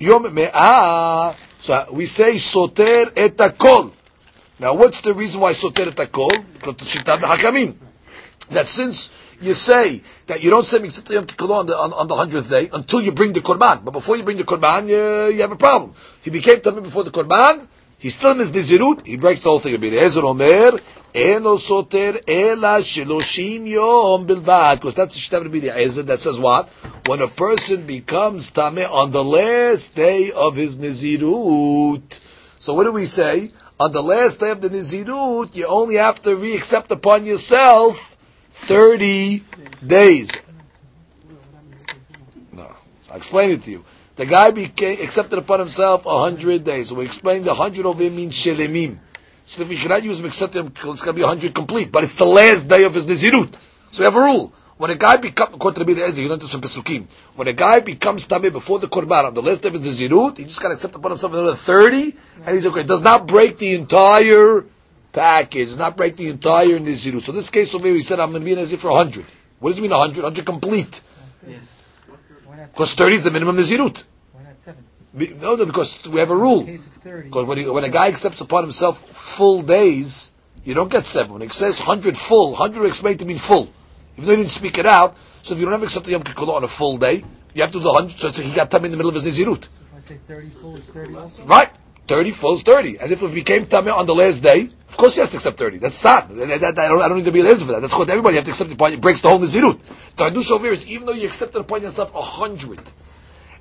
Yom 0.00 0.32
Me'ah, 0.32 1.34
so 1.58 1.84
we 1.92 2.06
say 2.06 2.38
soter 2.38 3.12
et 3.14 3.36
akol. 3.36 3.92
Now 4.58 4.74
what's 4.74 5.02
the 5.02 5.12
reason 5.12 5.42
why 5.42 5.52
soter 5.52 5.88
et 5.88 5.96
akol? 5.96 6.30
Because 6.54 6.76
the 6.76 6.84
Shittat 6.86 7.18
Hakamim. 7.18 7.76
That 8.48 8.66
since 8.66 9.10
you 9.42 9.52
say 9.52 10.00
that 10.26 10.42
you 10.42 10.48
don't 10.48 10.66
say 10.66 10.78
Mitzvah 10.78 11.12
Yom 11.12 11.26
Kippur 11.26 11.52
on 11.52 11.66
the, 11.66 11.76
on, 11.76 11.92
on 11.92 12.08
the 12.08 12.16
hundredth 12.16 12.48
day 12.48 12.70
until 12.72 13.02
you 13.02 13.12
bring 13.12 13.34
the 13.34 13.40
Korban. 13.40 13.84
But 13.84 13.90
before 13.90 14.16
you 14.16 14.22
bring 14.22 14.38
the 14.38 14.44
Korban, 14.44 14.88
you, 14.88 15.34
you 15.34 15.42
have 15.42 15.52
a 15.52 15.56
problem. 15.56 15.92
He 16.22 16.30
became 16.30 16.60
Tamim 16.60 16.82
before 16.82 17.04
the 17.04 17.10
Korban, 17.10 17.68
he's 17.98 18.16
still 18.16 18.32
in 18.32 18.38
his 18.38 18.52
Nizirut, 18.52 19.06
he 19.06 19.18
breaks 19.18 19.42
the 19.42 19.50
whole 19.50 19.58
thing. 19.60 19.72
Rabbi 19.72 19.88
Eliezer 19.88 20.24
Omer, 20.24 20.78
Because 21.12 21.64
that's 24.94 25.14
the 25.14 25.20
Shtem 25.20 25.42
Rabbi 25.42 25.66
Eliezer 25.66 26.02
that 26.04 26.20
says 26.20 26.38
what? 26.38 26.68
When 27.06 27.20
a 27.20 27.26
person 27.26 27.84
becomes 27.84 28.52
tameh 28.52 28.88
on 28.88 29.10
the 29.10 29.24
last 29.24 29.96
day 29.96 30.30
of 30.30 30.54
his 30.54 30.76
Nizirut. 30.76 32.20
So 32.60 32.74
what 32.74 32.84
do 32.84 32.92
we 32.92 33.06
say? 33.06 33.48
On 33.80 33.90
the 33.90 34.02
last 34.02 34.38
day 34.38 34.50
of 34.50 34.60
the 34.60 34.68
Nizirut, 34.68 35.56
you 35.56 35.66
only 35.66 35.96
have 35.96 36.22
to 36.22 36.36
re-accept 36.36 36.92
upon 36.92 37.26
yourself 37.26 38.16
30 38.52 39.42
days. 39.84 40.30
No, 42.52 42.72
I'll 43.10 43.16
explain 43.16 43.50
it 43.50 43.62
to 43.62 43.70
you. 43.72 43.84
The 44.14 44.26
guy 44.26 44.50
became, 44.50 45.00
accepted 45.00 45.38
upon 45.38 45.60
himself 45.60 46.04
a 46.04 46.20
hundred 46.20 46.62
days. 46.62 46.90
So 46.90 46.96
we 46.96 47.06
explained 47.06 47.46
the 47.46 47.54
hundred 47.54 47.86
over 47.86 48.02
here 48.02 48.12
means 48.12 48.34
shelemim. 48.34 48.98
So 49.50 49.62
if 49.62 49.68
we 49.68 49.76
cannot 49.76 50.04
use 50.04 50.20
Meksetim, 50.20 50.68
it's 50.68 50.80
going 50.80 50.96
to 50.96 51.12
be 51.12 51.22
a 51.22 51.26
hundred 51.26 51.52
complete. 51.52 51.90
But 51.90 52.04
it's 52.04 52.14
the 52.14 52.24
last 52.24 52.68
day 52.68 52.84
of 52.84 52.94
his 52.94 53.04
Nizirut. 53.04 53.52
So 53.90 54.02
we 54.02 54.04
have 54.04 54.14
a 54.14 54.20
rule. 54.20 54.52
When 54.76 54.92
a 54.92 54.94
guy 54.94 55.16
becomes, 55.16 55.56
according 55.56 55.84
to 55.84 55.92
Rabbi 55.92 56.06
you 56.20 56.28
learned 56.28 56.42
this 56.42 56.52
from 56.52 56.60
Pesukim. 56.60 57.10
When 57.34 57.48
a 57.48 57.52
guy 57.52 57.80
becomes 57.80 58.28
Tameh 58.28 58.52
before 58.52 58.78
the 58.78 58.86
Korban, 58.86 59.24
on 59.24 59.34
the 59.34 59.42
last 59.42 59.60
day 59.60 59.68
of 59.70 59.74
his 59.74 60.00
Nizirut, 60.00 60.38
he 60.38 60.44
just 60.44 60.62
got 60.62 60.68
to 60.68 60.74
accept 60.74 60.94
upon 60.94 61.10
himself 61.10 61.32
another 61.32 61.56
30, 61.56 62.14
and 62.46 62.54
he's 62.54 62.64
okay. 62.64 62.82
It 62.82 62.86
does 62.86 63.02
not 63.02 63.26
break 63.26 63.58
the 63.58 63.74
entire 63.74 64.64
package. 65.12 65.66
Does 65.66 65.78
not 65.78 65.96
break 65.96 66.16
the 66.16 66.28
entire 66.28 66.78
Nizirut. 66.78 67.22
So 67.22 67.32
this 67.32 67.50
case 67.50 67.74
over 67.74 67.86
here, 67.86 67.94
he 67.96 68.02
said, 68.02 68.20
I'm 68.20 68.30
going 68.30 68.42
to 68.42 68.44
be 68.44 68.52
in 68.52 68.58
Nazir 68.58 68.78
for 68.78 68.92
100. 68.92 69.26
What 69.58 69.70
does 69.70 69.78
it 69.78 69.82
mean 69.82 69.90
100? 69.90 70.22
100 70.22 70.46
complete. 70.46 71.00
Yes. 71.44 71.84
Because 72.70 72.94
30 72.94 73.16
is 73.16 73.24
the 73.24 73.32
minimum 73.32 73.56
Nizirut. 73.56 74.04
Why 74.32 74.44
not 74.44 74.62
seven? 74.62 74.84
Be- 74.99 74.99
No, 75.12 75.56
no, 75.56 75.66
because 75.66 76.06
we 76.06 76.20
have 76.20 76.30
a 76.30 76.36
rule. 76.36 76.60
In 76.60 76.66
case 76.66 76.86
of 76.86 76.92
thirty. 76.94 77.28
Because 77.28 77.46
when, 77.46 77.58
he, 77.58 77.68
when 77.68 77.84
a 77.84 77.88
guy 77.88 78.08
accepts 78.08 78.40
upon 78.40 78.62
himself 78.62 78.98
full 79.08 79.62
days, 79.62 80.30
you 80.64 80.74
don't 80.74 80.90
get 80.90 81.04
seven. 81.04 81.32
When 81.32 81.42
it 81.42 81.52
says 81.52 81.80
100 81.80 82.16
full, 82.16 82.52
100 82.52 82.86
explained 82.86 83.18
to 83.20 83.24
mean 83.24 83.38
full. 83.38 83.72
Even 84.16 84.26
though 84.26 84.30
he 84.30 84.36
didn't 84.36 84.50
speak 84.50 84.78
it 84.78 84.86
out, 84.86 85.16
so 85.42 85.54
if 85.54 85.58
you 85.60 85.66
don't 85.66 85.72
have 85.72 85.82
accepted 85.82 86.10
Yom 86.10 86.22
Kippur 86.22 86.42
on 86.42 86.62
a 86.62 86.68
full 86.68 86.96
day, 86.98 87.24
you 87.54 87.62
have 87.62 87.72
to 87.72 87.78
do 87.78 87.82
the 87.84 87.92
100, 87.92 88.20
so 88.20 88.28
it's 88.28 88.38
like 88.38 88.46
he 88.48 88.54
got 88.54 88.70
time 88.70 88.84
in 88.84 88.90
the 88.92 88.96
middle 88.96 89.08
of 89.14 89.20
his 89.20 89.24
Nizirut. 89.26 89.64
So 89.64 89.70
if 89.82 89.94
I 89.96 90.00
say 90.00 90.16
thirty 90.28 90.48
full 90.48 90.76
is 90.76 90.88
thirty 90.88 91.16
also. 91.16 91.44
Right? 91.44 91.70
30 92.06 92.30
full 92.32 92.54
is 92.54 92.62
30. 92.62 92.98
And 92.98 93.12
if 93.12 93.22
it 93.22 93.32
became 93.32 93.66
Tameh 93.66 93.96
on 93.96 94.04
the 94.04 94.14
last 94.14 94.42
day, 94.42 94.68
of 94.88 94.96
course 94.96 95.14
he 95.14 95.20
has 95.20 95.30
to 95.30 95.36
accept 95.36 95.56
30. 95.58 95.78
That's 95.78 96.02
not. 96.02 96.28
That, 96.28 96.60
that- 96.60 96.78
I, 96.78 96.88
don't, 96.88 97.00
I 97.02 97.08
don't 97.08 97.18
need 97.18 97.24
to 97.26 97.32
be 97.32 97.42
lazy 97.42 97.64
for 97.64 97.72
that. 97.72 97.80
That's 97.82 97.94
what 97.96 98.10
everybody 98.10 98.34
has 98.36 98.44
to 98.46 98.50
accept 98.50 98.72
upon 98.72 98.92
It 98.92 99.00
breaks 99.00 99.20
the 99.20 99.28
whole 99.28 99.38
Nizirut. 99.38 99.78
The 100.16 100.24
Hadush 100.24 100.50
over 100.50 100.64
here 100.64 100.72
is 100.74 100.86
even 100.88 101.06
though 101.06 101.12
you 101.12 101.26
accepted 101.28 101.60
upon 101.60 101.82
yourself 101.82 102.10
a 102.12 102.18
100, 102.18 102.80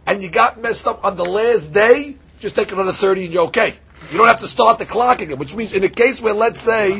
and 0.09 0.23
you 0.23 0.29
got 0.29 0.59
messed 0.59 0.87
up 0.87 1.05
on 1.05 1.15
the 1.15 1.23
last 1.23 1.71
day, 1.71 2.15
just 2.39 2.55
take 2.55 2.71
another 2.71 2.91
30 2.91 3.25
and 3.25 3.33
you're 3.33 3.45
okay. 3.45 3.75
You 4.11 4.17
don't 4.17 4.27
have 4.27 4.39
to 4.39 4.47
start 4.47 4.79
the 4.79 4.85
clock 4.85 5.21
again, 5.21 5.37
which 5.37 5.53
means 5.53 5.71
in 5.71 5.83
a 5.83 5.89
case 5.89 6.19
where, 6.19 6.33
let's 6.33 6.59
say, 6.59 6.99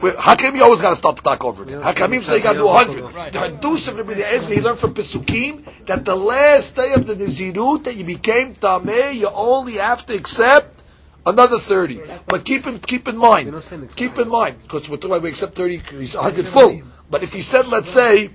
where, 0.00 0.14
Hakim, 0.18 0.56
you 0.56 0.64
always 0.64 0.80
got 0.80 0.90
to 0.90 0.96
start 0.96 1.16
the 1.16 1.22
clock 1.22 1.44
over 1.44 1.62
again. 1.62 1.82
Hakamim 1.82 2.20
say 2.22 2.38
you 2.38 2.42
got 2.42 2.54
to 2.54 2.58
do 2.58 2.66
100. 2.66 3.32
The 3.32 3.38
Hadush 3.38 3.86
of 3.86 3.98
Rabbi 3.98 4.14
Eliezer, 4.14 4.54
he 4.54 4.60
learned 4.60 4.78
from 4.78 4.92
Pesukim 4.92 5.86
that 5.86 6.04
the 6.04 6.16
last 6.16 6.74
day 6.74 6.94
of 6.94 7.06
the 7.06 7.14
Nizirut 7.14 7.84
that 7.84 7.96
you 7.96 8.04
became 8.04 8.56
Tameh, 8.56 9.14
you 9.14 9.28
only 9.28 9.74
have 9.74 10.04
to 10.06 10.14
accept 10.14 10.82
another 11.24 11.58
30. 11.58 12.00
But 12.26 12.44
keep 12.44 12.66
in, 12.66 12.80
keep 12.80 13.06
in 13.06 13.18
mind, 13.18 13.54
keep 13.94 14.18
in 14.18 14.28
mind, 14.28 14.62
because 14.62 14.88
we're 14.88 14.96
talking 14.96 15.12
about 15.12 15.22
we 15.22 15.28
accept 15.28 15.54
30, 15.54 15.82
he's 15.90 16.16
100 16.16 16.46
full. 16.46 16.82
But 17.08 17.22
if 17.22 17.32
he 17.34 17.42
said, 17.42 17.68
let's 17.68 17.90
say, 17.90 18.30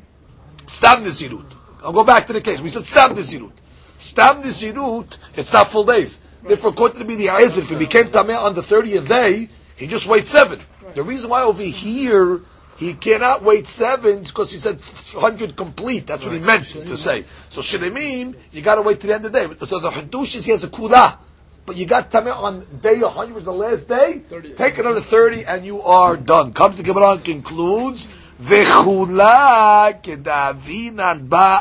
Stam 0.65 1.03
Nizirut. 1.03 1.45
I'll 1.83 1.91
go 1.91 2.05
back 2.05 2.27
to 2.27 2.33
the 2.33 2.41
case. 2.41 2.61
We 2.61 2.69
said 2.69 2.85
Stam 2.85 3.15
Nizirut. 3.15 3.51
Stam 3.97 4.41
Nizirut, 4.41 5.17
it's 5.35 5.53
not 5.53 5.67
full 5.67 5.83
days. 5.83 6.21
Therefore, 6.43 6.71
according 6.71 6.99
to 6.99 7.05
be 7.05 7.15
the 7.15 7.29
Ezer, 7.29 7.61
if 7.61 7.69
he 7.69 7.75
became 7.75 8.05
Tameh 8.05 8.37
on 8.41 8.53
the 8.55 8.61
30th 8.61 9.07
day, 9.07 9.49
he 9.75 9.87
just 9.87 10.07
waits 10.07 10.29
seven. 10.29 10.59
The 10.95 11.03
reason 11.03 11.29
why 11.29 11.43
over 11.43 11.63
here, 11.63 12.41
he 12.77 12.93
cannot 12.93 13.43
wait 13.43 13.67
seven 13.67 14.23
because 14.23 14.51
he 14.51 14.57
said 14.57 14.79
100 14.79 15.55
complete. 15.55 16.07
That's 16.07 16.23
what 16.23 16.33
he 16.33 16.39
meant 16.39 16.65
to 16.65 16.95
say. 16.95 17.23
So 17.49 17.61
Shilemim, 17.61 18.35
you 18.51 18.61
got 18.61 18.75
to 18.75 18.83
wait 18.83 18.99
to 19.01 19.07
the 19.07 19.15
end 19.15 19.25
of 19.25 19.33
the 19.33 19.47
day. 19.47 19.65
So 19.67 19.79
the 19.79 19.89
Hadush 19.89 20.35
is 20.35 20.45
he 20.45 20.51
has 20.51 20.63
a 20.63 20.67
kudah. 20.67 21.17
But 21.65 21.75
you 21.75 21.85
got 21.85 22.09
Tameh 22.09 22.33
on 22.33 22.65
day 22.81 23.01
100 23.01 23.35
was 23.35 23.45
the 23.45 23.51
last 23.51 23.89
day. 23.89 24.21
Take 24.55 24.77
another 24.77 25.01
30 25.01 25.43
and 25.43 25.65
you 25.65 25.81
are 25.81 26.15
done. 26.15 26.53
Comes 26.53 26.77
the 26.77 26.83
Gemara 26.83 27.13
and 27.13 27.25
concludes, 27.25 28.07
Ba 28.39 28.63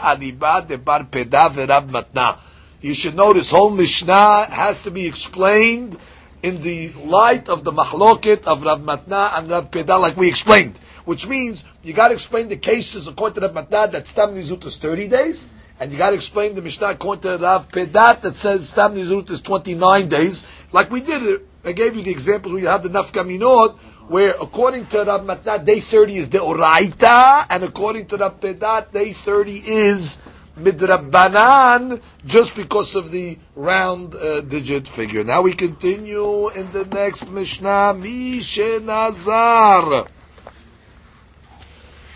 adiba 0.02 0.66
debar 0.66 1.04
peda 1.10 1.48
v'rab 1.48 1.90
matna. 1.90 2.38
You 2.80 2.94
should 2.94 3.14
know 3.14 3.32
this 3.32 3.50
whole 3.50 3.70
Mishnah 3.70 4.46
has 4.50 4.82
to 4.82 4.90
be 4.90 5.06
explained 5.06 5.96
in 6.42 6.60
the 6.60 6.92
light 7.04 7.48
of 7.48 7.64
the 7.64 7.72
mahloket 7.72 8.46
of 8.46 8.62
Rav 8.62 8.80
Matna 8.80 9.36
and 9.38 9.50
Rav 9.50 9.70
Peda, 9.70 9.98
like 10.00 10.16
we 10.16 10.28
explained. 10.28 10.78
Which 11.04 11.26
means 11.26 11.64
you 11.82 11.92
got 11.92 12.08
to 12.08 12.14
explain 12.14 12.48
the 12.48 12.56
cases 12.56 13.08
according 13.08 13.40
to 13.40 13.48
Rav 13.48 13.54
Matna 13.56 13.90
that 13.90 14.06
Stam 14.06 14.34
Nizut 14.34 14.64
is 14.66 14.76
30 14.76 15.08
days, 15.08 15.48
and 15.80 15.90
you 15.90 15.98
got 15.98 16.10
to 16.10 16.14
explain 16.14 16.54
the 16.54 16.62
Mishnah 16.62 16.88
according 16.88 17.22
to 17.22 17.38
Rav 17.38 17.68
Pedat 17.68 18.20
that 18.20 18.36
says 18.36 18.68
Stam 18.68 18.94
Nizut 18.94 19.30
is 19.30 19.40
29 19.40 20.08
days. 20.08 20.46
Like 20.72 20.90
we 20.90 21.00
did, 21.00 21.40
I 21.64 21.72
gave 21.72 21.96
you 21.96 22.02
the 22.02 22.10
examples 22.10 22.52
where 22.52 22.62
you 22.62 22.68
have 22.68 22.82
the 22.82 22.90
Nafkaminot, 22.90 23.78
where 24.08 24.34
according 24.40 24.86
to 24.86 25.04
Rab 25.04 25.26
Matna, 25.26 25.64
day 25.64 25.80
30 25.80 26.16
is 26.16 26.30
the 26.30 26.38
Oraita, 26.38 27.46
and 27.50 27.64
according 27.64 28.06
to 28.06 28.16
Rab 28.16 28.40
Pedat, 28.40 28.92
day 28.92 29.12
30 29.12 29.52
is 29.52 30.18
midrabanan 30.58 32.00
just 32.24 32.56
because 32.56 32.94
of 32.94 33.10
the 33.10 33.36
round 33.54 34.14
uh, 34.14 34.40
digit 34.40 34.88
figure. 34.88 35.24
Now 35.24 35.42
we 35.42 35.52
continue 35.52 36.48
in 36.50 36.70
the 36.72 36.86
next 36.86 37.30
Mishnah. 37.30 37.94
Mishenazar. 37.98 39.28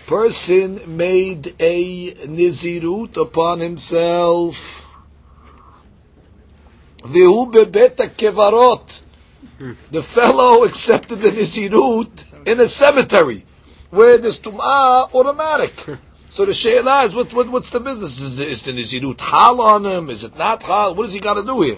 Person 0.07 0.97
made 0.97 1.55
a 1.61 2.13
nizirut 2.27 3.17
upon 3.17 3.61
himself. 3.61 4.87
V'hu 7.03 7.51
bebet 7.53 7.97
kevarot. 8.17 9.03
The 9.61 10.03
fellow 10.03 10.65
accepted 10.65 11.17
the 11.17 11.29
nizirut 11.29 12.47
in 12.49 12.61
a 12.61 12.67
cemetery 12.67 13.45
where 13.91 14.17
there's 14.17 14.41
tum'ah 14.41 15.13
automatic. 15.13 15.75
So 16.31 16.47
the 16.47 16.55
she'elah 16.55 17.05
is, 17.05 17.15
what, 17.15 17.35
what, 17.35 17.51
what's 17.51 17.69
the 17.69 17.81
business? 17.81 18.23
Is 18.23 18.39
the, 18.39 18.47
is 18.47 18.63
the 18.63 18.73
nizirut 18.73 19.21
hal 19.21 19.61
on 19.61 19.85
him? 19.85 20.09
Is 20.09 20.25
it 20.25 20.39
not 20.39 20.63
hal? 20.63 20.95
What 20.95 21.05
does 21.05 21.13
he 21.13 21.21
got 21.21 21.35
to 21.35 21.45
do 21.45 21.61
here? 21.61 21.77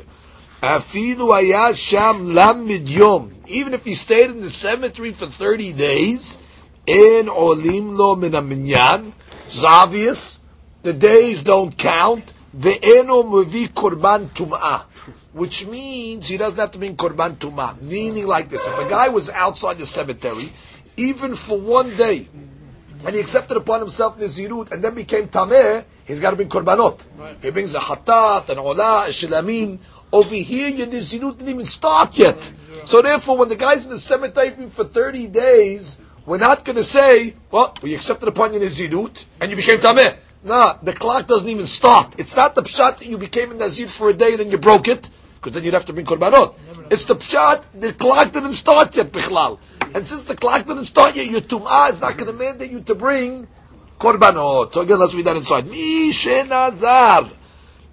Even 3.48 3.74
if 3.74 3.84
he 3.84 3.94
stayed 3.94 4.30
in 4.30 4.40
the 4.40 4.50
cemetery 4.50 5.10
for 5.10 5.26
30 5.26 5.72
days, 5.72 6.38
in 6.86 7.28
olim 7.28 7.96
lo 7.96 8.14
min 8.14 8.30
minyan, 8.30 9.12
it's 9.46 9.64
obvious. 9.64 10.38
The 10.84 10.92
days 10.92 11.42
don't 11.42 11.76
count. 11.76 12.32
Ve'eno 12.56 13.24
mevi 13.24 13.66
korban 13.68 14.28
tum'ah. 14.28 14.84
Which 15.32 15.66
means 15.66 16.28
he 16.28 16.36
doesn't 16.36 16.58
have 16.58 16.72
to 16.72 16.78
bring 16.78 16.96
korban 16.96 17.36
tuma. 17.36 17.80
Meaning 17.80 18.26
like 18.26 18.48
this. 18.48 18.66
If 18.66 18.78
a 18.78 18.88
guy 18.88 19.08
was 19.08 19.30
outside 19.30 19.78
the 19.78 19.86
cemetery, 19.86 20.52
even 20.96 21.36
for 21.36 21.58
one 21.58 21.94
day, 21.96 22.28
and 23.04 23.14
he 23.14 23.20
accepted 23.20 23.56
upon 23.56 23.80
himself 23.80 24.18
Nizirut 24.18 24.70
and 24.70 24.84
then 24.84 24.94
became 24.94 25.28
Tameh, 25.28 25.84
he's 26.04 26.20
got 26.20 26.30
to 26.30 26.36
bring 26.36 26.48
Korbanot. 26.48 27.00
He 27.42 27.50
brings 27.50 27.74
a 27.74 27.80
Hatat, 27.80 28.48
an 28.50 28.58
Olah, 28.58 29.06
a 29.06 29.10
Shilamim. 29.10 29.80
Over 30.12 30.34
here, 30.34 30.68
your 30.68 30.86
Nizirut 30.86 31.38
didn't 31.38 31.54
even 31.54 31.66
start 31.66 32.18
yet. 32.18 32.52
So 32.84 33.00
therefore, 33.00 33.38
when 33.38 33.48
the 33.48 33.56
guy's 33.56 33.84
in 33.84 33.90
the 33.90 33.98
cemetery 33.98 34.50
for 34.68 34.84
30 34.84 35.28
days, 35.28 35.98
we're 36.26 36.38
not 36.38 36.64
going 36.64 36.76
to 36.76 36.84
say, 36.84 37.34
well, 37.50 37.74
we 37.82 37.94
accepted 37.94 38.28
upon 38.28 38.52
your 38.52 38.62
Nizirut 38.62 39.24
and 39.40 39.50
you 39.50 39.56
became 39.56 39.78
Tameh. 39.78 40.16
Nah, 40.44 40.76
the 40.82 40.92
clock 40.92 41.26
doesn't 41.26 41.48
even 41.48 41.66
start. 41.66 42.18
It's 42.18 42.36
not 42.36 42.54
the 42.54 42.62
pshat 42.62 42.98
that 42.98 43.06
you 43.06 43.16
became 43.16 43.52
a 43.52 43.54
Nazir 43.54 43.86
for 43.86 44.10
a 44.10 44.12
day, 44.12 44.32
and 44.32 44.40
then 44.40 44.50
you 44.50 44.58
broke 44.58 44.88
it, 44.88 45.08
because 45.42 45.54
then 45.54 45.64
you'd 45.64 45.74
have 45.74 45.84
to 45.86 45.92
bring 45.92 46.06
Korbanot. 46.06 46.54
It's 46.92 47.04
the 47.06 47.16
pshat, 47.16 47.66
the 47.80 47.92
clock 47.92 48.30
didn't 48.30 48.52
start 48.52 48.96
yet, 48.96 49.10
Bichlal. 49.10 49.58
And 49.92 50.06
since 50.06 50.22
the 50.22 50.36
clock 50.36 50.66
didn't 50.66 50.84
start 50.84 51.16
yet, 51.16 51.26
your 51.28 51.40
tum'ah 51.40 51.90
is 51.90 52.00
not 52.00 52.16
going 52.16 52.30
to 52.30 52.38
mandate 52.38 52.70
you 52.70 52.80
to 52.82 52.94
bring 52.94 53.48
korbanot. 53.98 54.72
So 54.72 54.82
again, 54.82 55.00
let's 55.00 55.14
read 55.16 55.26
that 55.26 55.36
inside. 55.36 55.64
Mishenazar. 55.64 57.28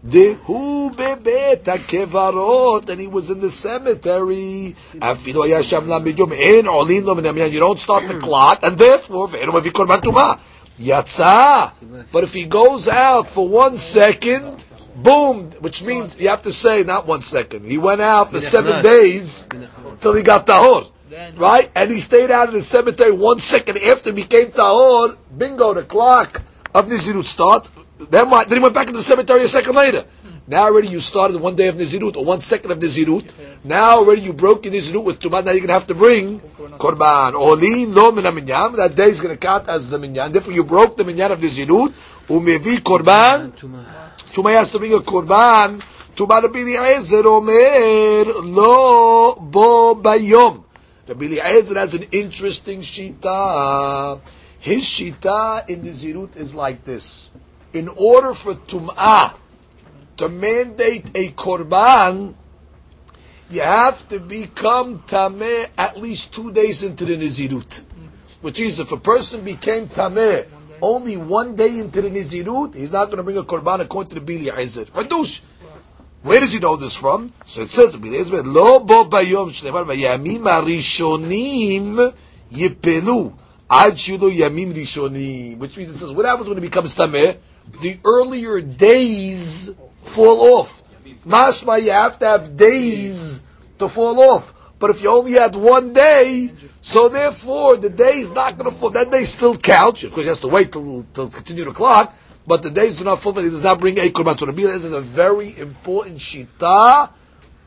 Dehu 0.05 0.91
bebet 0.95 1.63
kevarot, 1.63 2.87
and 2.87 3.01
he 3.01 3.07
was 3.07 3.31
in 3.31 3.39
the 3.41 3.49
cemetery. 3.49 4.75
Bidyon, 4.93 6.31
en 6.31 6.67
olin 6.67 7.03
lo 7.03 7.15
min. 7.15 7.51
You 7.51 7.59
don't 7.59 7.79
start 7.79 8.07
the 8.07 8.19
clock, 8.19 8.63
and 8.63 8.77
therefore, 8.77 9.27
ve'enu 9.27 9.51
mavi 9.51 9.71
korban 9.71 10.01
tum'ah. 10.01 10.39
Yatsa. 10.79 11.73
But 12.13 12.23
if 12.23 12.33
he 12.33 12.45
goes 12.45 12.87
out 12.87 13.27
for 13.27 13.49
one 13.49 13.77
second, 13.77 14.63
boom, 15.03 15.51
which 15.59 15.83
means 15.83 16.19
you 16.19 16.29
have 16.29 16.41
to 16.43 16.51
say 16.51 16.83
not 16.83 17.07
one 17.07 17.21
second. 17.21 17.65
He 17.65 17.77
went 17.77 18.01
out 18.01 18.31
for 18.31 18.39
seven 18.39 18.83
days 18.83 19.47
till 19.99 20.13
he 20.15 20.23
got 20.23 20.45
tahor. 20.45 20.91
Right? 21.35 21.71
And 21.75 21.89
he 21.89 21.99
stayed 21.99 22.31
out 22.31 22.49
in 22.49 22.53
the 22.55 22.61
cemetery 22.61 23.11
one 23.11 23.39
second 23.39 23.77
after 23.79 24.09
he 24.11 24.15
became 24.15 24.47
tahor. 24.47 25.17
Bingo, 25.35 25.73
the 25.73 25.83
clock 25.83 26.41
of 26.73 26.87
Nizirut 26.87 27.25
starts. 27.25 27.71
Then? 28.09 28.29
Then 28.29 28.51
he 28.51 28.59
went 28.59 28.73
back 28.73 28.87
into 28.87 28.99
the 28.99 29.03
cemetery 29.03 29.43
a 29.43 29.47
second 29.47 29.75
later. 29.75 30.05
Now 30.49 30.63
already 30.63 30.87
you 30.87 30.99
started 30.99 31.39
one 31.39 31.55
day 31.55 31.67
of 31.67 31.75
Nizirut 31.75 32.15
or 32.15 32.25
one 32.25 32.41
second 32.41 32.71
of 32.71 32.79
Nizirut. 32.79 33.31
Now 33.63 33.99
already 33.99 34.21
you 34.21 34.33
broke 34.33 34.65
your 34.65 34.73
Nizirut 34.73 35.03
with 35.03 35.19
Tumah. 35.19 35.45
Now 35.45 35.51
you're 35.51 35.59
going 35.59 35.67
to 35.67 35.73
have 35.73 35.85
to 35.85 35.93
bring 35.93 36.39
Korban. 36.39 37.35
Olin 37.35 37.93
lo 37.93 38.11
min 38.11 38.23
minyan. 38.23 38.75
That 38.75 38.95
day 38.95 39.09
is 39.09 39.21
going 39.21 39.35
to 39.35 39.37
count 39.37 39.69
as 39.69 39.89
the 39.89 39.99
minyan. 39.99 40.31
Therefore 40.31 40.53
you 40.53 40.63
broke 40.63 40.97
the 40.97 41.03
minyan 41.03 41.31
of 41.31 41.39
Nizirut. 41.39 41.89
Umevi 42.27 42.77
Korban. 42.77 43.51
Tumah 44.33 44.53
has 44.53 44.71
to 44.71 44.79
bring 44.79 44.91
a 44.95 44.97
Korban. 44.97 45.77
Tumah 46.15 46.41
Rabbi 46.41 46.61
Eliezer 46.61 47.27
Omer 47.27 48.25
lo 48.45 49.35
bo 49.35 49.93
bayom. 50.01 50.63
Rabbi 51.07 51.25
Eliezer 51.25 51.77
has 51.77 51.93
an 51.93 52.05
interesting 52.11 52.79
shita. 52.79 54.19
His 54.57 54.83
shita 54.83 55.69
in 55.69 55.83
Nizirut 55.83 56.35
is 56.37 56.55
like 56.55 56.85
this. 56.85 57.29
In 57.71 57.87
order 57.87 58.33
for 58.33 58.55
Tum'ah 58.55 59.35
to 60.19 60.27
mandate 60.27 61.09
a 61.15 61.29
korban, 61.29 62.33
you 63.49 63.61
have 63.61 64.05
to 64.09 64.19
become 64.19 64.99
tameh 64.99 65.69
at 65.77 65.97
least 65.97 66.33
two 66.33 66.51
days 66.51 66.83
into 66.83 67.05
the 67.05 67.15
nizirut. 67.15 67.83
Which 68.41 68.59
is, 68.59 68.81
if 68.81 68.91
a 68.91 68.97
person 68.97 69.45
became 69.45 69.87
tameh 69.87 70.45
only 70.81 71.15
one 71.15 71.55
day 71.55 71.79
into 71.79 72.01
the 72.01 72.09
nizirut, 72.09 72.75
he's 72.75 72.91
not 72.91 73.05
going 73.05 73.17
to 73.17 73.23
bring 73.23 73.37
a 73.37 73.43
korban 73.43 73.79
according 73.79 74.09
to 74.13 74.19
the 74.19 74.33
Bili 74.33 74.51
Ezer. 74.55 74.85
Hadush. 74.85 75.41
Where 76.21 76.41
does 76.41 76.51
he 76.51 76.59
know 76.59 76.75
this 76.75 76.97
from? 76.97 77.31
So 77.45 77.61
it 77.61 77.69
says, 77.69 77.97
lo 77.97 78.81
bo 78.81 79.05
bayom 79.05 79.51
shnevar 79.51 79.85
vayamim 79.85 80.43
arishonim 80.43 82.13
yipelu 82.51 83.33
ad 83.71 83.93
yamim 83.93 84.73
rishonim. 84.73 85.57
Which 85.59 85.77
means 85.77 85.91
it 85.91 85.97
says, 85.97 86.11
what 86.11 86.25
happens 86.25 86.49
when 86.49 86.57
it 86.57 86.61
becomes 86.61 86.93
tameh? 86.93 87.37
The 87.81 87.99
earlier 88.03 88.59
days 88.59 89.71
fall 90.09 90.59
off. 90.59 90.83
Masma, 91.25 91.81
you 91.81 91.91
have 91.91 92.19
to 92.19 92.25
have 92.25 92.57
days 92.57 93.41
to 93.77 93.87
fall 93.87 94.19
off. 94.19 94.53
But 94.79 94.91
if 94.91 95.03
you 95.03 95.09
only 95.09 95.33
had 95.33 95.55
one 95.55 95.91
day, 95.91 96.51
so 96.79 97.09
therefore 97.09 97.75
the 97.77 97.89
day 97.89 98.19
is 98.19 98.31
not 98.31 98.57
going 98.57 98.71
to 98.71 98.75
fall. 98.75 98.89
That 98.91 99.11
day 99.11 99.25
still 99.25 99.57
counts. 99.57 100.03
Of 100.03 100.11
course, 100.11 100.23
he 100.23 100.29
has 100.29 100.39
to 100.39 100.47
wait 100.47 100.71
till, 100.71 101.05
till 101.13 101.29
continue 101.29 101.65
the 101.65 101.71
clock. 101.71 102.15
But 102.47 102.63
the 102.63 102.71
days 102.71 102.97
do 102.97 103.03
not 103.03 103.19
fall. 103.19 103.33
He 103.33 103.49
does 103.49 103.63
not 103.63 103.79
bring 103.79 103.99
a 103.99 104.09
korban. 104.09 104.39
So 104.39 104.45
Rabbi 104.45 104.61
is 104.61 104.85
a 104.85 105.01
very 105.01 105.57
important 105.59 106.17
shita 106.17 107.09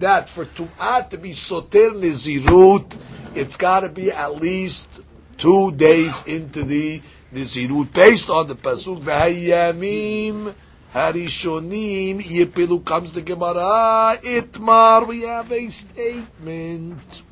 that 0.00 0.28
for 0.28 0.44
tum'at 0.44 1.10
to 1.10 1.18
be 1.18 1.32
soter 1.32 1.90
nizirut, 1.90 2.98
it's 3.34 3.56
got 3.56 3.80
to 3.80 3.88
be 3.88 4.10
at 4.10 4.34
least 4.34 5.00
two 5.36 5.70
days 5.72 6.26
into 6.26 6.64
the 6.64 7.00
nizirut, 7.32 7.92
based 7.92 8.30
on 8.30 8.48
the 8.48 8.56
pasuk 8.56 9.00
v'hayamim 9.00 10.54
Harishonim 10.92 12.20
Yepilu 12.20 12.84
comes 12.84 13.14
the 13.14 13.22
Gemara. 13.22 14.18
Itmar, 14.22 15.08
we 15.08 15.22
have 15.22 15.50
a 15.50 15.68
statement. 15.70 17.22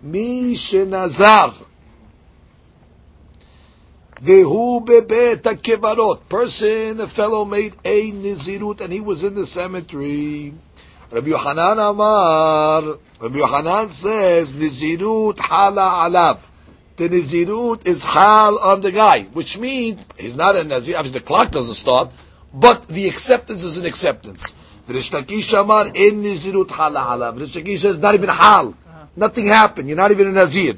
Mi 0.00 0.54
shenazar. 0.54 1.54
Vehu 4.22 4.86
bebet 4.86 5.42
kevarot. 5.60 6.26
Person, 6.30 7.00
a 7.00 7.06
fellow 7.06 7.44
made 7.44 7.74
a 7.84 8.10
nizirut 8.12 8.80
and 8.80 8.92
he 8.92 9.00
was 9.00 9.22
in 9.22 9.34
the 9.34 9.44
cemetery. 9.44 10.54
Rabbi 11.10 11.28
Yohanan 11.28 11.78
Amar. 11.78 12.98
Rabbi 13.20 13.36
Yohanan 13.36 13.90
says 13.90 14.54
nizirut 14.54 15.38
hala 15.40 16.08
alav 16.08 16.38
the 16.98 17.08
Nizirut 17.08 17.86
is 17.86 18.04
Chal 18.04 18.58
on 18.58 18.80
the 18.80 18.90
guy, 18.90 19.22
which 19.32 19.56
means 19.56 20.04
he's 20.18 20.34
not 20.34 20.56
a 20.56 20.64
Nazir, 20.64 20.96
obviously 20.96 21.20
the 21.20 21.24
clock 21.24 21.52
doesn't 21.52 21.74
start, 21.74 22.10
but 22.52 22.88
the 22.88 23.08
acceptance 23.08 23.62
is 23.62 23.78
an 23.78 23.86
acceptance. 23.86 24.54
The 24.88 24.94
Rish 24.94 25.10
Lakish 25.12 25.58
Amar 25.58 25.86
in 25.86 26.22
Nizirut 26.22 26.74
Chal 26.74 26.90
Ala. 26.90 27.32
Rish 27.32 27.54
Lakish 27.54 27.78
says 27.78 27.98
not 27.98 28.14
even 28.14 28.28
Hal. 28.28 28.76
Nothing 29.14 29.46
happened. 29.46 29.88
You're 29.88 29.96
not 29.96 30.10
even 30.10 30.28
a 30.28 30.32
Nazir. 30.32 30.74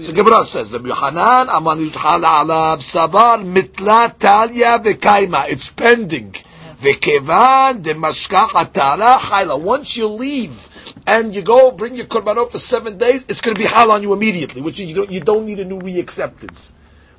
So 0.00 0.12
Gemara 0.14 0.44
says, 0.44 0.72
Rabbi 0.72 0.88
Yohanan 0.88 1.48
Amar 1.48 1.74
Nizirut 1.74 2.00
Chal 2.00 2.18
Ala 2.18 2.76
Sabar 2.78 3.38
Mitla 3.44 4.16
Talia 4.16 4.78
Vekaima. 4.78 5.48
It's 5.48 5.70
pending. 5.70 6.32
Vekevan 6.80 7.82
de 7.82 7.94
Mashkach 7.94 8.50
Atara 8.50 9.18
Chayla. 9.18 9.60
Once 9.60 9.96
you 9.96 10.06
leave, 10.06 10.68
and 11.06 11.34
you 11.34 11.42
go 11.42 11.70
bring 11.70 11.94
your 11.94 12.06
korbanot 12.06 12.50
for 12.50 12.58
seven 12.58 12.98
days, 12.98 13.24
it's 13.28 13.40
going 13.40 13.54
to 13.54 13.60
be 13.60 13.66
hal 13.66 13.90
on 13.90 14.02
you 14.02 14.12
immediately, 14.12 14.62
which 14.62 14.78
you 14.78 14.94
don't, 14.94 15.10
you 15.10 15.20
don't 15.20 15.44
need 15.44 15.60
a 15.60 15.64
new 15.64 15.78
reacceptance. 15.78 16.72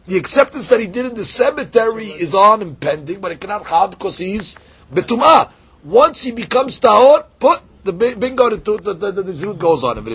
The 0.08 0.18
acceptance 0.18 0.70
that 0.70 0.80
he 0.80 0.88
did 0.88 1.08
in 1.08 1.16
the 1.16 1.26
cemetery 1.26 2.08
is 2.08 2.36
on 2.36 2.62
him 2.62 2.76
pending, 2.76 3.22
but 3.22 3.32
it 3.32 3.42
cannot 3.42 3.66
hal 3.66 3.88
because 3.88 4.18
he's 4.18 4.56
betumah. 4.94 5.52
Once 5.84 6.24
he 6.24 6.32
becomes 6.32 6.80
tahor, 6.80 7.26
put 7.40 7.62
the 7.84 7.94
bingo, 7.94 8.50
the, 8.50 8.58
the, 8.58 8.94
the, 8.94 9.12
the, 9.12 9.24
nizirut 9.24 9.60
goes 9.60 9.84
on 9.84 10.00
him. 10.00 10.06
The 10.06 10.12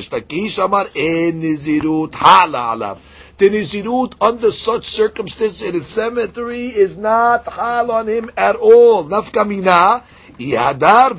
nizirut 3.49 4.15
under 4.21 4.51
such 4.51 4.85
circumstances 4.87 5.63
in 5.63 5.79
the 5.79 5.85
cemetery 5.85 6.67
is 6.67 6.99
not 6.99 7.47
hal 7.47 7.93
on 7.93 8.09
him 8.09 8.31
at 8.37 8.57
all. 8.57 9.05
Nafkamina 9.05 10.03
Yadar. 10.41 11.13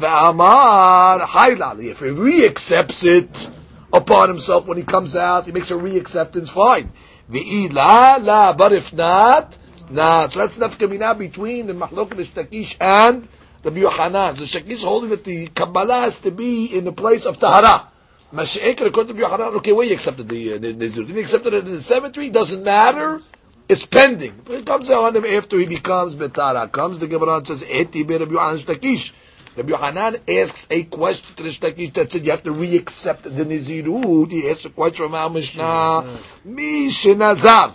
If 1.80 2.00
he 2.00 2.10
re-accepts 2.10 3.04
it 3.04 3.52
upon 3.94 4.30
himself 4.30 4.66
when 4.66 4.78
he 4.78 4.84
comes 4.84 5.16
out, 5.16 5.46
he 5.46 5.52
makes 5.52 5.70
a 5.70 5.78
re-acceptance, 5.78 6.50
fine. 6.50 6.92
Ve'ila 7.30 8.24
la, 8.24 8.54
but 8.54 8.74
if 8.74 8.94
not, 8.94 9.58
nah. 9.90 10.28
So 10.28 10.40
that's 10.40 10.58
nafkamina 10.58 11.18
between 11.18 11.68
the 11.68 11.74
Mahlok 11.74 12.10
Shtakish 12.10 12.78
and 12.82 13.28
the 13.62 13.72
Yohanan. 13.72 14.36
The 14.36 14.44
Shakish 14.44 14.84
holding 14.84 15.12
that 15.12 15.24
the 15.24 15.48
Kabbalah 15.48 16.02
has 16.02 16.20
to 16.22 16.32
be 16.32 16.66
in 16.66 16.84
the 16.84 16.92
place 16.92 17.26
of 17.26 17.38
Tahara. 17.38 17.88
Mashiach, 18.34 18.82
according 18.82 19.16
to 19.16 19.22
Yohanan, 19.22 19.56
okay, 19.58 19.72
where 19.72 19.86
you 19.86 19.94
accepted 19.94 20.28
the, 20.30 20.54
uh, 20.54 20.58
the 20.58 21.20
accepted 21.20 21.54
it 21.54 21.68
in 21.68 21.74
the 21.74 21.82
cemetery, 21.82 22.30
doesn't 22.30 22.64
matter. 22.64 23.20
It's 23.69 23.85
pending. 23.85 24.41
But 24.45 24.55
it 24.57 24.67
comes 24.67 24.91
on 24.91 25.17
him 25.17 25.25
after 25.25 25.59
he 25.59 25.67
becomes 25.67 26.15
Betara. 26.15 26.71
Comes 26.71 26.99
the 26.99 27.09
Gemara 27.09 27.39
and 27.39 27.47
says, 27.47 27.65
Eti 27.65 28.05
be 28.05 28.17
Rabbi 28.17 28.33
Yohanan 28.33 28.59
Shtakish. 28.59 29.13
Rabbi 29.57 29.71
Yohanan 29.71 30.17
asks 30.29 30.69
a 30.71 30.85
question 30.85 31.35
to 31.37 31.43
the 31.43 31.49
Shtakish 31.49 31.93
that 31.95 32.13
said 32.13 32.25
you 32.25 32.31
have 32.31 32.45
to 32.45 32.53
re-accept 32.53 33.25
the 33.25 33.45
Nizirut. 33.45 34.31
He 34.31 34.49
asks 34.49 34.67
a 34.67 34.71
question 34.71 35.07
from 35.07 35.15
our 35.15 35.31
Mishnah. 35.31 36.05
Mi 36.45 36.89
shenazar. 36.91 37.75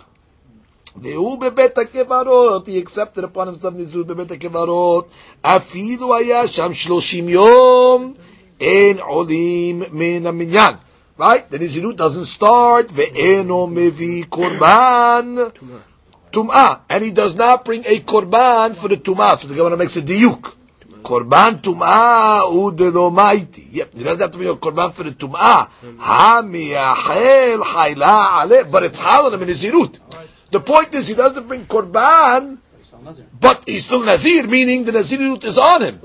והוא 0.96 1.38
בבית 1.40 1.78
הקברות, 1.78 2.68
he 2.68 2.78
accepted 2.78 3.24
upon 3.24 3.48
himself 3.48 3.74
נזירות 3.74 4.06
בבית 4.06 4.30
הקברות, 4.30 5.08
אפילו 5.42 6.16
היה 6.16 6.46
שם 6.46 6.74
שלושים 6.74 7.28
יום, 7.28 8.12
אין 8.60 8.98
עולים 9.00 9.82
מן 9.92 10.26
המניין. 10.26 10.74
Right? 11.17 11.49
The 11.49 11.57
Nizirut 11.57 11.95
doesn't 11.97 12.25
start, 12.25 12.89
ve'eno 12.89 13.67
mevi 13.67 14.25
korban, 14.25 15.51
tum'ah. 16.31 16.81
And 16.89 17.03
he 17.03 17.11
does 17.11 17.35
not 17.35 17.65
bring 17.65 17.83
a 17.85 17.99
korban 18.01 18.75
for 18.75 18.87
the 18.87 18.97
tum'ah. 18.97 19.37
So 19.37 19.47
the 19.47 19.55
Gemara 19.55 19.77
makes 19.77 19.95
a 19.95 20.01
diuk. 20.01 20.55
Korban 21.01 21.61
tum'ah 21.61 22.41
udelomaiti. 22.51 23.67
Yep, 23.71 23.93
he 23.93 24.03
doesn't 24.03 24.21
have 24.21 24.31
to 24.31 24.37
bring 24.37 24.49
a 24.49 24.55
korban 24.55 24.91
for 24.91 25.03
the 25.03 25.11
tum'ah. 25.11 25.69
Ha 25.99 26.41
miyachel 26.45 27.61
hayla 27.63 28.43
ale. 28.43 28.65
But 28.69 28.83
it's 28.83 28.99
halal 28.99 29.33
in 29.33 29.39
Nizirut. 29.39 29.99
The 30.51 30.59
point 30.59 30.93
is 30.93 31.07
he 31.07 31.15
doesn't 31.15 31.47
bring 31.47 31.65
korban, 31.65 32.59
but 33.39 33.63
he's 33.67 33.85
still 33.85 34.03
Nazir, 34.03 34.47
meaning 34.47 34.85
the 34.85 34.91
Nazirut 34.93 35.43
is 35.43 35.57
on 35.57 35.81
him. 35.81 35.99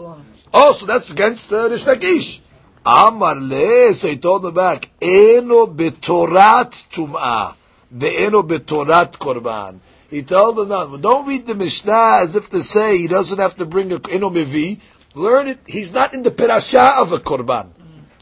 Oh, 0.52 0.72
so 0.72 0.86
that's 0.86 1.10
against 1.10 1.52
uh, 1.52 1.68
Rish 1.68 2.40
So 2.84 4.08
he 4.08 4.16
told 4.16 4.44
him 4.44 4.54
back, 4.54 4.90
eno 5.00 5.66
betorat 5.66 6.88
tum'ah, 6.90 7.54
ve'eno 7.94 8.42
betorat 8.42 9.18
korban. 9.18 9.78
He 10.10 10.22
told 10.22 10.58
him, 10.58 10.68
no, 10.68 10.96
don't 10.96 11.28
read 11.28 11.46
the 11.46 11.54
Mishnah 11.54 12.18
as 12.22 12.34
if 12.34 12.50
to 12.50 12.60
say 12.60 12.98
he 12.98 13.06
doesn't 13.06 13.38
have 13.38 13.56
to 13.56 13.66
bring 13.66 13.92
a 13.92 14.00
eno 14.10 14.30
mevi. 14.30 14.80
Learn 15.14 15.46
it. 15.48 15.60
He's 15.66 15.92
not 15.92 16.12
in 16.12 16.22
the 16.22 16.30
perasha 16.30 17.00
of 17.00 17.12
a 17.12 17.18
korban, 17.18 17.68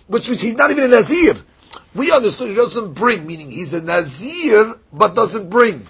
which 0.08 0.28
means 0.28 0.42
he's 0.42 0.56
not 0.56 0.70
even 0.70 0.84
a 0.84 0.88
nazir. 0.88 1.36
We 1.94 2.12
understood 2.12 2.50
he 2.50 2.54
doesn't 2.54 2.92
bring, 2.94 3.26
meaning 3.26 3.50
he's 3.50 3.72
a 3.74 3.80
nazir 3.80 4.76
but 4.92 5.14
doesn't 5.14 5.48
bring. 5.48 5.86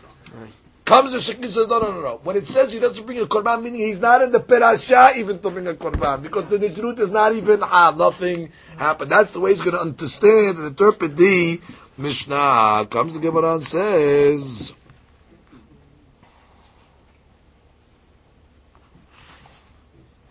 Comes 0.91 1.13
the 1.13 1.19
Shekhi 1.19 1.45
says, 1.45 1.69
no, 1.69 1.79
no, 1.79 1.93
no, 1.93 2.01
no. 2.01 2.21
When 2.25 2.35
it 2.35 2.47
says 2.47 2.73
he 2.73 2.81
doesn't 2.81 3.07
bring 3.07 3.21
a 3.21 3.25
korban, 3.25 3.63
meaning 3.63 3.83
he's 3.83 4.01
not 4.01 4.23
in 4.23 4.33
the 4.33 4.41
perasha 4.41 5.17
even 5.17 5.39
to 5.39 5.49
bring 5.49 5.69
a 5.69 5.75
korban, 5.75 6.21
because 6.21 6.47
the 6.47 6.59
nizrut 6.59 6.99
is 6.99 7.13
not 7.13 7.33
even 7.33 7.61
ah, 7.63 7.95
nothing 7.97 8.51
happened. 8.77 9.09
That's 9.09 9.31
the 9.31 9.39
way 9.39 9.51
he's 9.51 9.61
going 9.61 9.77
to 9.77 9.81
understand 9.81 10.59
and 10.59 10.67
interpret 10.67 11.17
the 11.17 11.61
Mishnah. 11.97 12.89
Comes 12.91 13.15
the 13.15 13.21
Gemara 13.21 13.55
and 13.55 13.63
says. 13.63 14.75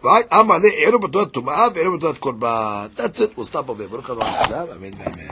Right? 0.01 0.26
Amar 0.30 0.60
le, 0.60 0.68
ero 0.68 0.99
b'tot 0.99 1.32
tum'ah, 1.32 1.74
ero 1.78 1.97
b'tot 1.97 2.20
korban. 2.20 2.93
That's 2.95 3.22
it. 3.22 3.38
We'll 3.38 3.45
stop 3.45 3.70
over 3.70 3.88
there. 3.88 5.26